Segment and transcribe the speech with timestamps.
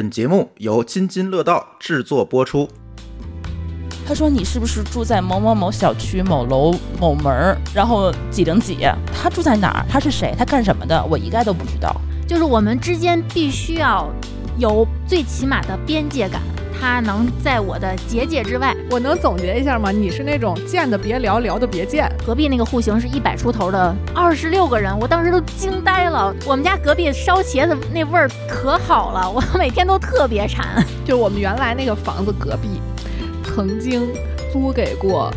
[0.00, 2.66] 本节目由津津乐道制作播出。
[4.08, 8.78] 他说：“你是不是住在某某某小区某楼某门儿，然后几零几？
[9.12, 9.86] 他住在哪儿？
[9.90, 10.34] 他是谁？
[10.38, 11.04] 他干什么的？
[11.04, 11.94] 我一概都不知道。
[12.26, 14.08] 就是我们之间必须要
[14.56, 16.40] 有最起码的边界感，
[16.80, 18.74] 他能在我的结界之外。
[18.90, 19.90] 我能总结一下吗？
[19.90, 22.10] 你是那种见的别聊，聊的别见。
[22.26, 26.34] 隔壁那个户型是一百出头的，二十六个人，我当时都惊呆了。
[26.46, 30.82] 我们家隔壁烧茄子那味儿可好了，我每天都特别馋。
[31.04, 32.80] 就我们原来那个房子隔壁。”
[33.44, 34.08] 曾经
[34.52, 35.28] 租给过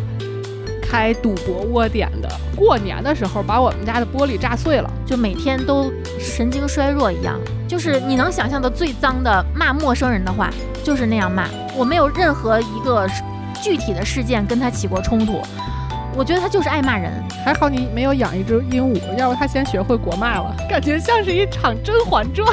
[0.80, 7.36] 开赌博窝点的，过年的时候把我们家的玻璃炸碎了，就每天都神经衰弱一样。
[7.74, 10.48] 就是你能想象的最脏的骂陌生人的话，
[10.84, 11.48] 就是那样骂。
[11.76, 13.04] 我没有任何一个
[13.60, 15.42] 具体的事件跟他起过冲突，
[16.14, 17.10] 我觉得他就是爱骂人。
[17.44, 22.46] 还好你没有养一只鹦鹉，要不他先学会国骂了，感觉像是一场《甄嬛传》。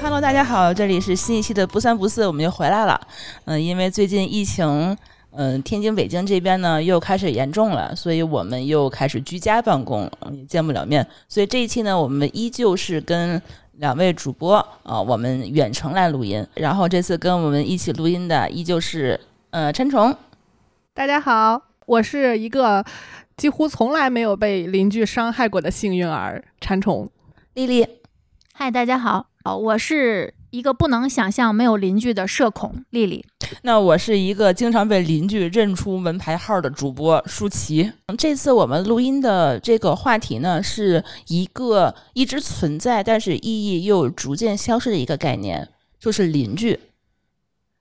[0.00, 3.00] Hello，大家好，这里是新一期的不三不四，我们又回来了。
[3.46, 4.96] 嗯，因为最近疫情，
[5.34, 11.06] 嗯，天津、北京这边呢又开始严重了，所以我们又开始居家办公，也见不了面。
[11.28, 13.40] 所以这一期呢，我们依旧是跟
[13.78, 16.46] 两位主播啊，我们远程来录音。
[16.54, 19.18] 然后这次跟我们一起录音的依旧是
[19.50, 20.14] 呃陈虫。
[20.92, 22.84] 大家好，我是一个
[23.38, 27.08] 几乎从来没有被邻居伤害过的幸运儿，馋虫。
[27.54, 27.86] 丽丽，
[28.52, 29.26] 嗨，大家好。
[29.44, 33.24] 哦，我是一个不能想象没有邻居的社恐丽丽。
[33.62, 37.90] 那我是一个经常被邻居认出门牌号的主播舒淇。
[38.18, 45.66] 这次我们录音的这个话题呢，是一个一直存在但是意义又逐渐消失的一个概念，
[45.98, 46.78] 就是邻居。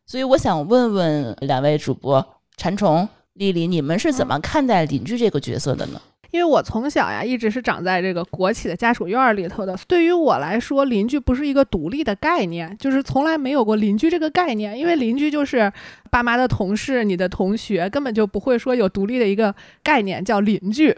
[0.06, 2.26] 所以我想问问两位主播
[2.56, 6.02] 馋虫、丽丽，你们是怎么看待邻居这个角色的呢？
[6.32, 9.78] 因为我从小呀，一直是长在这个国企的家属院里头的。
[9.88, 14.78] 对于我来说，邻居不是一个独立的概念，就是从来没有过邻居这个概念。
[14.78, 15.72] 因为邻居就是
[16.10, 20.98] 爸妈的同事、你的同学，根本就不会说有独立的一个概念叫邻居。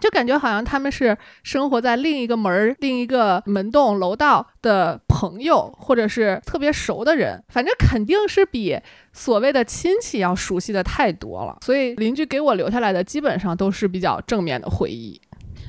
[0.00, 8.78] 就感觉好像他们是生活在另一个门儿、另一个门洞、楼道的朋友，或者是特别熟的人，反正肯定是比
[9.12, 11.58] 所谓的亲戚要熟悉的太多了。
[11.60, 15.20] 所以邻居给我留下来的基本上都是比较正面的回忆。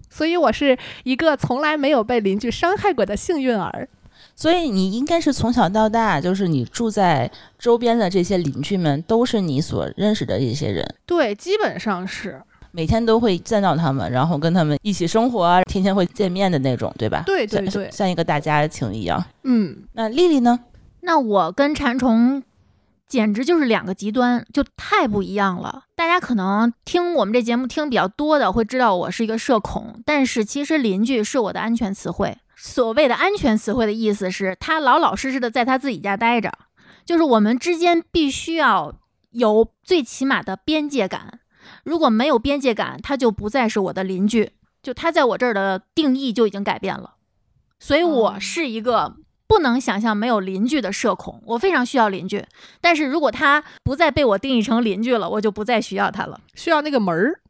[0.09, 3.88] 所以我是一个从来没有被邻居伤害过的幸运儿。
[4.36, 10.96] 所以你应该是从小到大，就是你住在周边的这些邻居们，都是你所认识的一些人。
[11.06, 12.42] 对，基本上是。
[12.71, 17.23] 每天都会见到他们，然后跟他们一起生活，天天会见面的那种，对吧？
[17.25, 19.23] 对对对，像一个大家庭一样。
[19.43, 20.59] 嗯，那丽丽呢？
[21.01, 22.43] 那我跟馋虫
[23.07, 25.83] 简直就是两个极端，就太不一样了。
[25.95, 32.38] 大家可能听我们这节目听比较多的，会知道我是一个社恐，但是其实邻居是我的安全词汇。
[32.55, 36.53] 所谓的安全词汇的意思是，他老老实实的在他自己家待着，
[37.03, 38.93] 就是我们之间必须要
[39.31, 41.39] 有最起码的边界感。
[41.83, 44.51] 如果没有边界感，他就不再是我的邻居，
[44.81, 47.16] 就他在我这儿的定义就已经改变了。
[47.79, 49.16] 所以我是一个
[49.47, 52.45] 不能想象没有邻居的社恐，我非常需要邻居。
[52.79, 56.39] 但是如果他不再被我定义成邻居了，我就不再需要他了。
[56.53, 57.41] 需要那个门儿，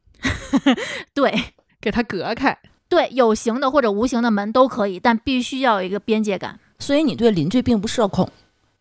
[1.14, 2.58] 对，给他隔开。
[2.88, 6.58] 对，有形的或者无形的门都可以，但必须要有一个边界感。
[6.78, 8.28] 所以你对邻居并不社恐，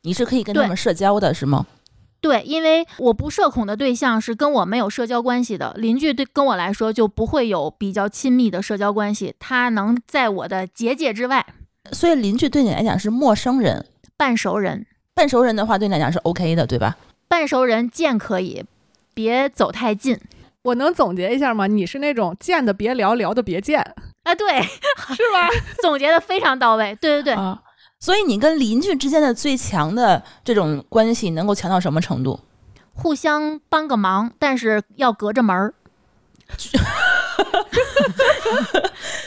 [0.01, 1.65] 你是可以跟他们社交的，是吗？
[2.21, 11.45] 对，因为我不社恐的对象是跟我没有社交关系的邻居，对跟我来说就不会有比较亲密的社交关系，他能在我的结界之外。
[11.91, 14.85] 所以邻居对你来讲是陌生人，半熟人。
[15.15, 16.95] 半熟人的话对你来讲是 OK 的，对吧？
[17.27, 18.63] 半熟人见可以，
[19.15, 20.17] 别走太近。
[20.61, 21.65] 我能总结一下吗？
[21.65, 23.81] 你是那种见的别聊，聊的别见。
[24.23, 24.61] 啊，对，
[25.15, 25.49] 是吧？
[25.81, 26.95] 总结的非常到位。
[27.01, 27.43] 对对对。
[28.01, 32.41] 所以你跟邻居之间的最强的这种关系能够强到什么程度？
[32.93, 35.73] 互相帮个忙，但是要隔着门儿。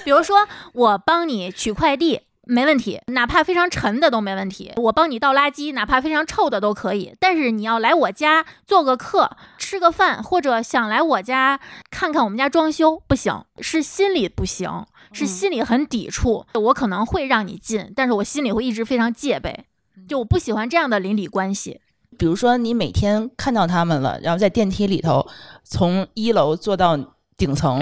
[0.04, 7.16] 比如说，我帮你取快递没问题，哪怕非常沉的都没问题；我帮你倒垃圾，哪怕非常臭的都可以。
[7.18, 11.58] 但是你要来我家做个客、吃个饭，或者想来我家
[11.90, 14.84] 看看我们家装修，不行，是心里不行。
[15.14, 19.64] 是心里很抵触，我可能会让你进，但是我心里会一直非常戒备，
[20.08, 21.80] 就我不喜欢这样的邻里关系。
[22.18, 25.26] 比如说，你每天看到他们了，然后在电梯里头
[25.62, 26.96] 从一楼坐到
[27.36, 27.80] 顶层，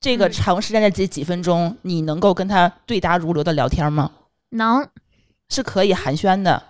[0.00, 4.10] 这个长时间的这几分钟，你能够跟他对答如流的聊天吗？
[4.50, 4.88] 能，
[5.48, 6.62] 是可以寒暄的。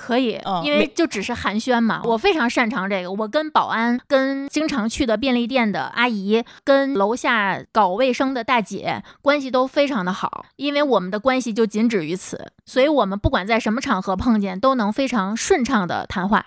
[0.00, 2.00] 可以，嗯因为就只是寒暄嘛。
[2.04, 16.46] 我非常擅长这个，我跟保安、跟经常去的便利店的阿姨、跟楼下搞卫生的大姐关系都非常的好，因为我们的关系就仅止于此，所以我们不管在什么场合碰见，都能非常顺畅的谈话。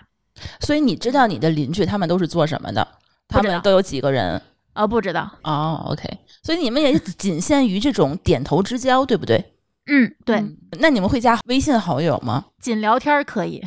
[0.58, 2.86] 所以你知道你的邻居他们都是做什么的？
[3.28, 4.42] 他们都有几个人？
[4.74, 6.02] 哦，不知道，哦，OK，
[6.42, 9.53] 所以你们也仅限于这种点头之交，对不对？
[9.86, 12.44] 嗯，对，嗯那你们会加微信好友吗？
[12.60, 13.62] 仅聊天可以。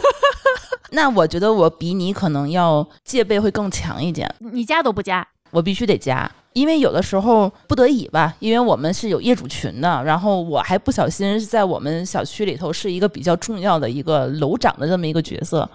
[0.92, 15.68] 那我觉得我比你可能要戒备会更强一点，你加都不加，我必须得加，因为有的时候不得已吧，因为我们是有业主群的，然后我还不小心在我们小区里头是一个比较重要的一个楼长的这么一个角色。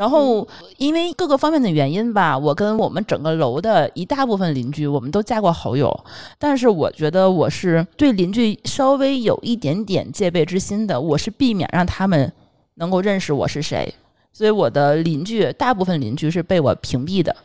[0.00, 0.48] 然后，
[0.78, 5.94] 因为各个方面的原因吧，我跟我们整个楼的一大部分邻居，我们都加过好友。
[6.38, 12.32] 但是，我觉得我是对邻居稍微有一点点戒备之心的，我是避免让他们
[12.76, 13.94] 能够认识我是谁。
[14.32, 17.36] 所以，我的邻居大部分邻居是被我屏蔽的，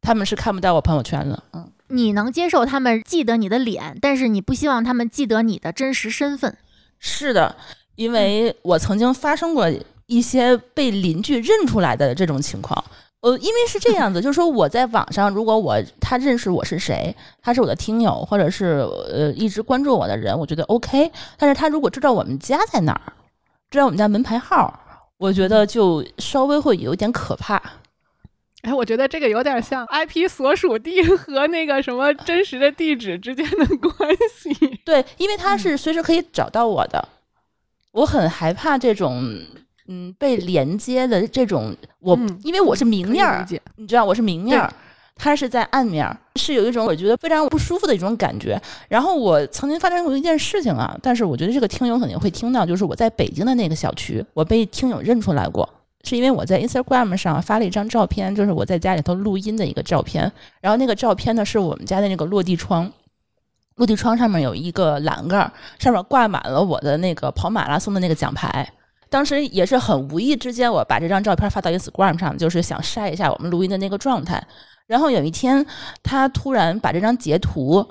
[0.00, 1.42] 他们是看不到我朋友圈的。
[1.54, 6.56] 嗯，你能接受他们记得你的脸，但是你不希望他们记得你的真实身份。
[7.00, 7.56] 是的，
[7.96, 9.68] 因为我曾经发生过
[10.08, 12.84] 一些被邻居认出来的这种情况。
[13.20, 21.10] 呃，因为是这样子， 就是说我在网上，如果我他认识我是谁，他是我的听友，或者是呃一直关注我的人，我觉得 OK。
[21.36, 23.12] 但是他如果知道我们家在哪儿，
[23.70, 24.72] 知道我们家门牌号，
[25.18, 27.60] 我觉得就稍微会有点可怕。
[28.62, 34.54] 哎，我觉得这个有点像 IP 所属地和那个什么真实的地址之间的关系。
[34.84, 37.08] 对，因为他是随时可以找到我的，
[37.92, 39.40] 我很害怕这种
[39.88, 43.44] 嗯被连接的这种我，嗯因为我是明面儿
[43.76, 44.72] 你知道我是明面儿，
[45.16, 48.60] 他是在暗面儿，是有一种我觉得非常不舒服的一种感觉。
[48.88, 55.68] 然后我曾经发生过一件事情啊，但是我觉得这个听友肯定会听到，就是我在北京的那个小区，我被听友认出来过。
[56.04, 60.30] 是因为我在 Instagram 上发了一张照片，就是我在家里头录音的一个照片。
[60.60, 62.90] 然后那个照片呢，是我们家的那个落地窗，
[63.74, 68.72] 落地窗上面有一个栏杆，上面挂满了我的那个跑马拉松的那个奖牌。
[69.10, 74.42] 当时也是很无意之间，我把这张照片发到 Instagram 上，就是想晒一下我们录音的那个状态。
[74.86, 75.64] 然后有一天，
[76.02, 77.86] 他突然把这张截图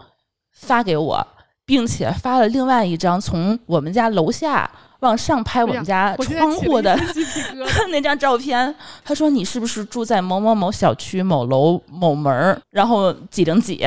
[0.53, 1.27] 发给我，
[1.65, 4.69] 并且发了另外一张从我们家楼下
[5.01, 6.97] 往上拍我们家窗户的。
[7.91, 8.73] 那张照片，
[9.03, 13.85] 他说你是不是住在某某某小区某楼某门儿，然后几零几？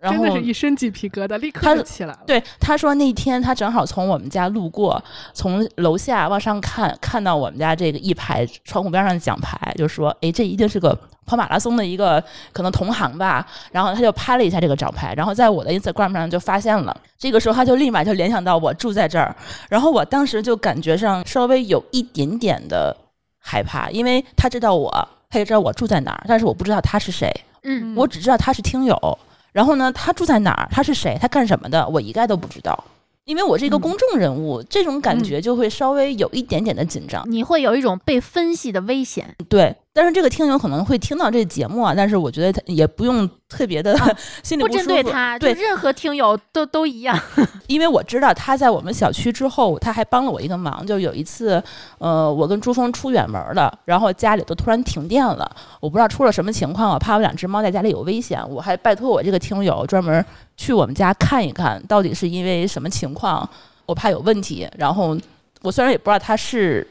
[0.00, 2.20] 然后真的是一身鸡皮疙瘩，立刻起来了。
[2.26, 5.02] 对他说那天他正好从我们家路过，
[5.34, 16.96] 从楼下往上看，看到我们家这个一排窗户边上的奖牌，就说：“哎，这一定是个跑马拉松的一个可能同行吧。”然后他就拍了一下这个奖牌，然后在我的 Instagram 上就发现了。
[17.18, 19.36] 这个时候他就立马就联想到我住在这儿，
[19.68, 22.96] 然后我当时就感觉上稍微有一点点的
[23.38, 24.90] 害怕，因为他知道我，
[25.28, 27.30] 他也知道我住在哪儿，但是我不知道他是谁。
[27.64, 29.18] 嗯，我只知道他是听友，
[29.52, 32.84] 然后呢，他住在哪儿，他是谁，他干什么的，我一概都不知道。
[33.24, 37.22] 因为我是一个嗯公众人物，这种感觉就会稍微有一点点的紧张。
[37.30, 39.36] 你会有一种被分析的危险。
[39.48, 44.08] 对，但是这个听友可能会听到这节目啊，但是我觉得他也不用特别的、啊
[44.40, 44.86] 心里不针。
[44.86, 47.18] 对他，对任何听友都都一样。
[47.66, 51.60] 因为我知道他在我们小区之后，他还帮了我一个忙，就有一次，
[51.98, 55.50] 呃，我跟朱峰出远门了，然后家里都突然停电了，
[55.80, 60.24] 我不知道出了什么情况，我怕我两只猫在家里有危险，我还拜托我这个听友专门
[60.56, 63.48] 去我们家看一看，到底是因为什么情况，
[63.86, 64.68] 我怕有问题。
[64.78, 65.18] 然后
[65.62, 66.86] 我虽然也不知道他是。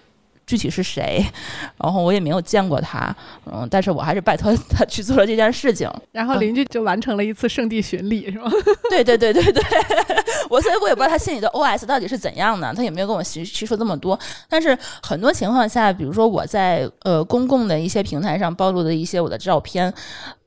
[0.50, 1.24] 具体是谁，
[1.78, 3.16] 然后我也没有见过他，
[3.46, 5.88] 嗯，但是我还是拜托 他去做了这件事情。
[6.12, 8.50] 然后邻居就完成了一次圣地巡礼，是吗？
[8.90, 9.64] 对对对对对，
[10.50, 14.20] 我所以我也不知道他心里的 OS 到底是怎样的，他也没有跟我叙叙述这么多。
[14.50, 19.94] 但是很多情况下，比如说我在呃公共的一些平台上暴露的一些我的照片，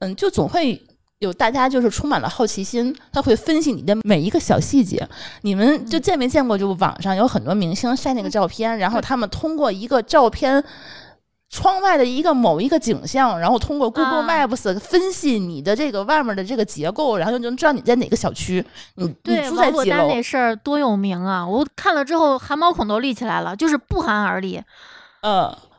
[0.00, 0.82] 嗯，就总会。
[1.22, 5.08] 有大家就是充满了好奇心，他会分析你的每一个小细节。
[5.42, 6.58] 你们就见没见过？
[6.58, 10.62] 就网上有很多明星晒那个照片，然后他们通过一个照片
[11.48, 18.64] 窗外的一个某一个景象，然后通过 Google 啊 Maps 分析你的这个外面的这个结构，然后就能知道你在哪个小区，
[18.96, 19.76] 你你对，住在几楼。
[19.76, 21.46] 王珞丹那事儿多有名啊！
[21.46, 24.60] 我看了之后汗毛孔都立起来了，就是不寒而栗。
[25.20, 25.71] 嗯，对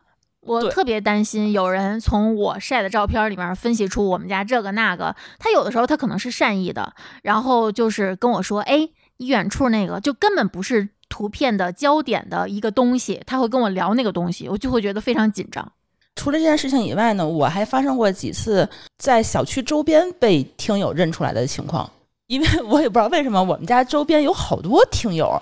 [0.45, 15.71] 我特别担心有人从我晒的照片里面分析出我们家这个那个，他有的时候他可能是善意的，然后就是跟我说，哎，你远处那个就根本不是图片的焦点的一个东西，他会跟我聊那个东西，我就会觉得非常紧张。
[16.15, 21.89] 除了这件事情以外呢，我还发生过几次在小区周边被听友认出来的情况，
[22.27, 25.41] 因为 我也不知道为什么我们家周边有好多听友。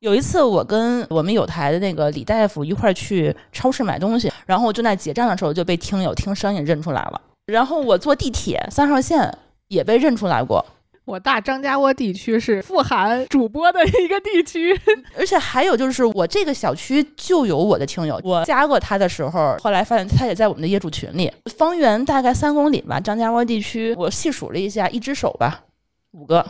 [0.00, 7.20] 有一次，我跟我们有台的那个李大夫一块儿去超市买东西，然后就在结账的时候就被听友听声音认出来了。
[7.46, 9.30] 然后我坐地铁三号线
[9.68, 10.64] 也被认出来过，
[11.04, 14.74] 我大张家窝地区是富含主播的一个地区，
[15.18, 25.64] 而且还有就是我这个小区就有我的听友，我加过他的时候，后来发现他也在我们的业主群里，方圆大概三公里吧，张家窝地区，我细数了一下，一只手吧，
[26.12, 26.46] 五个。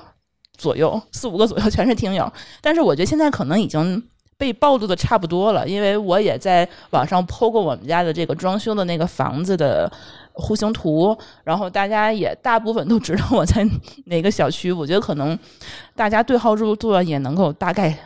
[0.60, 4.02] 左右四五个左右 全是听友，但是我觉得现在可能已经
[4.36, 9.90] 被暴露的差不多了，因为我也在网上剖过我们家的这个装修的那个房子的
[10.32, 13.66] 户型图，然后大家也大部分都知道我在
[14.06, 14.70] 哪个小区。
[14.70, 15.38] 我觉得可能
[15.96, 17.98] 大家对号入座也能够大概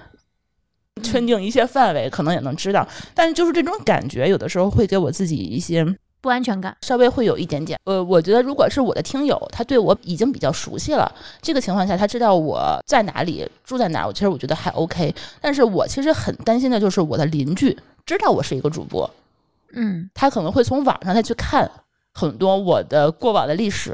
[1.03, 2.87] 圈定一些范围，可能也能知道。
[3.15, 5.85] 但是就是这种感觉，有的时候会给我自己一些。
[6.25, 6.75] 不安全感。
[6.81, 11.07] 稍微会有一点点，呃，我觉得如果是我的听友，他对我已经比较熟悉了，
[11.43, 15.15] 这个情况下他知道我在哪里住在哪，我其实我觉得还 OK。
[15.39, 19.09] 但是我其实很担心的就是我的邻居知道我是一个主播，
[19.75, 21.71] 嗯，他可能会从网上再去看
[22.15, 23.93] 很多我的过往的历史，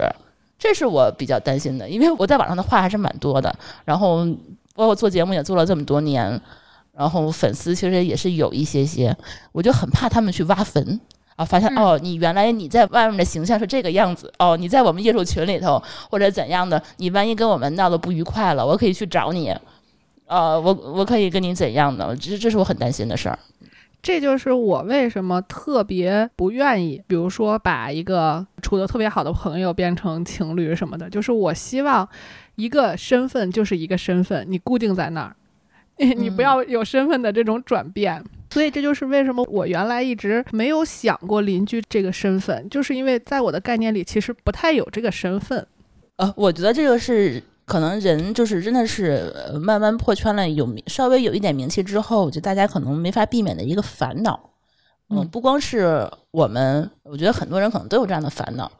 [0.56, 3.52] 这是我比较担心的，因为我在网上的话还是蛮多的，
[3.84, 4.24] 然后
[4.76, 6.40] 包括做节目也做了这么多年，
[6.92, 9.16] 然后粉丝其实也是有一些些，
[9.50, 11.00] 我就很怕他们去挖坟。
[11.40, 11.44] 啊！
[11.44, 19.50] 发现哦，你原来你在外面的形象是这个样子哦，你在我们业主群里头或者怎样的，你万一跟我们闹得不愉快了，我可以去找你，
[20.26, 22.14] 呃，我我可以跟你怎样的？
[22.14, 23.38] 这这是我很担心的事儿。
[24.02, 32.06] 这就是我为什么特别不愿意，比如说把一个处的特别好的朋友变成情侣什么的，就是我希望
[32.56, 35.34] 一个身份就是一个身份，你固定在那儿，
[35.96, 38.22] 你不要有身份的这种转变。
[38.50, 45.66] 所以这就是为什么我原来一直没有想过邻居这个身份，就是因为在我的概念里其实不太有这个身份。
[46.16, 54.38] 呃，我觉得这个是可能人就是真的是慢慢破圈了，有稍微有一点名气之后，我觉得大家可能没法避免的一个烦恼。
[55.08, 58.70] 嗯，不光是我们，我觉得很多人可能都有这样的烦恼。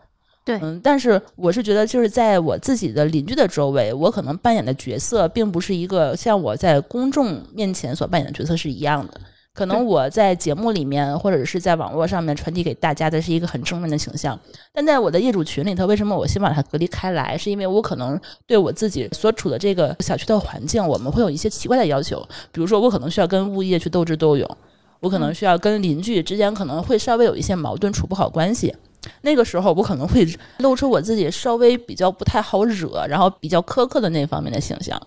[0.45, 9.21] 对，嗯，但是我是觉得就是在我自己的邻居的周围，我可能扮演的角色并不是一个像我在公众面前所扮演的角色是一样的。
[9.61, 14.41] 可能我在节目里面或者是在网络上面传递给大家的是一个很正面的形象，
[14.73, 17.37] 但在我的业主群里头，为什么我先把它隔离开来？
[17.37, 24.49] 是因为我可能对我自己所处的这个小区的环境，我们会有一些奇怪的要求，比如说我可能需要跟物业去斗智斗勇，
[25.01, 28.75] 我可能需要跟邻居之间可能会稍微有一些矛盾，处不好关系。
[29.21, 30.27] 那个时候，我可能会
[30.61, 34.99] 露出我自己稍微比较不太好惹，然后比较苛刻的那方面的形象。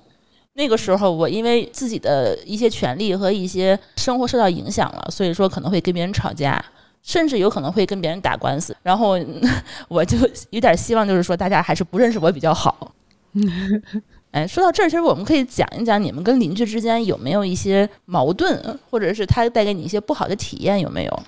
[0.56, 6.64] 那个时候，我因为自己的一些权利和一些生活受到影响了，所以说可能会跟别人吵架，
[7.02, 8.76] 甚至有可能会跟别人打官司。
[8.84, 9.18] 然后
[9.90, 10.18] 我就
[10.52, 12.94] 有点希望，就是说大家还是不认识我比较好。
[14.32, 21.24] 哎，说到这儿，其实我们可以讲一讲你们跟邻居之间有没有一些矛盾，或者是他带给你一些不好的体验，有没有？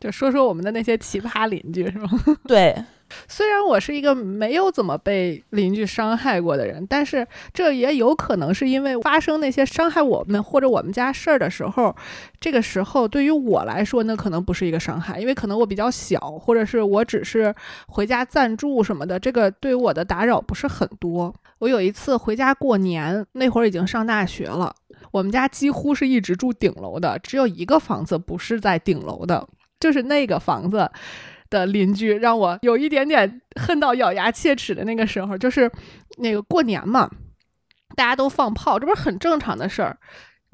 [0.00, 2.08] 就说说我们的那些奇葩邻居，是吗？
[2.48, 2.74] 对。
[3.28, 11.94] 虽然我是一个没有怎么被邻居伤害过的人，但是这也有可能是因为发生那些伤害我们或者我们家事儿的时候，
[12.40, 17.54] 这个时候对于我来说，那可能不是一个伤害，因为可能我比较小，或者是我只是
[17.88, 21.34] 回家暂住什么的，这个对我的打扰不是很多。
[21.58, 24.74] 我有一次回家过年，那会儿已经上大学了，
[25.12, 29.46] 我们家几乎是一直住顶楼的，只有一个房子不是在顶楼的，
[29.78, 30.90] 就是那个房子。
[31.52, 35.70] 的邻居让我有一点点恨到咬牙切齿的那个时候，就是
[36.16, 37.08] 那个过年嘛，
[37.94, 39.98] 大家都放炮，这不是很正常的事儿。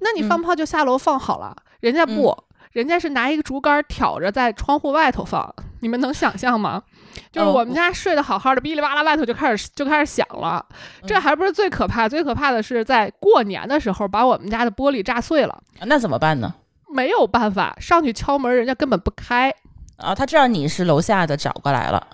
[0.01, 2.37] 那你放炮就下楼放好了，人家不，
[2.73, 5.55] 人家是拿一个竹竿挑着在窗户外头放。
[5.81, 6.83] 你们能想象吗？
[7.33, 10.65] 就是我们家睡得好好的，哔哩吧啦外头就开始就开始响了。
[11.07, 15.63] 这还不是最可怕，最可怕的是在过年的时候把我们家的玻璃炸碎了。
[15.83, 16.55] 那怎么办呢？
[16.93, 19.53] 没有办法，上去敲门，人家根本不开。
[19.99, 22.07] 啊，他知道你是楼下的，找过来了。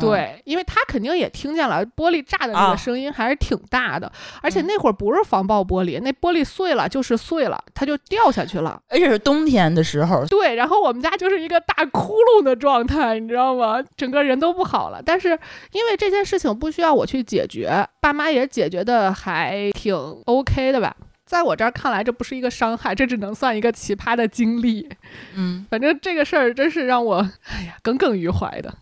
[0.00, 4.10] 对，因为他肯定也听见了玻璃炸的那个声音，还是挺大的。
[4.42, 8.76] 而且那会儿不是防爆玻璃，那玻璃碎了就是碎了，它就掉下去了。
[8.88, 10.26] 而且是冬天的时候。
[10.26, 13.80] 对，然后我们家就是一个大窟窿的状态，你知道吗？
[13.96, 15.00] 整个人都不好了。
[15.00, 15.28] 但是
[15.70, 20.96] 因为这件事情不需要我去解决，爸妈也解决的还挺 OK 的吧。
[21.26, 24.88] 在我这儿看来，这不是一个伤害，这只能算一个奇葩的经历。
[25.34, 28.74] 嗯，反正这个事儿真是让我哎呀耿耿于怀的。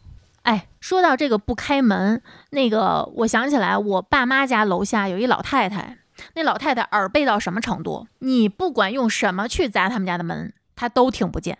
[0.42, 2.20] 哎，说到这个不开门，
[2.50, 5.99] 那个我想起来，我爸妈家楼下有一老太太，
[6.34, 8.08] 那老太太耳背到什么程度？
[8.18, 11.58] 你不管用什么去砸他们家的门，她都听不见。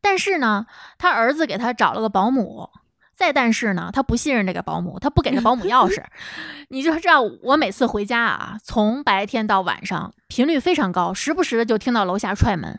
[0.00, 0.66] 但是呢，
[0.98, 2.68] 他儿子给他找了个保姆。
[3.18, 6.00] 再但是呢，他不信任这个保姆，他不给他保姆钥匙。
[6.70, 12.78] 你就知道，我每次回家啊，从白天到晚上，频率非常高，时不时的就听到楼下踹门。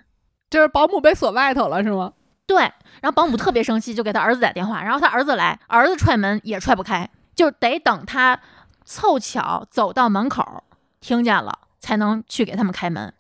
[0.49, 2.13] 就是保姆被锁外头了是吗？
[2.47, 2.61] 对，
[3.01, 8.39] 然后保姆特别生气，就给他儿子打电话，然后他儿子来，儿子踹门也踹不开，就得等他
[8.85, 10.63] 凑巧走到门口，
[11.01, 13.13] 听见了才能去给他们开门。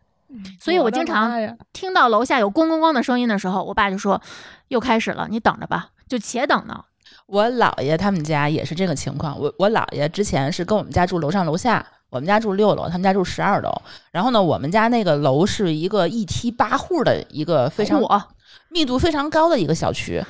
[0.57, 4.21] 所以我经常听到楼下有咣咣咣的声音的时候，我爸就说
[4.69, 6.85] 又开始了，你等着吧，就且等呢。
[7.31, 9.39] 我姥爷他们家也是这个情况。
[9.39, 13.71] 我我姥爷之前是跟我们家住楼上楼下，我们家住六楼，他们家住十二楼。
[14.11, 18.23] 然后呢，我们家那个楼是一个一梯八户的一个非常我
[18.69, 20.23] 密度非常高的一个小区。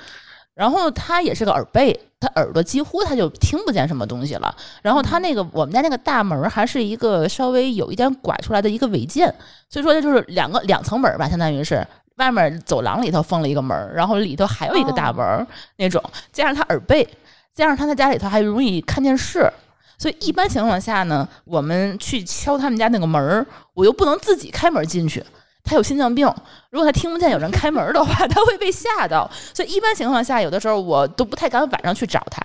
[0.54, 4.54] 然后他也是个耳背，他耳朵几乎他就听不见什么东西了。
[4.82, 9.34] 然后他那个我们家那个大门儿还是一个稍微有一点拐出来的一个违建，
[9.70, 11.88] 所以说就是两个两层门儿吧，相当于是
[12.20, 15.46] 外面走廊里头封了一个门，然后里头还有一个大门儿
[15.78, 17.08] 那种，加上他耳背，
[17.54, 19.52] 加上他在家里头还容易看电视。
[19.98, 25.24] 所以一般情况下呢，我们去敲他们家那个门儿，我又不能自己开门进去，
[25.64, 26.26] 他有心脏病，
[26.70, 29.30] 如果他听不见有人开门的话， 他会被吓到。
[29.54, 32.42] 所以一般情况下，有的时候我都不太敢晚上去找他。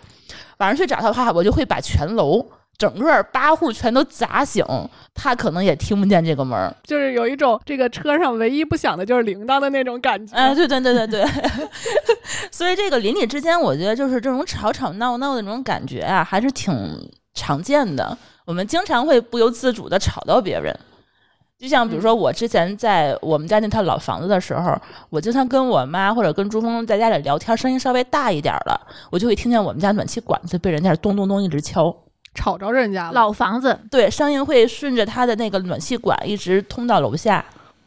[0.59, 2.45] 晚上去找他的话，我就会把全楼
[2.77, 4.65] 整个八户全都砸醒，
[5.15, 6.75] 他可能也听不见这个门儿。
[6.83, 10.35] 就是有一种这个车上唯一不响的就是铃铛的那种感觉。
[10.37, 11.25] 哎，对对对对对，
[12.51, 16.75] 所以这个邻里之间，我觉得就是这种吵吵闹闹的那种感觉啊，还是挺
[17.33, 18.17] 常见的。
[18.45, 20.77] 我们经常会不由自主的吵到别人。
[21.57, 24.77] 就像比如说，我之前在我们家那套老房子的时候，
[25.09, 28.79] 我经常跟我妈或者跟朱峰在家里聊天，声音稍微大一点儿了，
[29.11, 31.95] 我就会听见我们家暖气管子被人家咚咚咚一直敲。
[32.35, 33.13] 吵着人家了。
[33.13, 37.45] 老房子，对，声音会顺着他的那个暖气管一直通到楼下。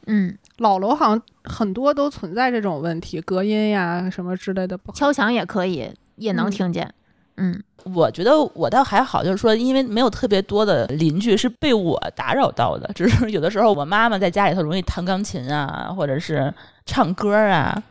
[0.08, 4.98] 嗯，老楼好像很多都存在这种问题，隔音呀什么之类的不好。
[4.98, 6.90] 敲墙也可以，也能嗯听见。
[7.36, 7.62] 嗯，
[7.94, 16.52] 我觉得我倒还好，就是说，因为没有特别多的邻居是被我打扰到的，只是有的时候我妈妈在家里头容易弹钢琴啊，或者是
[16.86, 17.84] 唱歌啊。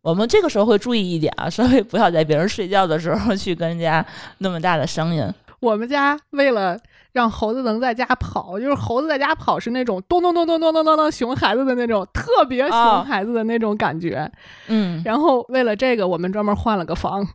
[0.00, 4.06] 我们这个时候会注意一点啊，稍微不要在别人睡觉的时候去跟人家
[4.38, 5.28] 那么大的声音。
[5.66, 6.78] 我们家为了
[7.10, 14.30] 让猴子能在家跑，就是猴子在家跑是那种咚咚咚咚咚咚咚咚熊孩子的那种特别哦熊孩子的那种感觉。
[14.68, 17.26] 嗯，然后为了这个，我们专门换了个房，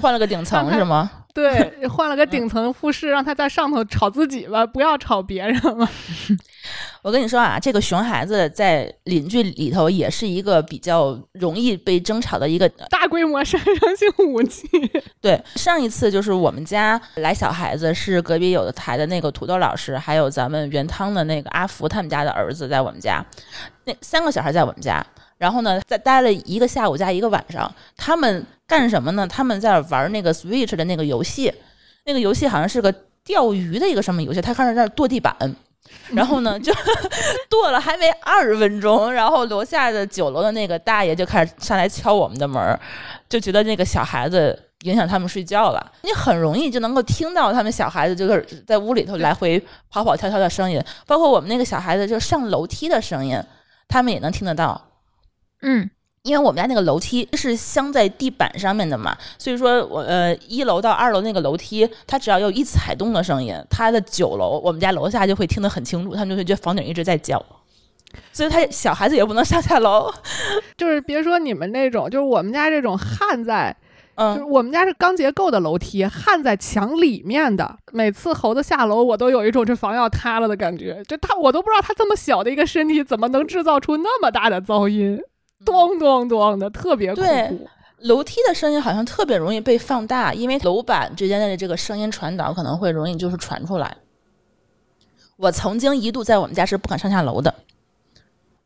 [0.00, 1.10] 换了个顶层是吗？
[1.34, 5.86] 对，换了个顶层复式，让他在上头吵自己吧，不要吵别人了。
[7.02, 14.68] 我跟你说啊，这个熊孩子在邻居里头也是一个比较容易被争吵的一个大规模杀伤性武器。
[15.20, 23.24] 对，上一次就是我们家来小孩子，是隔壁有的台的那个土豆老师，还有咱们原汤的那个阿福他们家的儿子在我们家，
[23.84, 25.04] 那三个小孩在我们家，
[25.38, 29.26] 然后呢，在待了一个下午加一个晚上，他们干什么呢？
[29.26, 31.52] 他们在玩那个 Switch 的那个游戏，
[32.04, 35.34] 那个游戏好像是个钓鱼的一个什么游戏，他开始在那儿跺地板。
[36.12, 36.72] 然后呢，就
[37.48, 42.78] 剁了还没二十分钟，然后楼下的九楼的那个大爷就开始上来敲我们的门，
[43.28, 45.92] 就觉得那个小孩子影响他们睡觉了。
[46.02, 49.58] 你很容易就能够听到他们小孩子就是在屋里头来回
[49.90, 53.42] 跑跑跳跳的声音，包括我们那个小孩子就上楼梯的声音，
[53.88, 54.88] 他们也能听得到。
[55.62, 55.88] 嗯，
[56.24, 67.44] 因为我们家那个楼梯是镶在地板上面的嘛，所以说我呃一楼到二楼那个楼梯，它只要有一踩动的声音，它的九楼我们家楼下就会听得很清楚，他们就会觉得房顶一直在叫，
[68.32, 70.12] 所以他小孩子也不能上下楼。
[70.78, 73.76] 就是别说你们那种，就是我们家这种焊在，
[74.16, 77.78] 就是嗯，我们家是钢结构的楼梯，焊在墙里面的。
[77.92, 81.02] 每次猴子下楼，我都有一种这房要塌了的感觉。
[81.08, 85.20] 就他，我都不知道他这么小的一个身体，怎么能制造出那么大的噪音，
[85.64, 87.68] 咚咚咚的，特别恐对怖。
[87.98, 93.96] 楼梯的声音好像特别容易被放大，因为楼板之间的这个声音传导可能会容易就是传出来。
[95.36, 97.54] 我曾经一度在我们家是不敢上下楼的，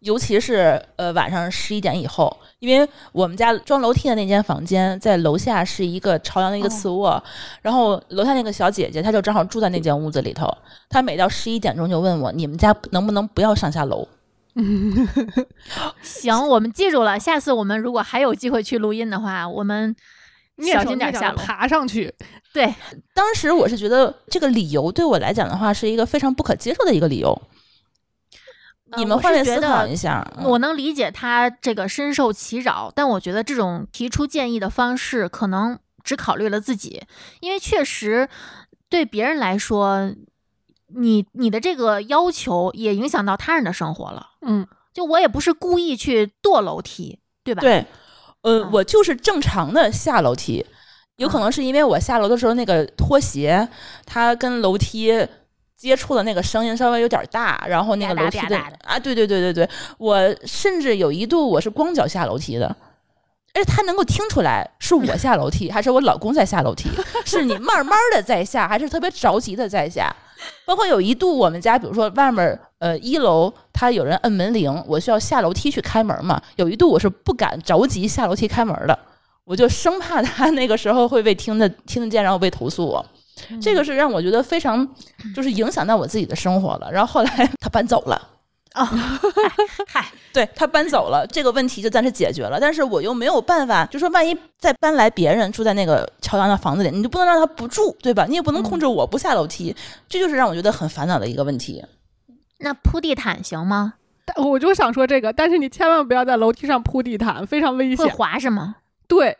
[0.00, 7.22] 尤其是呃晚上十一点以后，因为我们家装楼梯的那间房间在楼下是一个朝阳的一个次卧，
[7.60, 10.50] 然后楼下那个小姐姐她就正好住在那间屋子里头，
[10.88, 14.08] 她每到十一点钟就问我：“你们家能不能不要上下楼？”
[16.02, 17.18] 行，我们记住了。
[17.18, 19.94] 下次我们如果还有机会去录音的话，我们
[20.58, 21.36] 小心点下楼。
[21.36, 22.12] 爬上去，
[22.54, 22.74] 对，
[23.12, 27.30] 当时我是觉得这个理由对我来讲的话是一个非常不可接受的一个理由。
[28.88, 37.02] 呃你们换位思考一下，嗯我能理解他这个深受其扰，但我觉得这种提出建议的方式可能只考虑了自己，
[37.40, 38.28] 因为确实
[38.88, 40.14] 对别人来说，
[40.96, 44.30] 你你的这个要求也影响到他人的生活了。
[44.42, 47.86] 嗯，就我也不是故意去跺楼梯，对吧？，对，
[48.42, 50.64] 呃，嗯我就是正常的下楼梯。
[51.16, 53.68] 有可能是因为我下楼的时候那个拖鞋，
[54.04, 55.12] 它跟楼梯
[55.74, 62.76] 接触的那个声音稍微有点大，然后那个楼梯的啊，对对对对对，我甚至有一度我是光脚下楼梯的。
[63.54, 66.90] 而且他能够听出来是我下楼梯，还是我老公在下楼梯，
[67.24, 70.14] 是你慢慢的在下，还是特别着急的在下。
[70.64, 76.40] 包括有一度我们家，比如说外面呃一楼他有人摁门铃，我需要下楼梯去开门嘛。
[76.56, 78.98] 有一度我是不敢着急下楼梯开门的，
[79.44, 83.04] 我就生怕他 那个时候会被听得听得见，然后被投诉我。
[83.60, 84.86] 这个是让我觉得非常
[85.34, 86.90] 就是影响到我自己的生活了。
[86.90, 88.20] 然后后来他搬走了。
[89.86, 92.58] 嗨，对他搬走了，这个问题就暂时解决了。
[92.60, 98.26] 但是我又没有办法，就说万一再搬来别人住在那个朝阳的房子里，你就不能让他不住，对吧？
[98.28, 99.74] 你也不能控制我不下楼梯，
[100.08, 101.84] 这就是让我觉得很烦恼的一个问题。
[102.58, 103.94] 那铺地毯行吗？
[104.24, 108.14] 但我就想说这个，但是你千万不要在楼梯上铺地毯，非常危险会险。
[108.14, 108.76] 滑是吗？
[109.06, 109.38] 对，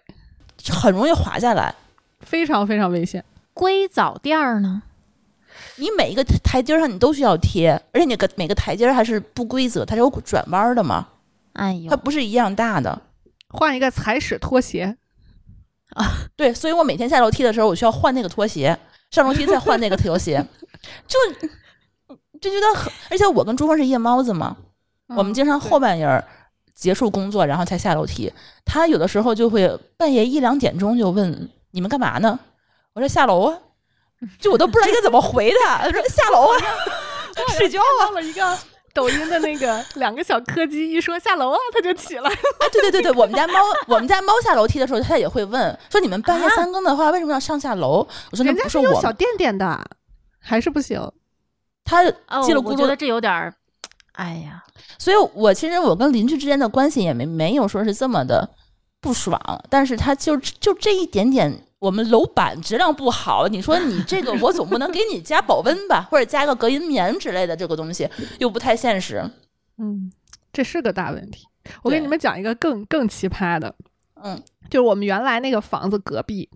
[0.70, 1.75] 很容易滑下来。
[2.20, 3.25] 非常非常危险。
[3.53, 4.83] 硅藻垫儿呢？
[5.79, 11.09] 你每一个台阶上你都需要贴，而且你个每个台阶还是不规则，它是有转弯的嘛，
[11.53, 13.03] 哎呦它，不是一样大的。
[13.49, 14.97] 换一个踩屎拖鞋
[15.95, 16.05] 啊，
[16.37, 18.77] 对，所以我每天下楼梯的时候，我需要换那个拖鞋，
[19.11, 20.45] 上楼梯再换那个拖鞋，
[21.07, 21.19] 就
[22.41, 24.57] 就觉得很，而且我跟朱峰是夜猫子嘛，
[25.09, 26.23] 我们嗯经常后半夜儿
[26.75, 28.31] 结束工作，然后才下楼梯。
[28.65, 32.39] 他有的时候就会半夜一两点钟就问你们干嘛呢？
[32.93, 33.59] 我说下楼啊，
[34.41, 35.79] 就我都不知道应该怎么回他。
[35.87, 36.59] 他说下楼啊，
[37.59, 38.07] 睡觉啊。
[38.07, 38.59] 到了一个
[38.95, 42.31] 抖音的那个两个小柯基，一说下楼啊，他就起来。
[42.31, 48.07] 哎，对对对对，我们家猫，我们家猫下楼梯的时候，它也会问说你们半夜三更的话，为什么要上下楼？
[48.31, 49.79] 我说那不是我小垫垫的，
[50.41, 50.99] 还是不行。
[51.85, 53.55] 它哦，叽里咕噜我觉得这有点儿，
[54.15, 54.65] 哎呀，
[54.99, 58.49] 所以我其实我跟邻居之间的关系也没没有说是这么的
[59.01, 68.09] 不爽，但是他就就这一点点，我们楼板质量不好，你说你这个 我总不能给你加保温吧，或者加个隔音棉之类的，这个东西
[68.40, 69.22] 又不太现实。
[69.79, 70.11] 嗯，
[70.53, 71.46] 这是个大问题。
[71.85, 73.72] 我给你们讲一个更更奇葩的，
[74.20, 76.51] 嗯，就是我们原来那个房子隔壁，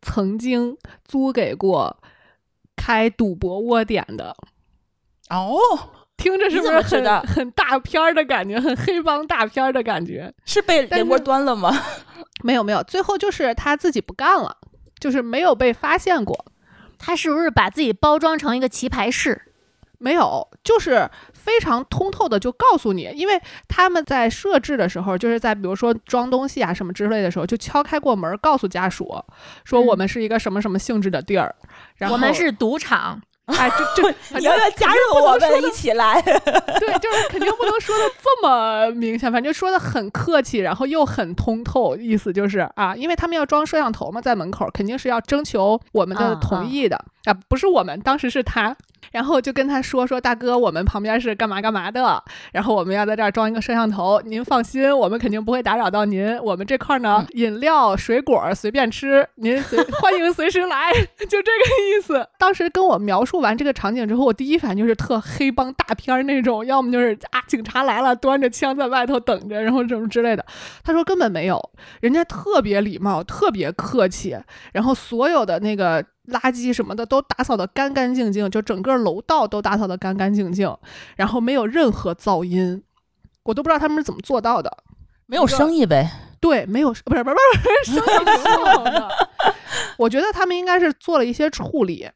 [0.00, 1.98] 曾经租给过
[2.74, 4.34] 开赌博窝点的。
[5.28, 5.58] 哦，
[6.16, 10.32] 听着是不是很很大片儿的感觉，很黑帮大片儿的感觉？
[10.46, 11.70] 是被但连锅端了吗？
[12.42, 14.56] 没有没有，最后就是他自己不干了，
[15.00, 16.44] 就是没有被发现过。
[16.98, 19.40] 他是不是把自己包装成一个棋牌室？
[20.02, 29.14] 没有，就是非常通透的就告诉你，因为他们在设置的时候，就是在比如说装东西啊什么之类的时候，就敲开过门，告诉家属
[29.64, 31.54] 说嗯我们是一个什么什么性质的地儿，
[31.96, 33.20] 然后我们是赌场，
[33.58, 34.08] 哎，就就
[34.38, 36.20] 你要加入我们一起来？
[36.22, 48.76] 对，就是肯定不能说的这么明显，反正说的很客气，然后又很通透，意思就是啊，因为他们要装摄像头嘛，在门口肯定是要征求我们的嗯同意的啊不是我们，当时是他。
[49.12, 56.38] 然后就跟他说说大哥，我们旁边是干嘛干嘛的，然后我们要在这儿装一个摄像头，您放心，我们肯定不会打扰到您。
[56.42, 60.92] 我们这块儿呢，饮料、水果随便吃，您随 欢迎随时来，
[61.28, 62.26] 就这个意思。
[62.38, 70.44] 当时跟我描述完这个场景之后，我第一反应就是特黑帮大片儿那种，要么就是啊警察来了，端着枪在外头等着，然后什么之类的。
[70.84, 71.60] 他说根本没有，
[72.00, 74.36] 人家特别礼貌，特别客气，
[74.72, 80.76] 然后所有的那个垃圾什么的都打扫得干干净净，就整个楼道都打扫得干干净净，
[81.16, 82.82] 然后没有任何噪音，
[83.44, 84.84] 我都不知道他们是怎么做到的。
[85.26, 86.10] 没有生意呗。
[86.40, 87.40] 对，没有，不是不是不
[87.84, 89.08] 是，生意挺好的。
[89.98, 92.08] 我觉得他们应该是做了一些处理，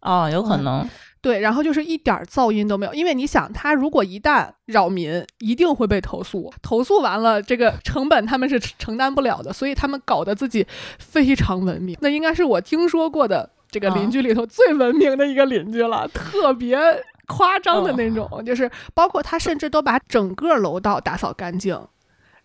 [0.00, 0.90] 哦，有可嗯能。
[1.22, 10.66] 对，然后就是一点儿噪音都没有，因为你想，他如果一旦扰民，一定会被投诉，投诉完了，这个成本他们是承担不了的，所以他们搞得自己
[10.98, 16.76] 非常文明，那应该是我听说过的这个邻居里头最文明的一个邻居了，特别
[17.28, 21.80] 夸张的那种，就是包括他甚至都把整个楼道打扫干净，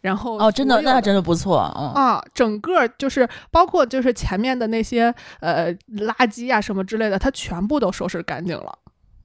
[0.07, 1.69] 然后哦，真的，那真的不错。
[1.77, 8.79] 嗯，啊，整个就是包括就是前面的那些呃垃圾啊什么之类的，他全部都收拾干净了。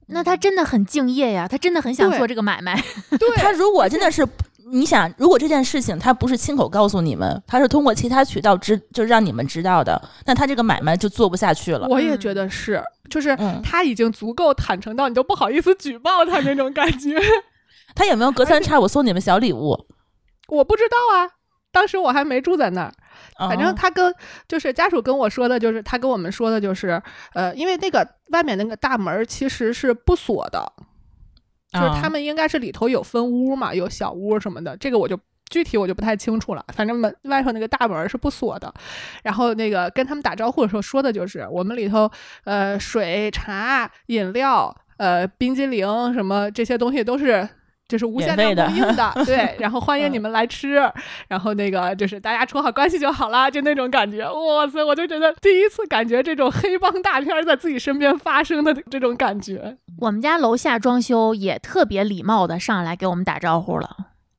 [0.07, 2.75] 那他真的很敬业呀，他真的很想做这个买卖。
[3.17, 4.27] 对，他如果真的是，
[4.71, 11.87] 你想，如果这件事情他不是亲口告诉你们，他是通过其他渠道知，就让你们知道的，那他这个买卖就做不下去了。
[11.87, 17.17] 我也觉得是，就是嗯他已经足够坦诚到你都不好意思举报他那种感觉。
[17.95, 19.87] 他有没有隔三差五送你们小礼物？
[20.53, 21.29] 我不知道啊，
[21.71, 22.93] 当时我还没住在那儿。
[23.37, 24.13] 反正哦他跟
[24.47, 27.01] 就是家属跟我说的，就是他跟我们说的，就是
[27.33, 30.71] 呃，因为那个外面那个大门其实是不锁的，
[31.71, 36.63] 就是啊他们应该是里头有分屋嘛，有小屋什么的，这个我就具体我就不太清楚了。
[36.73, 38.71] 反正门外头那个大门是不锁的，
[39.23, 42.09] 然后那个跟他们打招呼的时候说的就是我们里头
[42.43, 47.49] 呃水、茶、饮料、呃冰激凌什么这些东西都是。
[47.87, 50.75] 就是无限量供应的， 对，然后欢迎你们来吃，
[51.27, 59.77] 然后那个就是大家处好关系就好啦，就那种感觉，哇塞，我就觉得第一次感觉这种黑帮大片在自己身边发生的这种感觉。
[59.99, 63.89] 我们家楼下装修也特别礼貌的上来给我们打招呼了，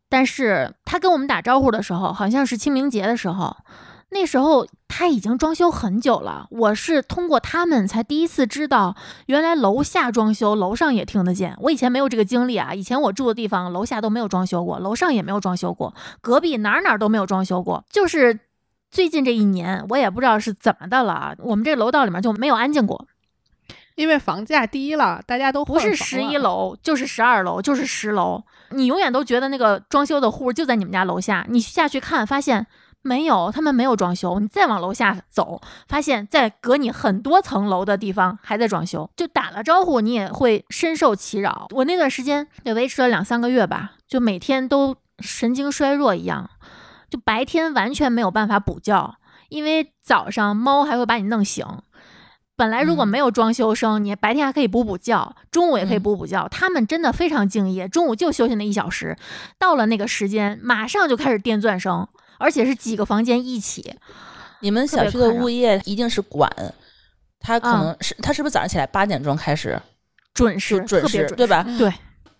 [0.09, 3.57] 但是他跟我们打招呼的时候，好像是清明节的时候。
[4.15, 8.95] 那时候他已经装修很久了，我是通过他们才第一次知道，
[9.27, 11.57] 原来楼下装修，楼上也听得见。
[11.63, 17.85] 我以前没有这个经历啊，以前我住的地方楼下都没有装修过，楼上也没有装修过，隔壁哪哪都没有装修过。
[17.91, 18.39] 就是
[18.89, 23.09] 最近这一年，我也不知道是怎么的了，我们这楼道里面就没有安静过，
[23.97, 32.69] 因为房价低了，大家都不是十一楼就是十二楼就是十楼，你永远都觉得那个装修的户就在你们家楼下，你下去看发现。
[33.07, 34.41] 没有，他们没有装修。
[34.41, 39.09] 你再往楼下走，发现，在隔你很多层楼的地方还在装修。
[39.15, 41.67] 就打了招呼，你也会深受其扰。
[41.73, 46.49] 我那段时间也维持了两三个月吧，就每天都神经衰弱一样，
[47.11, 49.17] 就白天完全没有办法补觉，
[49.51, 51.67] 因为早上猫还会把你弄醒。
[52.57, 56.49] 本来如果没有装修声，你白天还可以补补觉，中午也可以补补觉。
[56.49, 59.15] 他们真的非常敬业，中午就休息那一小时，
[59.59, 62.09] 到了那个时间，马上就开始电钻声。
[62.45, 63.91] 而且是几个房间一起，
[64.61, 66.51] 你们小区的物业一定是管，
[67.41, 69.81] 他可能是他是不是早上起来八点钟开始？
[70.35, 71.65] 准时准时对吧？
[71.79, 71.91] 对，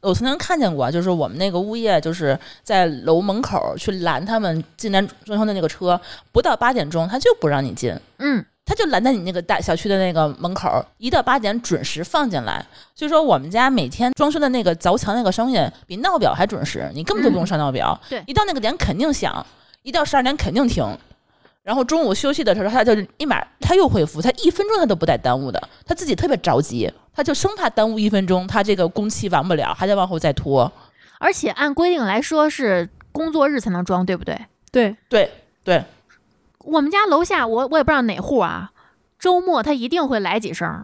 [0.03, 5.99] 我曾经看见过，就是我们那个物业就是在楼门口去拦他们进来装修的那个车，
[6.33, 12.67] 不到八点钟他就不让你进，嗯，他就拦在你那个大小区的那个门口，一到八点准时放进来。
[12.95, 19.47] 所以说我们家每天装修的那个凿墙那个声音比闹表还准时，你根本就不用上闹表，对，一到那个点肯定响。
[19.85, 20.83] 一到十二点肯定停，
[21.63, 30.73] 然后中午休息的时候，他就立马他又恢复，他一分钟他都不带耽误的，他自己特别着急，他就生怕耽误一分钟，他这个工期完不了，还得往后再拖。
[31.19, 34.47] 而且按规定来说是工作日才能装，对不对？
[34.73, 35.31] 对对
[35.63, 35.85] 对。
[36.61, 38.73] 我们家楼下我我也不知道哪户啊，
[39.19, 40.83] 周末他一定会来几声。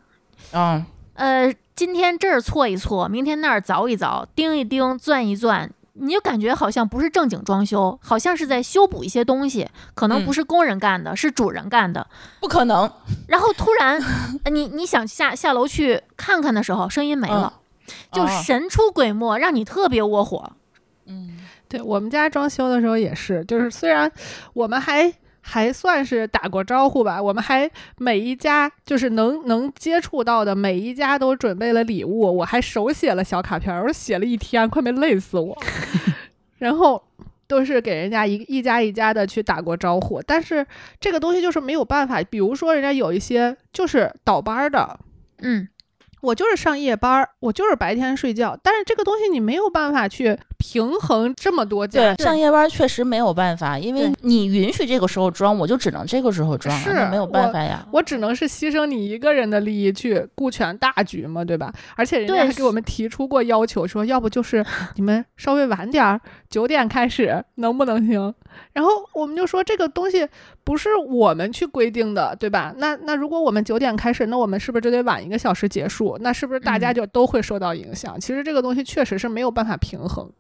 [0.53, 0.85] 嗯。
[1.15, 5.71] 呃，今天这儿搓一搓，明天那儿凿一凿，钉一钉，钻一钻。
[6.01, 12.07] 你就感觉好像不是正经装修，好像是在修补一些东西，可能不是工人干的，是主人干的，
[12.41, 12.91] 不可能。
[13.29, 14.01] 然后突然，
[14.51, 17.53] 你你想下下楼去看看的时候，声音没了，
[18.13, 20.53] 就神出鬼没，让你特别窝火。
[21.07, 24.11] 嗯，对我们家装修的时候也是，就是虽然
[24.55, 25.15] 我们还。
[25.41, 35.57] 还算是打过招呼吧，我们还每一家就是能能接触到的每一家都准备了礼物，我还手写了小卡片，我写了一天，快没累死我。
[36.59, 37.03] 然后
[37.47, 40.67] 都是给人家一一家一家的去打过招呼，但是
[41.01, 45.01] 这个东西就是没有办法，比如说人家有一些就是倒班的，
[45.39, 45.69] 嗯。
[46.21, 52.15] 我就是上夜班儿，我就是白天睡觉，但是这个东西你没有办法去平衡这么多家。
[52.15, 57.87] 对，上夜班确实没有办法，因为你允许这个时候装，我就只能这个时候装，是没有办法呀。
[57.93, 61.73] 我只能是牺牲你一个人的利益去顾全大局嘛，对吧？
[61.97, 64.65] 而且人家还给我们提出过要求，说要不就是
[64.97, 68.35] 你们稍微晚点儿，九点开始，能不能行？
[68.73, 70.27] 然后我们就说这个东西
[70.65, 72.73] 不是我们去规定的，对吧？
[72.77, 76.17] 那那如果我们九点开始，那我们是不是就得晚一个小时结束？
[76.21, 78.19] 那是不是大家就都会受到影响？
[78.21, 80.31] 其实这个东西确实是没有办法平衡。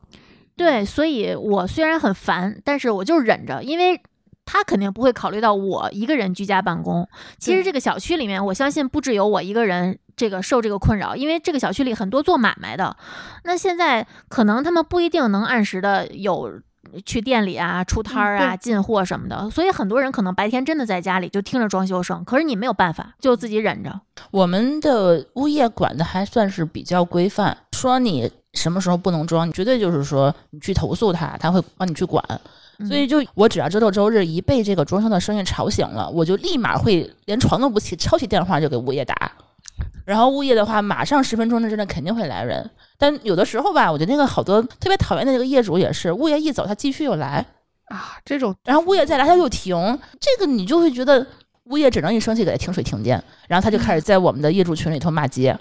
[0.56, 4.00] 对，所以我虽然很烦，但是我就忍着，因为
[4.44, 7.08] 他肯定不会考虑到我一个人居家办公。
[7.38, 12.96] 其实这个小区里面，我相信不只有我一个人这个受这个困扰，因为这个小区里很多做买卖的，
[13.44, 16.60] 那现在可能他们不一定能按时的有。
[17.04, 24.00] 去店里啊，出摊儿啊，进货什么的，所以很多人可能白天真的在家里就听着装修声，可是你没有办法，就自己忍着。
[24.30, 32.24] 我们的物业管的还算是比较规范，说你什么时候不能装，你绝对就是说你去投诉他，他会帮你去管。
[32.88, 39.14] 所以就我只要周六周日一被这个装修的声音吵醒了，我就立马会连床都不起，抄起电话就给物业打。
[40.04, 42.68] 然后物业的话，马上十分钟之内肯定会来人。
[42.98, 47.44] 但有的时候吧，我觉得那个好多特别讨厌的那个业主也是，物业一走他继续又来
[47.86, 49.76] 啊，这种，然后物业再来他又停，
[50.18, 51.24] 这个你就会觉得
[51.64, 55.56] 物业只能一生气给他停水停电，然后他就开始在我们的业主群里头骂街。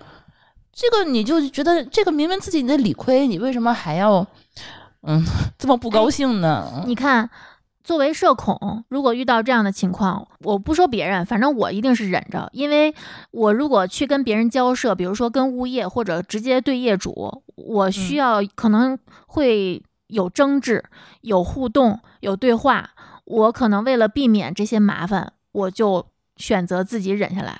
[0.73, 4.25] 这个你就觉得这个明明自己的理亏，你为什么还要
[5.03, 5.23] 嗯
[5.57, 6.83] 这么不高兴呢？
[6.88, 7.29] 你看。
[7.89, 12.93] 作为社恐，如果遇到这样的情况，我不说别人，反正我一定是忍着，因为
[13.32, 20.86] 我如果去跟别人交涉，比如说跟物业或者直接对业主，我需要可能会有争执、
[21.21, 22.91] 有互动、有对话，
[23.25, 26.06] 我可能为了避免这些麻烦，我就
[26.38, 27.60] 选择自己忍下来。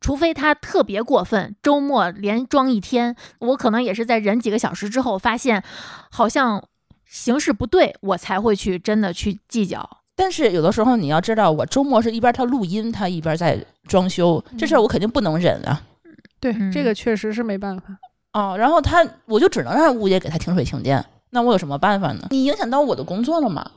[0.00, 5.62] 除非他特别过分，周末连装一天，我可能也是在忍几个小时之后，发现
[6.10, 6.64] 好像
[7.12, 9.98] 形式不对，我才会去真的去计较。
[10.16, 15.82] 但是有的时候你要知道，我周末是一边他录音，他一边在装修，这事儿我肯定不能忍啊。
[16.40, 17.84] 对，嗯这个确实是没办法。
[18.32, 22.28] 哦，然后他我就只能让物业给他停水停电，那我有什么办法呢？
[22.30, 23.70] 你影响到我的工作了吗？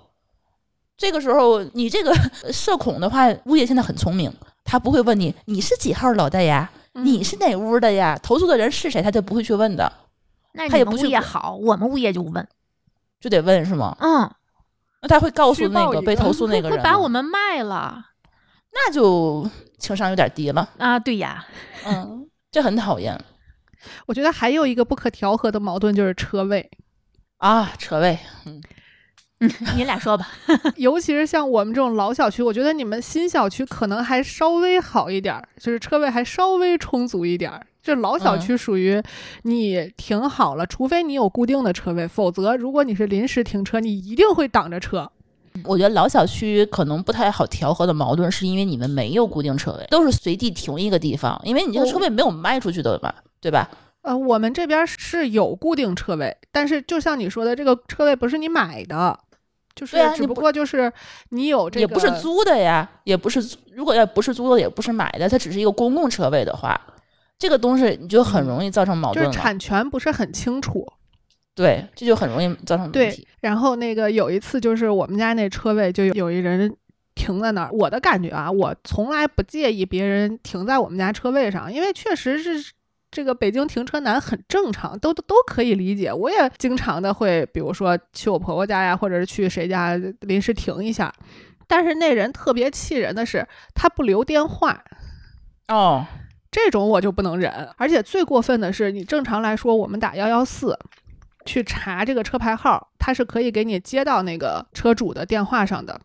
[0.97, 2.15] 这个时候你这个
[2.53, 4.31] 社恐的话，物业现在很聪明，
[4.63, 9.91] 他不会问你你是几号楼的呀，你是哪屋的呀，投诉的人是谁，他就不会去问的，
[10.53, 12.47] 那你们物他也不去管业好，我们物业就问，
[13.25, 13.97] 就得问是吗？
[13.99, 14.31] 嗯，
[15.01, 18.05] 那他会告诉那个个被投诉那个人会把我们卖了
[18.71, 20.99] 那就情商有点低了，啊！
[20.99, 21.43] 对呀，
[21.87, 23.19] 嗯，这很讨厌
[24.05, 26.69] 我觉得还有一个不可调和的矛盾就是车位，
[27.37, 28.61] 啊，车位，嗯，
[29.75, 30.29] 你俩说吧。
[30.77, 37.65] 尤其是像我们这种老小区，我觉得你们新小区可能还稍微好一点儿，就是车位还稍微充足一点儿。
[37.85, 38.99] 这老小区属于
[39.43, 45.07] 你停好了，除非你有固定的车位，否则如果你是临时停车，你一定会挡着车。
[45.63, 53.69] 我觉得老小区可能不太好调和的矛盾，是因为你们没有固定车位，都是随地停一个地方，因为你这个车位没有卖出去的嘛，对吧？
[54.01, 59.15] 呃，我们这边是有固定车位，但是就像你说的，这个车位不是你买的，
[59.75, 60.91] 就是只不过就是
[61.29, 66.79] 你有这个，也不是租的呀，也不是租，如果要不是租的，也不是买的，它只是一个公共车位的话，
[67.37, 69.31] 这个东西你就很容易造成矛盾了。
[69.31, 70.85] 就是产权不是很清楚。
[71.53, 76.75] 对，这就很容易造成问对题。，然后那个有一次就是我们家那车位就有有一人
[77.13, 82.73] 停在那儿，我的感觉啊，我从来不介意别人停在我们家车位上，因为确实是
[83.09, 86.11] 这个北京停车难很正常，都都都可以理解。
[86.11, 91.13] 我也经常的会，比如说去我婆婆家呀，或者是去谁家临时停一下。
[91.67, 94.83] 但是那人特别气人的是，他不留电话，
[95.69, 96.05] 哦，
[96.55, 97.51] 这种我就不能忍。
[97.75, 100.79] 而且最过分的是，你正常来说，我们打幺幺四
[101.45, 105.99] 去查这个车牌号，它是可以给你接到那个车主的电话上的。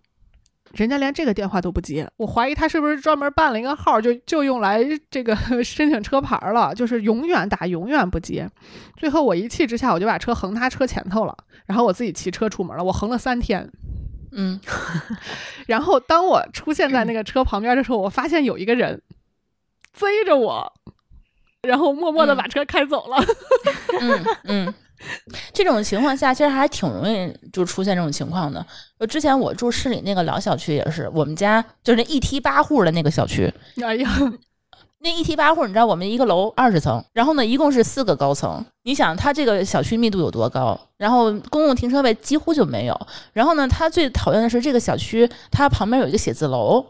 [0.73, 8.49] 人家连这个电话都不接，我怀疑他是不是专门办了一个号，就就用来这个 申请车牌了，就是永远打，永远不接。
[8.97, 11.37] 最后我一气之下，我就把车横他车前头了，
[11.67, 13.71] 然后我自己骑车出门了，我横了三天。
[14.33, 14.61] 嗯，
[15.69, 19.01] 然后当我出现在那个车旁边的时候，我发现有一个人
[20.01, 20.73] 追着我，
[21.61, 23.23] 然后默默的嗯把车开走了。
[24.01, 24.75] 嗯嗯，
[25.53, 28.65] 这种情况下其实还挺容易就出现这种情况的。
[28.99, 34.09] 就之前我住市里那个老小区也是，我们家就是那一梯八户的那个小区，哎呀，
[35.01, 38.65] 那一梯八户，你知道我们一个楼二十层，然后呢，一共是四个高层。
[38.85, 40.79] 你想，它这个小区密度有多高？
[40.97, 42.99] 然后公共停车位几乎就没有。
[43.35, 46.85] 然后呢，它最讨厌的是这个小区，它旁边有一个写字楼，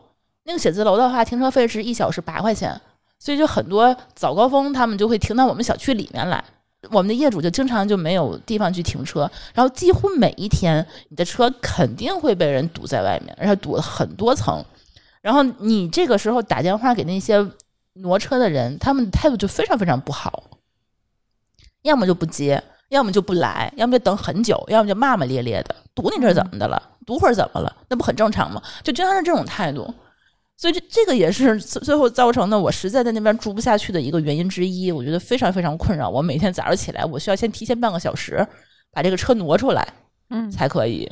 [0.44, 2.80] 那个写字楼的话，停车费是一小时八块钱，
[3.20, 6.42] 所以就很多早高峰他们就会停到我们小区里面来。
[6.90, 14.64] 我们的业主就经常就没有地方去停车，然后几乎每一天你的车肯定会被人堵在外面，而且堵了很多层。
[15.20, 17.46] 然后你这个时候打电话给那些
[17.92, 20.42] 挪车的人，他们的态度就非常非常不好，
[21.82, 26.82] 要么就不接，要么就不来，要么就等很久，要么就骂骂咧咧的，堵你这儿怎么的了？
[27.04, 27.76] 堵会儿怎么了？
[27.90, 28.62] 那不很正常吗？
[28.82, 29.92] 就经常是这种态度，
[30.60, 34.92] 所以这这个也是最最后造成的我实在在那边住不下去的一个原因之一。
[34.92, 38.46] 我觉得非常非常困扰我，每天早上起来，我需要先提前半个小时
[38.92, 39.88] 把这个车挪出来，
[40.28, 41.10] 嗯，才可以。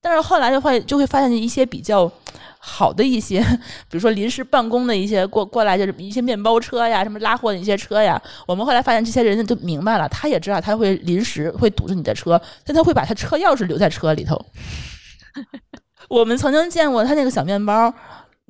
[0.00, 2.10] 但是后来的话就会发现一些比较
[2.58, 3.42] 好的一些，
[3.90, 8.18] 比如说临时办公的一些过过来就是一些面包车呀，什么拉货的一些车呀。
[8.46, 14.42] 我们后来发现这些人就明白了，他也知道他会临时会堵着你的车，但他会把他车钥匙留在车里头。
[16.08, 17.92] 我们曾经见过他那个小面包。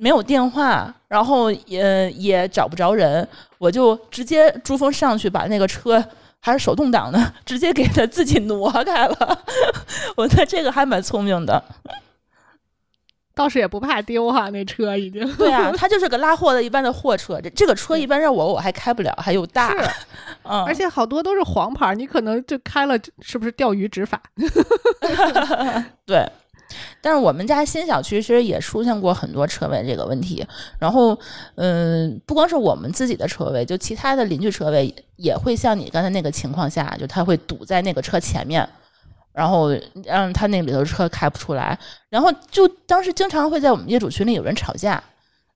[0.01, 6.01] 没有电话，然后也也找不着人，我就直接珠峰上去把那个车
[6.39, 9.43] 还是手动挡的， 直接给他自己挪开了。
[10.15, 11.61] 我觉得这个还蛮聪明的。
[13.35, 19.89] 倒是也不怕丢哈，那车已经对啊， 他就是个拉货的一般的货车，这这个车一般让我我还开不了，还有大，是，
[20.43, 24.21] 嗯，而且好多都是黄牌，你可能就开了，是不是钓鱼执法？
[26.05, 26.25] 对。
[27.01, 30.45] 但是我们家新小区其实也出现过很多车位这个问题，
[30.79, 31.17] 然后，
[31.55, 38.67] 嗯，不光是我们自己的车位，就其他的邻居车位也会像你刚才那个情况下，就他会堵在那个车前面，
[39.33, 39.69] 然后
[40.05, 41.77] 让他那里头车开不出来，
[42.09, 45.01] 然后就当时经常会在我们业主群里有人吵架，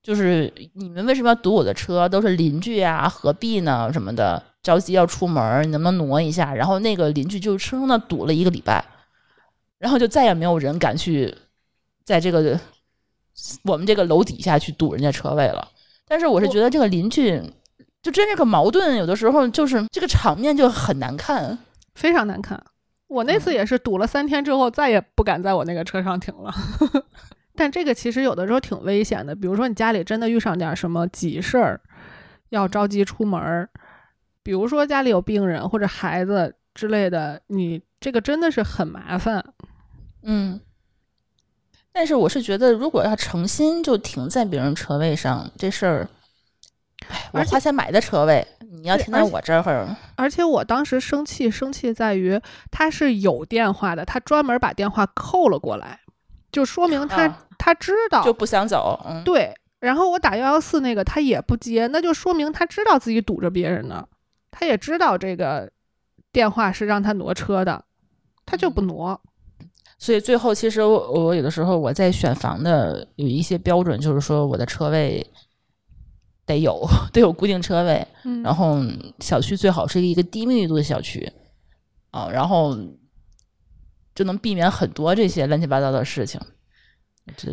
[0.02, 2.08] 就是你们为什么要堵我的车？
[2.10, 3.90] 都是邻居啊，何必呢？
[3.92, 6.54] 什么的，着急要出门，你能不能挪一下？
[6.54, 8.84] 然后那个邻居就生生的堵了一个礼拜，
[9.84, 11.36] 然后就再也没有人敢去
[12.06, 12.58] 在这个
[13.66, 15.68] 我们这个楼底下去堵人家车位了。
[16.08, 17.38] 但是我是觉得这个邻居
[18.02, 21.60] 就真这个矛盾，有的时候就是这个场面就很难看。
[21.96, 22.64] 非常难看。
[23.08, 26.50] 我那次也是堵了三天之后，再也不敢在我那个车上停了。
[27.54, 31.82] 但这个其实有的时候挺危险的，比如说你家里真的遇上点什么急事儿，
[32.52, 33.70] 要着急出门儿，
[34.42, 39.44] 比如说家里有病人或者孩子之类的，你这个真的是很麻烦。
[40.24, 40.60] 嗯，
[41.92, 46.10] 但是我是觉得，如果要诚心就停在别人车位上，这事儿，
[47.10, 52.40] 哎，我花钱买的车位，你要停在我这儿，而且我当时生气，生气在于
[52.72, 56.00] 他是有电话的，他专门把电话扣了过来，
[56.52, 59.00] 就说明他、啊他知道就不想走。
[59.08, 59.54] 嗯，对。
[59.80, 64.06] 然后我打幺幺四那个他也不接，那就说明他知道自己堵着别人呢，
[64.52, 65.72] 他也知道这个
[66.34, 67.86] 电话是让他挪车的，
[68.46, 69.22] 他就不挪。
[70.04, 75.26] 所以最后其实我我有的时候我在选房的有一些标准，就是说我的车位
[76.46, 78.82] 得有 得有固定车位，嗯然后
[79.22, 81.32] 小区最好是一个低密度的小区
[82.12, 82.78] 啊，然后
[84.14, 86.38] 就能避免很多这些乱七八糟的事情。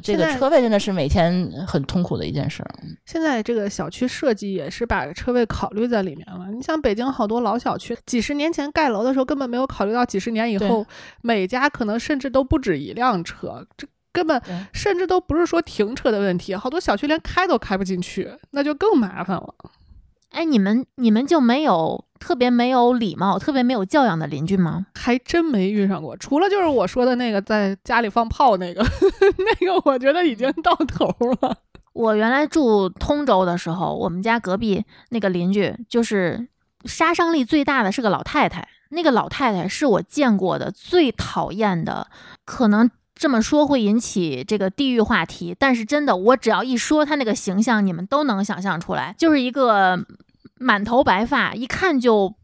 [0.02, 2.70] 这个车位真的是每天很痛苦的一件事儿。
[3.06, 6.50] 现在这个小区设计也是把车位考虑在里面了。
[6.52, 10.84] 你像北京好多老小区，几十年前盖楼的时候根本没有考虑到几十年以后
[11.22, 14.42] 每家可能甚至都不止一辆车，这根本
[14.72, 19.54] 甚至都不是说停车的问题，好多小区连开都开不进去，那就更麻烦了。
[20.30, 24.86] 哎，你们你们就没有特别没有礼貌、特别没有教养的邻居吗？
[24.94, 28.84] 还真没遇上过，除了就是我说的那个在家里放炮那个，
[29.38, 31.06] 那个我觉得已经到头
[31.42, 31.56] 了。
[31.92, 36.46] 我原来住通州的时候，我们家隔壁那个邻居就是
[36.84, 38.68] 杀伤力最大的是个老太太。
[38.90, 42.08] 那个老太太是我见过的最讨厌的，
[42.44, 49.96] 可能这么说会引起这个地域话题，但是真的，我只要一说她那个形象，你们都能想象出来，就是一个
[50.62, 52.34] 满头白发，一看就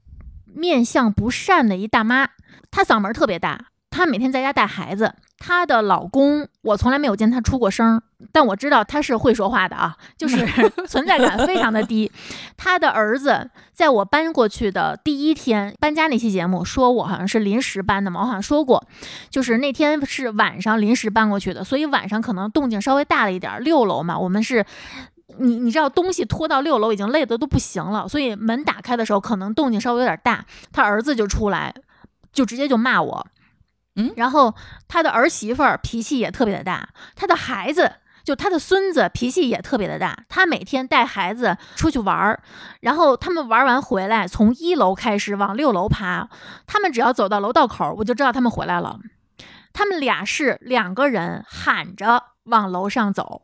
[0.46, 2.30] 面相不善的一大妈。
[2.70, 5.12] 她嗓门儿特别大，她每天在家带孩子。
[5.38, 8.02] 她的老公，我从来没有见她出过声儿，
[8.32, 10.46] 但我知道她是会说话的啊，就是
[10.88, 12.10] 存在感非常的低。
[12.56, 18.82] 她的儿子在我搬过去的第一天，搬家那期节目说我好像是临时搬的嘛，我好像说过，
[19.28, 23.60] 就是那天是晚上临时搬过去的，所以晚上可能动静稍微大了一点儿。
[23.60, 24.64] 六楼嘛，我们是。
[25.38, 31.74] 你你知道东西拖到六楼已经累得都不行了，所以门打开的时候可能动静稍微有点大，他儿子就出来，
[32.32, 33.26] 就直接就骂我，
[33.96, 34.54] 嗯然后
[34.86, 37.92] 他的儿媳妇儿脾气也特别的大，他的孩子
[38.24, 42.40] 就他的孙子脾气也特别的大，他每天带孩子出去玩儿，
[42.80, 46.28] 然后他们玩完回来，从一楼开始往六楼爬，
[46.66, 48.98] 他们只要走到楼道口，我就知道他们回来了。
[49.72, 53.42] 他们俩是两个人喊着往楼上走，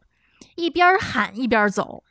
[0.62, 2.04] 一边喊一边走。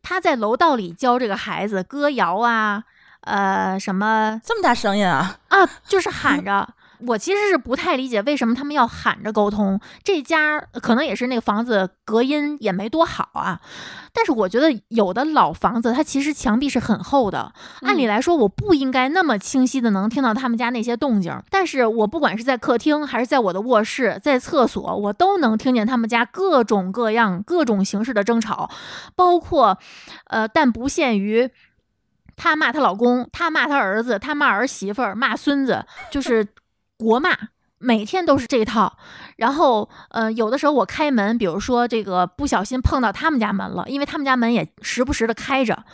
[0.00, 2.84] 他在楼道里教这个孩子歌谣啊，
[3.20, 5.40] 呃，什么这么大声音啊！
[5.48, 6.74] 啊，就是喊着。
[7.06, 9.80] 我其实是不太理解为什么他们要喊着沟通。
[10.02, 13.60] 这家可能也是那个房子隔音也没多好啊，
[14.12, 28.70] 但是我觉得有的老房子它其实墙壁是很厚的，按理来说我不应该那么清晰的能听到他们家那些动静，但是我不管是在客厅还是在我的卧室，在厕所，我都能听见他们家各种各样、各种形式的争吵，
[29.14, 29.78] 包括
[30.26, 31.50] 呃，但不限于。
[32.38, 36.46] 她骂她老公，她骂她儿子，她骂儿媳妇儿，骂孙子，就是
[36.98, 37.30] 国骂，
[37.78, 38.96] 每天都是这一套。
[39.36, 45.84] 然后，呃，有的时候我开门，比如说这个不小心碰到他们家门了，因为他们家门也时不时的开着。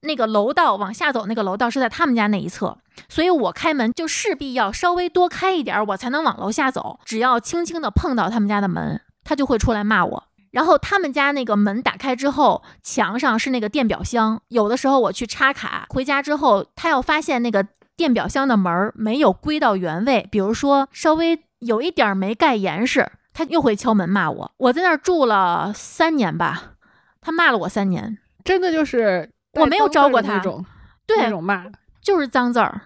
[0.00, 2.76] 那个楼道往下走，那个楼道是在他们家那一侧，
[3.08, 7.00] 所以我开门就势必要稍微多开一点，我才能往楼下走。
[7.06, 10.24] 只要轻轻的碰到他们家的门，他就会出来骂我。
[10.50, 14.42] 然后他们家那个门打开之后，墙上是那个电表箱。
[14.48, 17.66] 有的时候我去插卡，回家之后，他要发现那个
[17.96, 24.52] 电表箱的门儿没有归到原位，比如说稍微有一点儿没盖严实，他又会敲门骂我。
[24.56, 26.72] 我在那儿住了三年吧，
[27.20, 28.18] 他骂了我三年。
[28.44, 30.66] 真的就是我没有招过他带脏字儿的那种
[31.06, 31.64] 那对，种骂，
[32.02, 32.80] 就是脏字儿，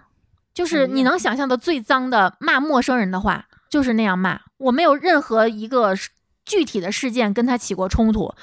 [0.53, 4.39] 就是你能想象的最脏的骂陌生人的话，就是那样骂。
[4.57, 5.93] 我没有任何一个
[6.45, 8.33] 具体的事件跟他起过冲突，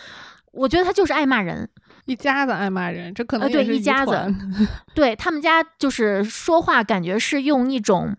[0.53, 1.71] 我觉得他就是爱骂人。
[2.07, 4.35] 一家子爱骂人，这可能呃对一家子
[4.95, 8.17] 对他们家就是说话，感觉是用一种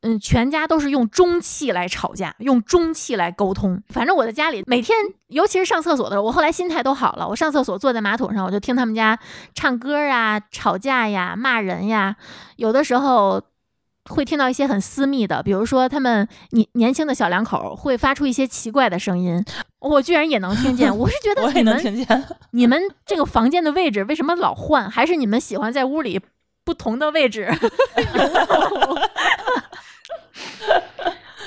[0.00, 3.82] 嗯，全家都是用中气来吵架，用中气来沟通。
[3.88, 4.98] 反正我在家里每天，
[5.28, 7.26] 尤其是上厕所的时候，我后来心态都好了。
[7.28, 9.18] 我上厕所坐在马桶上，我就听他们家
[9.54, 12.16] 唱歌啊、吵架呀、骂人呀，
[12.56, 13.42] 有的时候。
[14.10, 19.44] 会听到一些很私密的，比如说他们年年轻的小两口会发出一些奇怪的声音，
[19.80, 20.94] 我居然也能听见。
[20.96, 22.24] 我是觉得我也能你们听见。
[22.52, 24.90] 你们这个房间的位置为什么老换？
[24.90, 26.20] 还是你们喜欢在屋里
[26.64, 27.50] 不同的位置？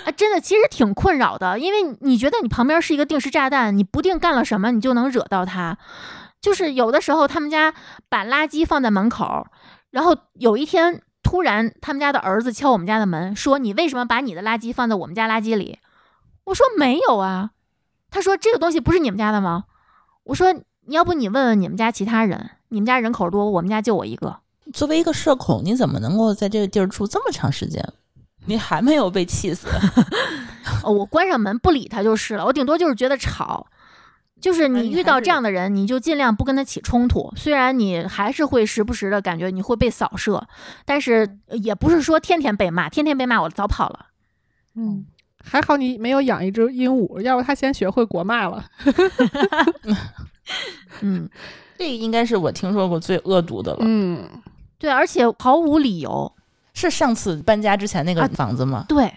[0.05, 5.77] 啊，真的，其实挺困扰的，因为你觉得你旁边是一个定时炸弹，你不定干了什么，你就能惹到他。
[6.41, 7.73] 就是有的时候他们家
[8.09, 9.45] 把垃圾放在门口，
[9.91, 15.79] 然后有一天突然他们家的儿子敲我们家的门，说：“你为什么把你的垃圾放在我们家垃圾里？”
[16.45, 17.51] 我说：“没有啊。”
[18.09, 19.65] 他说：“这个东西不是你们家的吗？”
[20.23, 20.55] 我说
[20.87, 24.37] ：“要不你问问你们家其他人，你们家人口多，我们家就我一个。
[24.71, 27.85] 作为一个社恐，你怎么能够在这个地儿住这么长时间？
[28.45, 29.67] 你还没有被气死？
[30.85, 32.45] 哦， 我关上门不理他就是了。
[32.45, 33.67] 我顶多就是觉得吵，
[34.39, 37.31] 就是你遇到这样的人，你就尽量不跟他起冲突。
[37.35, 40.47] 虽然你还是会时不时的感觉你会被扫射，
[40.85, 44.07] 但是也不是说天天被骂，天天被骂我早跑了。
[44.75, 45.05] 嗯，
[45.43, 48.65] 还好你没有养一只鹦鹉，要不它先学会国骂了。
[51.01, 51.29] 嗯，
[51.77, 53.79] 这个应该是我听说过最恶毒的了。
[53.81, 54.27] 嗯，
[54.77, 56.31] 对，而且毫无理由。
[56.79, 58.85] 是上次搬家之前那个啊房子吗？
[58.87, 59.11] 对，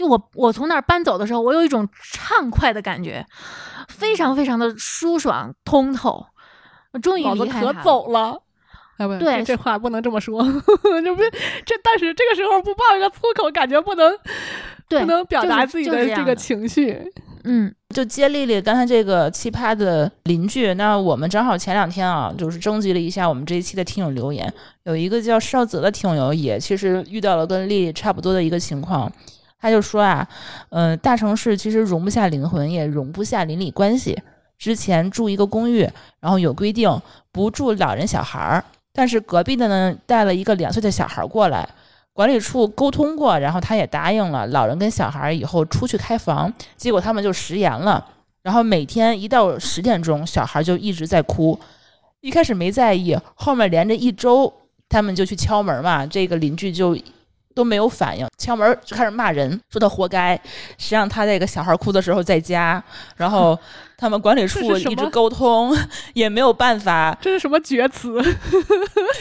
[0.00, 3.22] 就我我从那儿搬走的时候，我有一种畅快的感觉，
[3.86, 6.24] 非常非常的舒爽通透。
[6.94, 8.40] 我终于离开它了走了。
[8.96, 10.42] 哎不，对这这话不能这么说，
[11.04, 11.22] 这不
[11.66, 14.10] 这，但是这个时候不爆一个粗口，感觉不能
[14.88, 16.98] 不能表达自己的这个情绪。
[17.44, 24.52] 嗯就接丽丽刚才这个奇葩的邻居，那我们正好前两天啊，就是征集了一下我们这一期的听友留言，
[24.84, 29.10] 有一个叫邵泽的听友也其实遇到了跟丽丽差不多的一个情况，
[29.60, 30.26] 他就说啊，
[30.70, 34.18] 嗯、大城市其实容不下灵魂，也容不下邻里关系。
[34.58, 35.88] 之前住一个公寓，
[36.20, 36.90] 然后有规定
[37.32, 41.68] 不住老人小孩儿，但是隔壁的呢带了一个两岁的小孩儿过来，
[42.12, 48.06] 管理处沟通过，然后他也答应了老人跟小孩儿以后出去开房，结果他们就食言了。
[48.42, 51.58] 然后每天一到十点钟，小孩就一直在哭。
[52.20, 54.52] 一开始没在意，后面连着一周，
[54.90, 56.94] 他们就去敲门嘛，这个邻居就
[57.54, 60.40] 都没有反应，敲门 就开始骂人，说他活该。
[60.78, 62.82] 谁让他这个小孩哭的时候在家，
[63.16, 63.58] 然后
[63.98, 65.76] 他们管理处一直沟通，
[66.14, 68.18] 也没有办法这是什么绝词？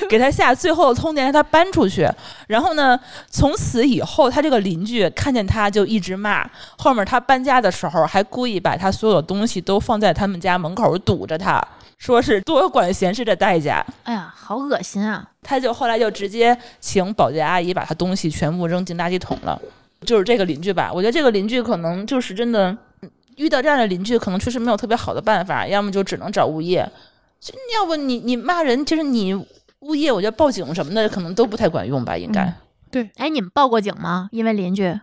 [0.10, 2.10] 给他下最后的通牒，让他搬出去。
[2.48, 2.98] 然后呢，
[3.30, 6.50] 从此以后，他这个邻居看见他就一直骂。
[6.78, 11.62] 后面他搬家的时候，还故意把他所有的东西都放在他们家门口堵着他，
[12.00, 13.86] 说是多管闲事的代价。
[14.04, 15.30] 哎呀，好恶心啊！
[15.44, 19.62] 他就后来就直接请保洁阿姨把他东西全部扔进垃圾桶了。
[20.02, 22.76] 就是这个邻居吧，我觉得这个邻居可能就是真的
[23.36, 26.90] 遇到这样的邻居，可能确实没有特别好的办法，要么就只能找物业。
[27.40, 29.34] 就要不你你骂人，其实你
[29.80, 32.44] 物业，我觉得报警什么的可能都不太管用吧，应该。
[32.92, 34.30] 嗯哎，你们报过警吗？
[34.32, 34.98] 因为邻居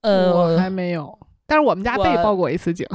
[0.00, 2.86] 呃我还呃，没有，但是我们家被报过一次警，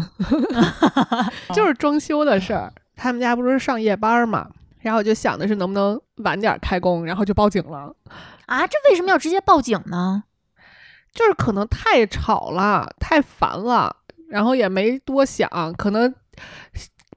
[1.53, 2.71] 就是装修的事儿。
[2.95, 4.49] 他们家不是上夜班嘛，
[4.81, 7.93] 然后我就想的是能不能晚点开工，然后就报警了。
[8.47, 10.23] 啊，这为什么要直接报警呢？
[11.13, 13.95] 就是可能太吵了，太烦了，
[14.29, 16.13] 然后也没多想，可能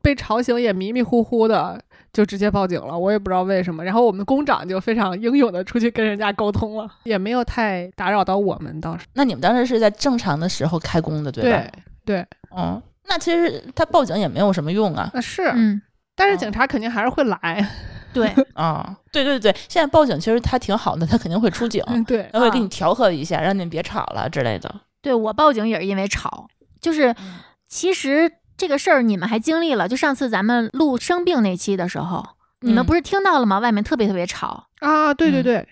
[0.00, 1.82] 被吵醒也迷迷糊糊的，
[2.12, 2.98] 就直接报警了。
[2.98, 3.84] 我也不知道为什么。
[3.84, 9.06] 然后我们工长就非常英勇的出去跟人家沟通了，也没有太打扰到我们倒是。
[9.14, 11.62] 那你们当时是在正常的时候开工的，对吧？
[12.04, 15.10] 对对，嗯，那其实他报警也没有什么用啊。
[15.14, 15.80] 那是，嗯，
[16.14, 17.66] 但是警察肯定还是会来。
[18.12, 24.72] 对，啊， 对对对，现在报警其实他挺好的，他肯定会出警，嗯，对，他会给你调和一下，让你们别吵了之类的。
[25.00, 26.46] 对我报警也是因为吵，
[26.80, 27.34] 就是嗯
[27.68, 32.24] 其实这个事儿你们还经历了，就上次咱们录生病那期的时候，
[32.60, 33.58] 你们嗯不是听到了吗？
[33.58, 35.68] 外面特别特别吵，啊，对对嗯对，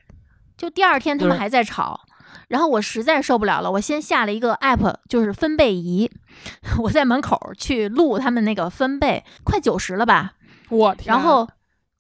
[0.57, 2.01] 就第二天他们还在吵，
[2.49, 6.11] 然后我实在受不了了，我先下了一个 app，就是分贝仪，
[6.83, 10.33] 我在门口去录他们那个分贝，快九十了吧，
[10.69, 11.49] 我天然后。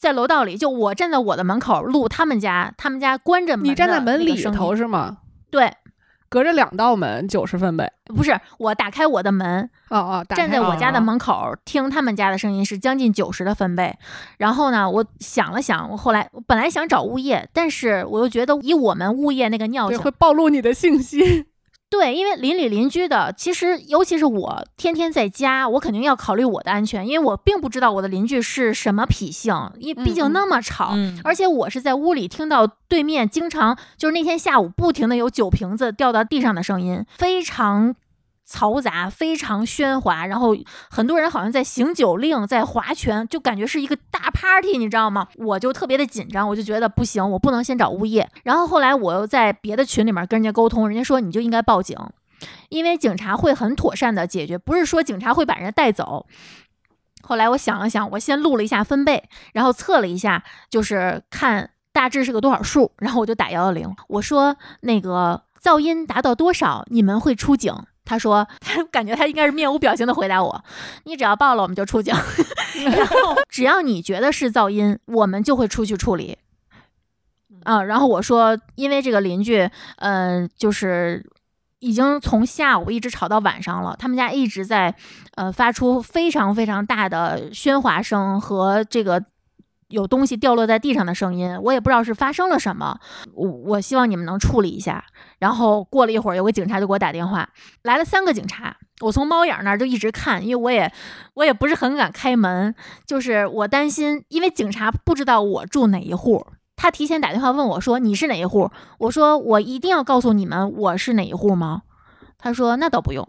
[0.01, 5.18] 在楼道里，就我站在我的门口录他们家，他们家关着门，你站在门里头，是吗？
[5.51, 5.70] 对，
[6.31, 7.91] 隔着两道门，九十分贝。
[8.07, 13.95] 不是我打开我的门，哦哦，站在我家的啊门口听他们家的声音是将近九十的分贝。
[14.39, 21.47] 然后呢，我想了想，我后来我本来想找物业，但是我又觉得以我们物业那个尿，性会，暴露你的信息。
[21.91, 37.97] 对，因为邻里邻居的，其实尤其是我天天在家，我肯定要考虑我的安全，因为我并不知道我的邻居是什么脾性，因毕竟那么吵，嗯而且我是在屋里听到对面经常就是那天下午不停的有酒瓶子掉到地上的声音，非常。
[38.51, 40.57] 嘈杂，非常喧哗，然后
[40.90, 45.28] 很多人好像在行酒令，在划拳，就感觉是一个大 party，你知道吗？
[45.36, 48.28] 我就特别的紧张，我就觉得不行，我不能先找物业。
[48.42, 51.96] 然后后来我又在别的群里面跟人家沟通，人家说你就应该报警，
[52.70, 56.26] 因为警察会很妥善的解决，不是说警察会把人带走。
[57.22, 59.22] 后来我想了想，我先录了一下分贝，
[59.53, 67.72] 然后测了一下，就是看大致是个多少数，然后我就打幺幺零，我说那个噪音达到多少，你们会出警。
[68.11, 70.64] 他说， 他感觉他应该是面无表情的回答我
[71.06, 72.12] ：“你只要报了，我们就出警。
[72.96, 76.36] 然后 只要你觉得是噪音，我们就会出去处理。”
[77.62, 81.24] 啊，然后我说，因为这个邻居，嗯、就是
[81.78, 84.92] 已经从下午一直吵到晚上了，他们家一直在
[85.36, 89.22] 呃发出非常非常大的喧哗声和这个
[89.91, 92.99] 有东西掉落在地上的声音，我也不知道是发生了什么，
[93.34, 95.05] 我我希望你们能处理一下。
[95.38, 97.49] 然后过了一会儿，有个警察就给我打电话，
[97.82, 100.93] 来了三个警察，我从猫眼儿那儿就一直看，因为我也
[101.34, 102.74] 我也不是很敢开门，
[103.07, 106.47] 就是我担心，因为警察不知道我住哪一户。
[106.76, 108.70] 他提前打电话问我说：“你是哪一户？”
[109.01, 111.82] 我说：“我一定要告诉你们我是哪一户吗？”
[112.38, 113.28] 他说：“那倒不用。”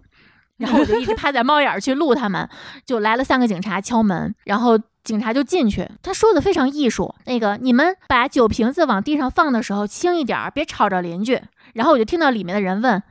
[0.61, 2.47] 然后我就一直趴在猫眼儿去录他们，
[2.85, 5.89] 就来了三个警察敲门，然后警察就进去。
[6.03, 11.41] 他说的非常艺术，那个你们把酒瓶子往地上放的时候轻一点儿，别吵着邻居。
[11.73, 13.01] 然后我就听到里面的人问：“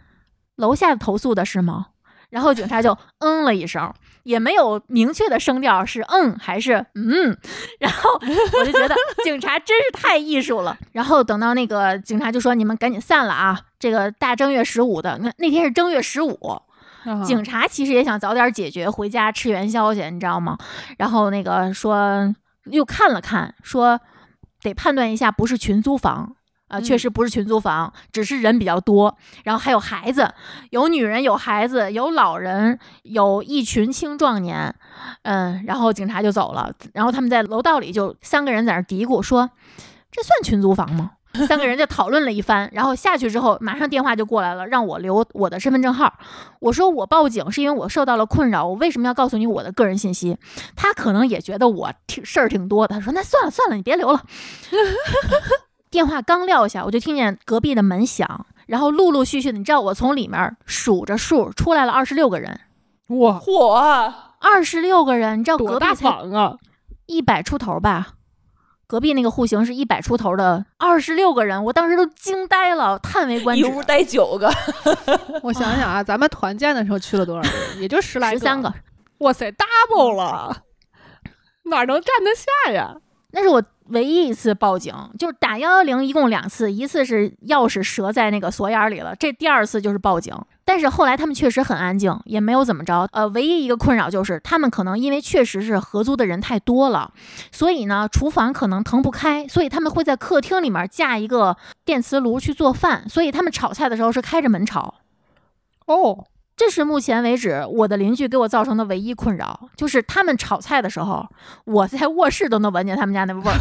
[0.54, 1.86] 楼下投诉的是吗？”
[2.30, 3.92] 然后警察就嗯了一声，
[4.22, 7.36] 也没有明确的声调是嗯还是嗯。
[7.80, 8.94] 然后我就觉得
[9.24, 10.78] 警察真是太艺术了。
[10.92, 13.60] 然后等到那个警察就说：“你们赶紧散了啊！
[13.80, 16.38] 这个大正月十五的，那那天是正月十五。”
[17.04, 20.58] 啊警察其实也想早点解决，回家吃元宵去，你知道吗？
[20.98, 22.34] 然后那个说
[22.66, 24.00] 又看了看，说
[24.62, 26.36] 得判断一下，不是群租房。
[26.68, 30.32] 啊、嗯确实不是群租房，只是人比较多，然后还有孩子，
[30.70, 34.72] 有女人，有孩子，有老人，有一群青壮年，
[35.22, 39.50] 嗯，然后警察就走了，然后他们在楼道里就三个人在那嘀咕说
[40.12, 41.10] ：“这算群租房吗？”
[41.46, 46.12] 三个人就讨论了一番，然后下去之后，马上电话就过来了，让我留我的身份证号。
[46.58, 50.36] 我说我报警是因为我受到了困扰，我为什么要告诉你我的个人信息？
[50.74, 54.22] 他可能也觉得我挺事儿挺多的，他说那算了算了，你别留了。
[55.90, 62.60] 电话刚撂下，我就听见隔壁的门响，然后陆陆续续的，你知道我从里面数着数出来了二十六个人，
[63.08, 66.56] 哇，嚯，二十六个人，你知道多大隔壁才房啊！
[67.06, 68.08] 一百出头吧，
[68.90, 73.62] 隔壁那个户型是一百出头的，二十六个人，我当时都惊呆了，叹为观止。
[73.62, 74.52] 一屋待九个，
[75.44, 77.80] 我想想啊，咱们团建的时候去了多少人？
[77.80, 78.74] 也就十来个十三个，
[79.18, 80.64] 哇塞，double 了，
[81.66, 82.96] 哪能站得下呀？
[83.32, 90.34] 那是我唯一一次报警，就是打幺幺零，一共两次，一次是钥匙折在那个锁眼里了，这第二次就是报警。
[90.64, 93.08] 但是后来他们确实很安静，也没有怎么着。
[93.10, 97.12] 呃，唯一一个困扰就是他们可能因为确实是合租的人太多了，
[97.50, 104.94] 所以呢，厨房可能腾不开，所以他们会在客厅里面架一个电磁炉去做饭，所以他们炒菜的时候是开着门炒。
[105.86, 106.24] 哦，
[106.60, 111.26] 这是目前为止我的邻居给我造成的唯一困扰，就是他们炒菜的时候，
[111.64, 113.56] 我在卧室都能闻见他们家那味儿。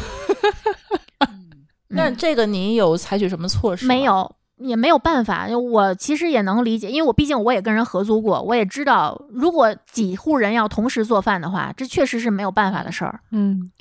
[1.88, 3.86] 那嗯这个你有采取什么措施？
[3.86, 4.04] 没。
[4.04, 5.47] 有，也没有办法。
[5.47, 13.72] 我其实也能理解，因为我毕竟我也跟人合租过，我也知道，如果几户人要同时做饭的话，这确实是没有办法的事儿，嗯，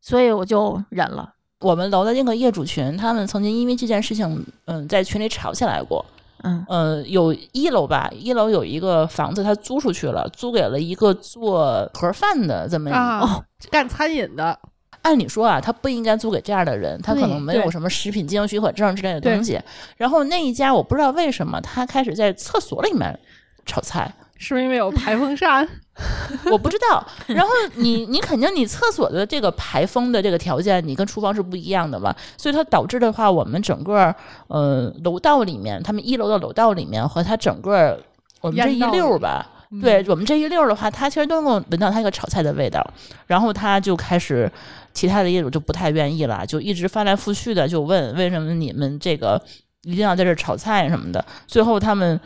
[0.00, 1.34] 所以我就忍了。
[1.58, 6.06] 我们楼的那个业主群，他们曾经因为这件事情，嗯，在群里吵起来过。
[6.42, 6.64] 嗯。
[6.68, 14.58] 呃，有一楼吧，一楼有一个房子，他租出去了，租给了一个做盒饭的这么一啊，哦干餐饮的，
[15.02, 19.60] 按理说啊，他不应该租给这样的人，他可能没有什么食品经营许可证之类的东西。
[19.96, 23.18] 然后那一家我不知道为什么他开始在厕所里面
[23.66, 25.68] 炒菜，是不是因为有排风扇？
[26.50, 27.04] 我不知道。
[27.26, 34.14] 然后你 你肯定你厕所的这个排风的这个条件，你跟厨房是不一样的嘛，所以它导致的话，我们整个
[34.46, 38.00] 呃楼道里面，他们一楼的楼道里面和它整个
[38.40, 39.46] 我们这一溜儿吧。
[39.52, 42.82] 嗯对我们这一溜儿的话，他其实都能够闻到他一个炒菜的味道，
[43.26, 44.50] 然后他就开始，
[44.94, 49.38] 其他的业主就不太愿意了，就一直翻来覆去的就问为什么你们这个
[49.82, 52.18] 一定要在这儿炒菜什么的，最后他们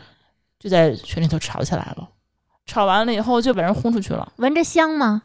[0.63, 2.07] 就在群里头吵起来了，
[2.65, 4.31] 吵完了以后就把人轰出去了。
[4.37, 5.23] 闻着香吗？